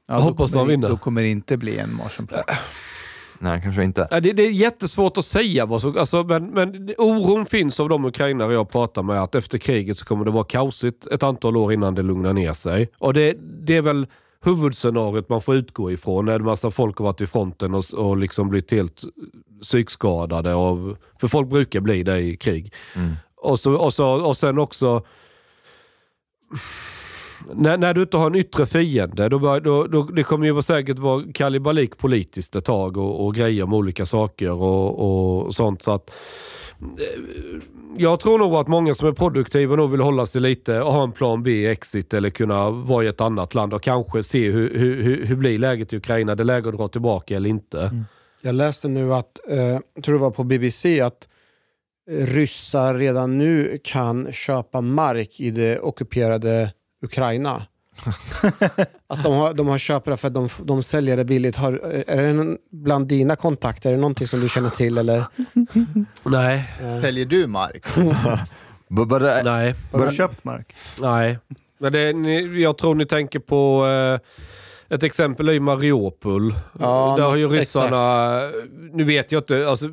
Ja, 0.08 0.14
Jag 0.14 0.22
hoppas 0.22 0.54
han 0.54 0.66
vinner. 0.68 0.88
Då 0.88 0.96
kommer 0.96 1.22
det 1.22 1.28
inte 1.28 1.56
bli 1.56 1.78
en 1.78 1.94
Marshallplan. 1.94 2.42
Nej, 3.38 3.60
kanske 3.62 3.84
inte. 3.84 4.20
Det, 4.20 4.32
det 4.32 4.42
är 4.42 4.50
jättesvårt 4.50 5.18
att 5.18 5.24
säga 5.24 5.66
vad 5.66 5.80
som... 5.80 5.98
Alltså, 5.98 6.24
men, 6.24 6.46
men 6.46 6.94
oron 6.98 7.44
finns 7.44 7.80
av 7.80 7.88
de 7.88 8.04
ukrainare 8.04 8.52
jag 8.52 8.70
pratar 8.70 9.02
med 9.02 9.22
att 9.22 9.34
efter 9.34 9.58
kriget 9.58 9.98
så 9.98 10.04
kommer 10.04 10.24
det 10.24 10.30
vara 10.30 10.44
kaosigt 10.44 11.06
ett 11.06 11.22
antal 11.22 11.56
år 11.56 11.72
innan 11.72 11.94
det 11.94 12.02
lugnar 12.02 12.32
ner 12.32 12.52
sig. 12.52 12.88
Och 12.98 13.14
det, 13.14 13.36
det 13.40 13.76
är 13.76 13.82
väl 13.82 14.06
huvudscenariot 14.42 15.28
man 15.28 15.40
får 15.42 15.54
utgå 15.54 15.90
ifrån. 15.92 16.24
När 16.24 16.34
en 16.34 16.44
massa 16.44 16.70
folk 16.70 16.98
har 16.98 17.04
varit 17.04 17.20
i 17.20 17.26
fronten 17.26 17.74
och, 17.74 17.84
och 17.92 18.16
liksom 18.16 18.48
blivit 18.48 18.70
helt 18.70 19.02
psykskadade. 19.62 20.54
Av, 20.54 20.96
för 21.20 21.28
folk 21.28 21.48
brukar 21.48 21.80
bli 21.80 22.02
det 22.02 22.18
i 22.18 22.36
krig. 22.36 22.72
Och, 23.36 23.60
så, 23.60 23.74
och, 23.74 23.94
så, 23.94 24.06
och 24.06 24.36
sen 24.36 24.58
också... 24.58 25.02
När, 27.54 27.78
när 27.78 27.94
du 27.94 28.02
inte 28.02 28.16
har 28.16 28.26
en 28.26 28.34
yttre 28.34 28.66
fiende, 28.66 29.28
då, 29.28 29.38
bör, 29.38 29.60
då, 29.60 29.86
då, 29.86 30.02
det 30.02 30.22
kommer 30.22 30.46
ju 30.46 30.62
säkert 30.62 30.98
vara 30.98 31.24
kalibalik 31.34 31.98
politiskt 31.98 32.56
ett 32.56 32.64
tag 32.64 32.96
och, 32.96 33.26
och 33.26 33.34
grejer 33.34 33.64
om 33.64 33.74
olika 33.74 34.06
saker 34.06 34.50
och, 34.50 35.44
och 35.44 35.54
sånt. 35.54 35.82
Så 35.82 35.90
att, 35.90 36.10
eh, 36.80 37.22
jag 37.96 38.20
tror 38.20 38.38
nog 38.38 38.54
att 38.54 38.68
många 38.68 38.94
som 38.94 39.08
är 39.08 39.12
produktiva 39.12 39.76
nog 39.76 39.90
vill 39.90 40.00
hålla 40.00 40.26
sig 40.26 40.40
lite 40.40 40.80
och 40.80 40.92
ha 40.92 41.02
en 41.02 41.12
plan 41.12 41.42
B, 41.42 41.66
exit 41.66 42.14
eller 42.14 42.30
kunna 42.30 42.70
vara 42.70 43.04
i 43.04 43.06
ett 43.06 43.20
annat 43.20 43.54
land 43.54 43.74
och 43.74 43.82
kanske 43.82 44.22
se 44.22 44.50
hur, 44.50 44.78
hur, 44.78 45.02
hur, 45.02 45.26
hur 45.26 45.36
blir 45.36 45.58
läget 45.58 45.92
i 45.92 45.96
Ukraina. 45.96 46.34
Det 46.34 46.42
är 46.42 46.44
läge 46.44 46.68
att 46.68 46.76
dra 46.76 46.88
tillbaka 46.88 47.36
eller 47.36 47.50
inte. 47.50 47.80
Mm. 47.80 48.04
Jag 48.42 48.54
läste 48.54 48.88
nu 48.88 49.14
att, 49.14 49.40
eh, 49.48 49.80
jag 49.94 50.04
tror 50.04 50.14
det 50.14 50.20
var 50.20 50.30
på 50.30 50.44
BBC, 50.44 51.00
att 51.00 51.28
ryssar 52.10 52.94
redan 52.94 53.38
nu 53.38 53.78
kan 53.84 54.32
köpa 54.32 54.80
mark 54.80 55.40
i 55.40 55.50
det 55.50 55.78
ockuperade 55.78 56.72
Ukraina. 57.02 57.66
att 59.06 59.22
de 59.22 59.34
har, 59.34 59.54
de 59.54 59.68
har 59.68 59.78
köpare 59.78 60.16
för 60.16 60.28
att 60.28 60.34
de, 60.34 60.48
de 60.64 60.82
säljer 60.82 61.16
det 61.16 61.24
billigt. 61.24 61.56
Har, 61.56 61.72
är 62.06 62.22
det 62.22 62.32
någon, 62.32 62.58
bland 62.70 63.06
dina 63.08 63.36
kontakter, 63.36 63.88
är 63.90 63.94
det 63.94 64.00
någonting 64.00 64.26
som 64.26 64.40
du 64.40 64.48
känner 64.48 64.70
till? 64.70 64.98
Eller? 64.98 65.24
Nej, 66.24 66.64
Säljer 67.00 67.26
du 67.26 67.46
mark? 67.46 67.84
But, 68.88 69.08
but, 69.08 69.22
uh, 69.22 69.28
nej, 69.44 69.74
Har 69.92 70.06
du 70.06 70.12
köpt 70.12 70.44
mark? 70.44 70.74
nej. 71.00 71.38
Men 71.78 71.92
det, 71.92 72.12
ni, 72.12 72.62
jag 72.62 72.78
tror 72.78 72.94
ni 72.94 73.06
tänker 73.06 73.38
på 73.38 73.86
eh, 73.86 74.18
ett 74.94 75.02
exempel 75.02 75.48
är 75.48 75.52
ju 75.52 75.60
Mariupol. 75.60 76.54
Ja, 76.80 77.14
Där 77.18 77.24
har 77.24 77.36
ju 77.36 77.44
exakt. 77.44 77.60
ryssarna, 77.60 78.40
nu 78.92 79.04
vet 79.04 79.32
jag 79.32 79.40
inte, 79.40 79.68
alltså, 79.68 79.88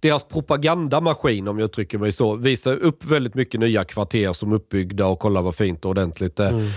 deras 0.00 0.24
propagandamaskin 0.24 1.48
om 1.48 1.58
jag 1.58 1.66
uttrycker 1.66 1.98
mig 1.98 2.12
så, 2.12 2.34
visar 2.34 2.76
upp 2.76 3.04
väldigt 3.04 3.34
mycket 3.34 3.60
nya 3.60 3.84
kvarter 3.84 4.32
som 4.32 4.52
är 4.52 4.56
uppbyggda 4.56 5.06
och 5.06 5.18
kolla 5.18 5.42
vad 5.42 5.54
fint 5.54 5.84
och 5.84 5.90
ordentligt 5.90 6.36
det. 6.36 6.48
Mm. 6.48 6.68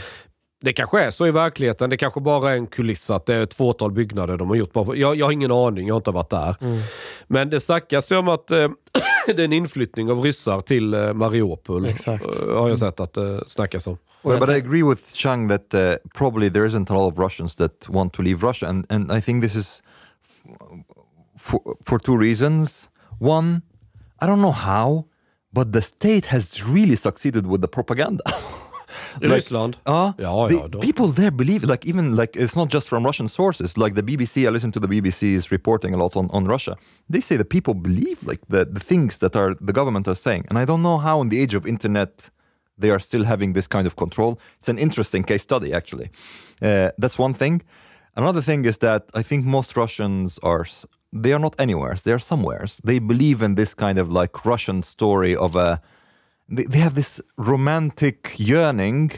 Det 0.61 0.74
kanske 0.74 1.01
är 1.01 1.11
så 1.11 1.28
i 1.28 1.32
verkligheten. 1.32 1.89
Det 1.89 1.97
kanske 1.97 2.22
bara 2.22 2.51
är 2.51 2.55
en 2.55 2.67
kuliss 2.67 3.09
att 3.09 3.26
det 3.26 3.36
är 3.36 3.43
ett 3.43 3.53
fåtal 3.53 3.91
byggnader 3.91 4.38
de 4.38 4.49
har 4.49 4.55
gjort. 4.55 4.72
Jag, 4.95 5.15
jag 5.15 5.26
har 5.26 5.32
ingen 5.32 5.51
aning, 5.51 5.88
jag 5.88 5.93
har 5.93 5.99
inte 5.99 6.11
varit 6.11 6.30
där. 6.30 6.55
Mm. 6.61 6.80
Men 7.28 7.49
det 7.49 7.59
snackas 7.59 8.11
ju 8.11 8.15
om 8.17 8.28
att 8.28 8.51
eh, 8.51 8.69
det 9.26 9.39
är 9.41 9.45
en 9.45 9.53
inflyttning 9.53 10.11
av 10.11 10.22
ryssar 10.22 10.61
till 10.61 10.93
eh, 10.93 11.13
Mariupol. 11.13 11.86
Exakt. 11.86 12.26
Eh, 12.26 12.57
har 12.57 12.69
jag 12.69 12.80
sett 12.80 12.99
att 12.99 13.13
det 13.13 13.43
snackas 13.47 13.88
om. 13.88 13.97
But, 14.24 14.39
but 14.39 14.49
I 14.49 14.55
agree 14.55 14.84
with 14.84 15.13
Chang 15.13 15.47
that 15.47 15.74
uh, 15.74 15.97
probably 16.13 16.49
there 16.49 16.65
isn't 16.65 16.89
a 16.89 16.93
lot 16.93 17.07
of 17.07 17.17
Russians 17.17 17.55
that 17.55 17.89
want 17.89 18.13
to 18.13 18.22
leave 18.22 18.43
Russia, 18.43 18.67
and 18.67 18.86
and 18.89 19.11
I 19.11 19.22
think 19.22 19.41
this 19.41 19.55
is 19.55 19.82
f- 20.24 20.45
for 21.38 21.59
for 21.84 21.99
two 21.99 22.17
reasons. 22.17 22.89
One, 23.19 23.61
I 24.19 24.26
don't 24.28 24.41
know 24.41 24.53
how, 24.53 25.05
but 25.53 25.72
the 25.72 25.82
state 25.82 26.26
has 26.28 26.63
really 26.63 26.95
succeeded 26.95 27.45
with 27.47 27.61
the 27.61 27.67
propaganda. 27.67 28.24
I 29.24 29.28
Ryssland? 29.28 29.78
Uh, 29.86 30.13
Ja, 30.17 30.47
the 30.47 30.55
ja, 30.55 30.67
då. 30.67 30.80
people 30.80 31.07
there 31.07 31.32
believe, 31.32 31.63
like 31.67 31.86
even 31.86 32.15
like 32.15 32.36
it's 32.36 32.55
not 32.55 32.69
just 32.74 32.88
from 32.88 33.05
Russian 33.05 33.28
sources. 33.30 33.78
Like 33.78 33.95
the 33.95 34.03
BBC, 34.03 34.45
I 34.47 34.49
listen 34.51 34.72
to 34.72 34.80
the 34.80 34.88
BBC's 34.88 35.51
reporting 35.51 35.93
a 35.93 35.97
lot 35.97 36.15
on, 36.15 36.30
on 36.32 36.45
Russia. 36.45 36.76
They 37.09 37.22
say 37.22 37.38
that 37.38 37.49
people 37.49 37.74
believe 37.74 38.17
like 38.26 38.41
the, 38.49 38.65
the 38.65 38.80
things 38.80 39.17
that 39.17 39.36
are 39.36 39.55
the 39.59 39.74
government 39.74 40.07
are 40.07 40.15
saying, 40.15 40.45
and 40.49 40.57
I 40.57 40.65
don't 40.65 40.82
know 40.82 40.97
how 40.97 41.22
in 41.22 41.30
the 41.30 41.39
age 41.39 41.55
of 41.57 41.65
internet 41.65 42.30
they 42.82 42.89
are 42.91 42.99
still 42.99 43.23
having 43.23 43.53
this 43.53 43.67
kind 43.67 43.88
of 43.88 43.95
control. 43.95 44.39
It's 44.59 44.69
an 44.69 44.77
interesting 44.77 45.23
case 45.23 45.41
study, 45.43 45.73
actually. 45.73 46.09
Uh, 46.61 46.89
that's 47.01 47.17
one 47.19 47.34
thing. 47.34 47.61
Another 48.15 48.41
thing 48.41 48.65
is 48.65 48.77
that 48.77 49.03
I 49.19 49.23
think 49.23 49.45
most 49.45 49.75
Russians 49.75 50.39
are 50.39 50.65
they 51.21 51.34
are 51.34 51.39
not 51.39 51.53
anywheres; 51.59 52.01
they 52.01 52.11
are 52.13 52.19
somewheres. 52.19 52.79
They 52.84 52.99
believe 52.99 53.45
in 53.45 53.55
this 53.55 53.73
kind 53.73 53.97
of 53.99 54.09
like 54.09 54.45
Russian 54.45 54.84
story 54.84 55.36
of 55.36 55.55
a. 55.55 55.79
They, 56.55 56.65
they 56.65 56.79
have 56.79 56.93
this 56.95 57.21
romantic 57.38 58.36
yearning 58.38 59.11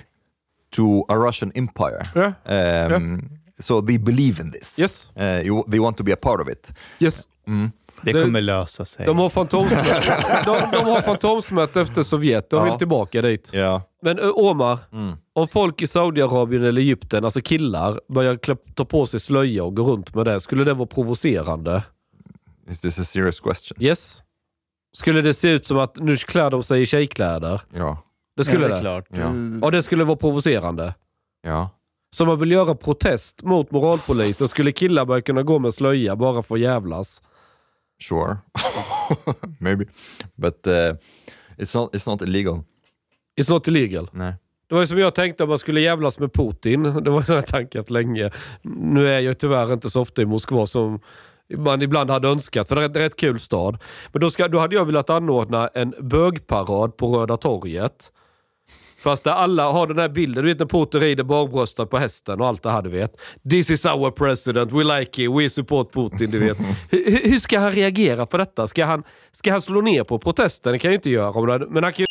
to 0.70 1.04
a 1.08 1.18
Russian 1.18 1.52
empire. 1.56 2.02
Yeah. 2.16 2.34
Um, 2.46 3.30
So 3.60 3.82
they 3.82 3.98
believe 3.98 4.42
in 4.42 4.52
this. 4.52 4.78
Yes. 4.78 5.12
Uh, 5.16 5.42
you, 5.46 5.64
they 5.68 5.80
want 5.80 5.96
to 5.98 6.04
be 6.04 6.12
a 6.12 6.18
part 6.18 6.42
of 6.42 6.48
it. 6.48 6.74
Yes. 7.00 7.28
Det 7.46 7.83
Det- 8.04 8.24
kommer 8.24 8.42
lösa 8.42 8.86
sig. 8.86 9.06
De 9.06 9.18
har 9.18 9.30
fantomsmärta 9.30 10.44
de, 10.46 10.78
de 10.78 10.86
har 10.86 11.02
fantomsmärta 11.02 11.82
efter 11.82 12.04
Sovjet. 12.04 12.50
De 12.50 12.64
vill 12.64 12.72
Ja. 12.74 12.78
tillbaka 12.78 13.22
dit. 13.22 13.52
Yeah. 13.54 13.82
Men 14.02 14.20
Ö, 14.20 14.30
Omar, 14.30 14.80
Mm. 14.94 15.16
om 15.34 15.48
folk 15.48 15.82
i 15.82 15.88
Saudiarabien 15.88 16.64
eller 16.64 16.82
Egypten, 16.82 17.26
alltså 17.26 17.42
killar, 17.42 18.00
börjar 18.10 18.36
klä, 18.38 18.56
ta 18.76 18.86
på 18.86 19.06
sig 19.06 19.20
slöja 19.20 19.64
och 19.64 19.76
gå 19.76 19.84
runt 19.84 20.16
med 20.16 20.26
det, 20.26 20.40
skulle 20.42 20.64
det 20.64 20.74
vara 20.74 20.88
provocerande? 20.88 21.84
Is 22.70 22.82
this 22.82 23.00
a 23.00 23.04
serious 23.04 23.40
question? 23.40 23.78
Yes. 23.84 24.20
Skulle 24.96 25.22
det 25.22 25.34
se 25.34 25.50
ut 25.50 25.66
som 25.66 25.78
att 25.78 25.96
nu 25.96 26.18
klär 26.18 26.50
de 26.50 26.64
sig 26.64 26.82
i 26.82 26.86
tjejkläder? 26.86 27.62
Ja. 27.74 27.98
Det 28.38 28.44
skulle 28.44 28.62
ja, 28.62 28.68
det? 28.68 28.74
det. 28.74 28.78
är 28.78 28.82
klart. 28.82 29.06
Ja. 29.10 29.32
Och 29.66 29.72
det 29.72 29.82
skulle 29.82 30.04
vara 30.04 30.18
provocerande? 30.18 30.94
Ja. 31.44 31.70
Så 32.16 32.24
om 32.24 32.28
man 32.28 32.40
vill 32.40 32.52
göra 32.52 32.76
protest 32.76 33.44
mot 33.44 33.72
moralpolisen, 33.72 34.48
skulle 34.48 34.72
killar 34.72 35.06
börja 35.06 35.22
kunna 35.22 35.44
gå 35.44 35.60
med 35.60 35.74
slöja 35.74 36.16
bara 36.16 36.44
för 36.44 36.56
att 36.56 36.62
jävlas? 36.62 37.22
Sure. 38.04 38.38
Maybe. 39.60 39.86
But 40.36 40.68
uh, 40.68 40.96
it's 41.58 41.74
not 41.76 41.96
it's 41.96 42.10
not 42.10 42.22
illegal. 42.22 42.64
It's 43.36 43.54
not 43.54 43.68
illegal. 43.68 44.10
Nej. 44.12 44.34
Det 44.68 44.76
var 44.76 44.82
ju 44.82 44.88
som 44.88 45.00
jag 45.00 45.16
tänkte 45.16 45.44
om 45.44 45.50
man 45.50 45.58
skulle 45.58 45.82
jävlas 45.82 46.20
med 46.20 46.34
Putin. 46.34 46.84
Det 46.84 47.10
var 47.10 47.42
tanke 47.42 47.80
att 47.80 47.90
länge. 47.90 48.32
Nu 48.62 49.08
är 49.08 49.20
jag 49.20 49.38
tyvärr 49.38 49.74
inte 49.74 49.90
så 49.90 50.02
ofta 50.02 50.22
i 50.22 50.26
Moskva 50.26 50.68
som 50.68 51.00
man 51.58 51.82
ibland 51.82 52.10
hade 52.10 52.28
önskat, 52.28 52.68
för 52.68 52.76
det 52.76 52.82
är 52.82 52.86
en 52.86 52.94
rätt 52.94 53.16
kul 53.16 53.40
stad. 53.40 53.78
Men 54.12 54.22
då, 54.22 54.30
ska, 54.30 54.48
då 54.48 54.60
hade 54.60 54.76
jag 54.76 54.86
velat 54.86 55.10
anordna 55.10 55.68
en 55.68 55.94
bögparad 56.00 56.98
på 56.98 57.08
Röda 57.08 57.38
torget. 57.38 58.12
Fast 59.04 59.24
där 59.24 59.32
alla 59.32 59.72
har 59.72 59.88
den 59.88 60.00
här 60.00 60.10
bilden, 60.10 60.44
du 60.44 60.50
vet 60.50 60.60
när 60.60 60.66
Putin 60.66 61.02
rider 61.02 61.24
barbröstad 61.24 61.86
på 61.86 61.98
hästen 61.98 62.42
och 62.42 62.48
allt 62.48 62.64
det 62.64 62.72
här 62.72 62.82
du 62.82 62.90
vet. 62.90 63.18
This 63.50 63.70
is 63.70 63.86
our 63.86 64.12
president, 64.12 64.72
we 64.72 64.84
like 64.84 65.24
it, 65.24 65.32
we 65.32 65.50
support 65.50 65.94
Putin, 65.94 66.32
du 66.32 66.40
vet. 66.40 66.58
hur, 66.92 67.30
hur- 67.30 67.40
ska 67.40 67.60
han 67.60 67.72
reagera 67.72 68.26
på 68.26 68.38
detta? 68.38 68.68
Ska 68.68 68.86
han, 68.86 69.04
ska 69.32 69.52
han 69.52 69.62
slå 69.62 69.82
ner 69.82 70.04
på 70.04 70.20
protesten? 70.20 70.74
Det 70.74 70.80
kan 70.80 70.92
jag 70.92 70.98
inte 70.98 71.10
göra. 71.10 71.68
Men 71.70 71.84
han 71.84 71.94
kan 71.94 72.04
ju 72.04 72.06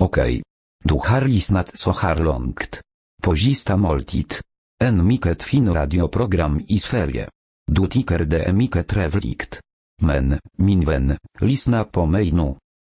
Okej. 0.00 0.42
Du 0.84 0.94
har 0.94 1.20
lyssnat 1.20 1.78
så 1.78 1.92
här 1.92 2.16
långt. 2.16 2.80
På 3.22 3.36
sista 3.36 3.76
måltid. 3.76 4.34
En 4.84 5.06
mycket 5.06 5.42
fin 5.42 5.74
radioprogram 5.74 6.60
i 6.68 6.78
Sverige. 6.78 7.28
Du 7.72 7.86
tycker 7.86 8.18
det 8.18 8.42
är 8.42 8.52
mycket 8.52 8.88
trevligt. 8.88 9.60
Men, 10.02 10.38
min 10.58 10.80
vän, 10.80 11.16
lyssna 11.40 11.84
på 11.84 12.06
mig 12.06 12.32
nu. 12.32 12.54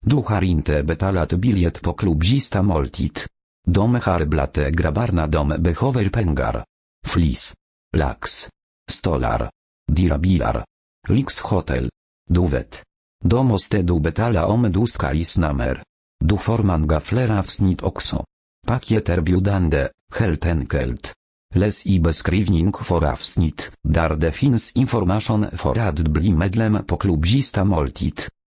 Du 0.09 0.15
har 0.15 0.43
inte 0.43 0.83
betalat 0.83 1.33
biljett 1.33 1.81
på 1.81 1.93
klubb 1.93 2.25
sista 2.25 2.61
måltid. 2.61 3.19
De 3.67 3.95
har 3.95 4.25
blate 4.25 4.71
grabbarna 4.71 5.27
de 5.27 5.47
behöver 5.47 6.09
pengar. 6.09 6.65
Flis. 7.07 7.53
Lax. 7.97 8.49
Stolar. 8.91 9.49
Dirabilar. 9.91 10.65
Lyxhotel. 11.09 11.89
Du 12.29 12.47
vet. 12.47 12.83
Då 13.25 13.43
måste 13.43 13.81
du 13.81 13.99
betala 13.99 14.45
om 14.45 14.71
du 14.71 14.87
ska 14.87 15.11
lyssna 15.11 15.53
mer. 15.53 15.83
Du 16.25 16.37
får 16.37 16.63
manga 16.63 16.99
fler 16.99 17.39
avsnitt 17.39 17.83
också. 17.83 18.25
Paket 18.67 19.09
erbjudande, 19.09 19.89
helt 20.13 20.45
enkelt. 20.45 21.13
Läs 21.55 21.85
i 21.85 21.99
beskrivning 21.99 22.73
för 22.73 23.05
avsnitt, 23.11 23.71
där 23.83 24.15
det 24.15 24.31
finns 24.31 24.71
information 24.71 25.45
för 25.53 25.77
att 25.77 25.99
bli 25.99 26.31
medlem 26.31 26.85
på 26.85 26.97
klubbista 26.97 27.65
måltid. 27.65 28.21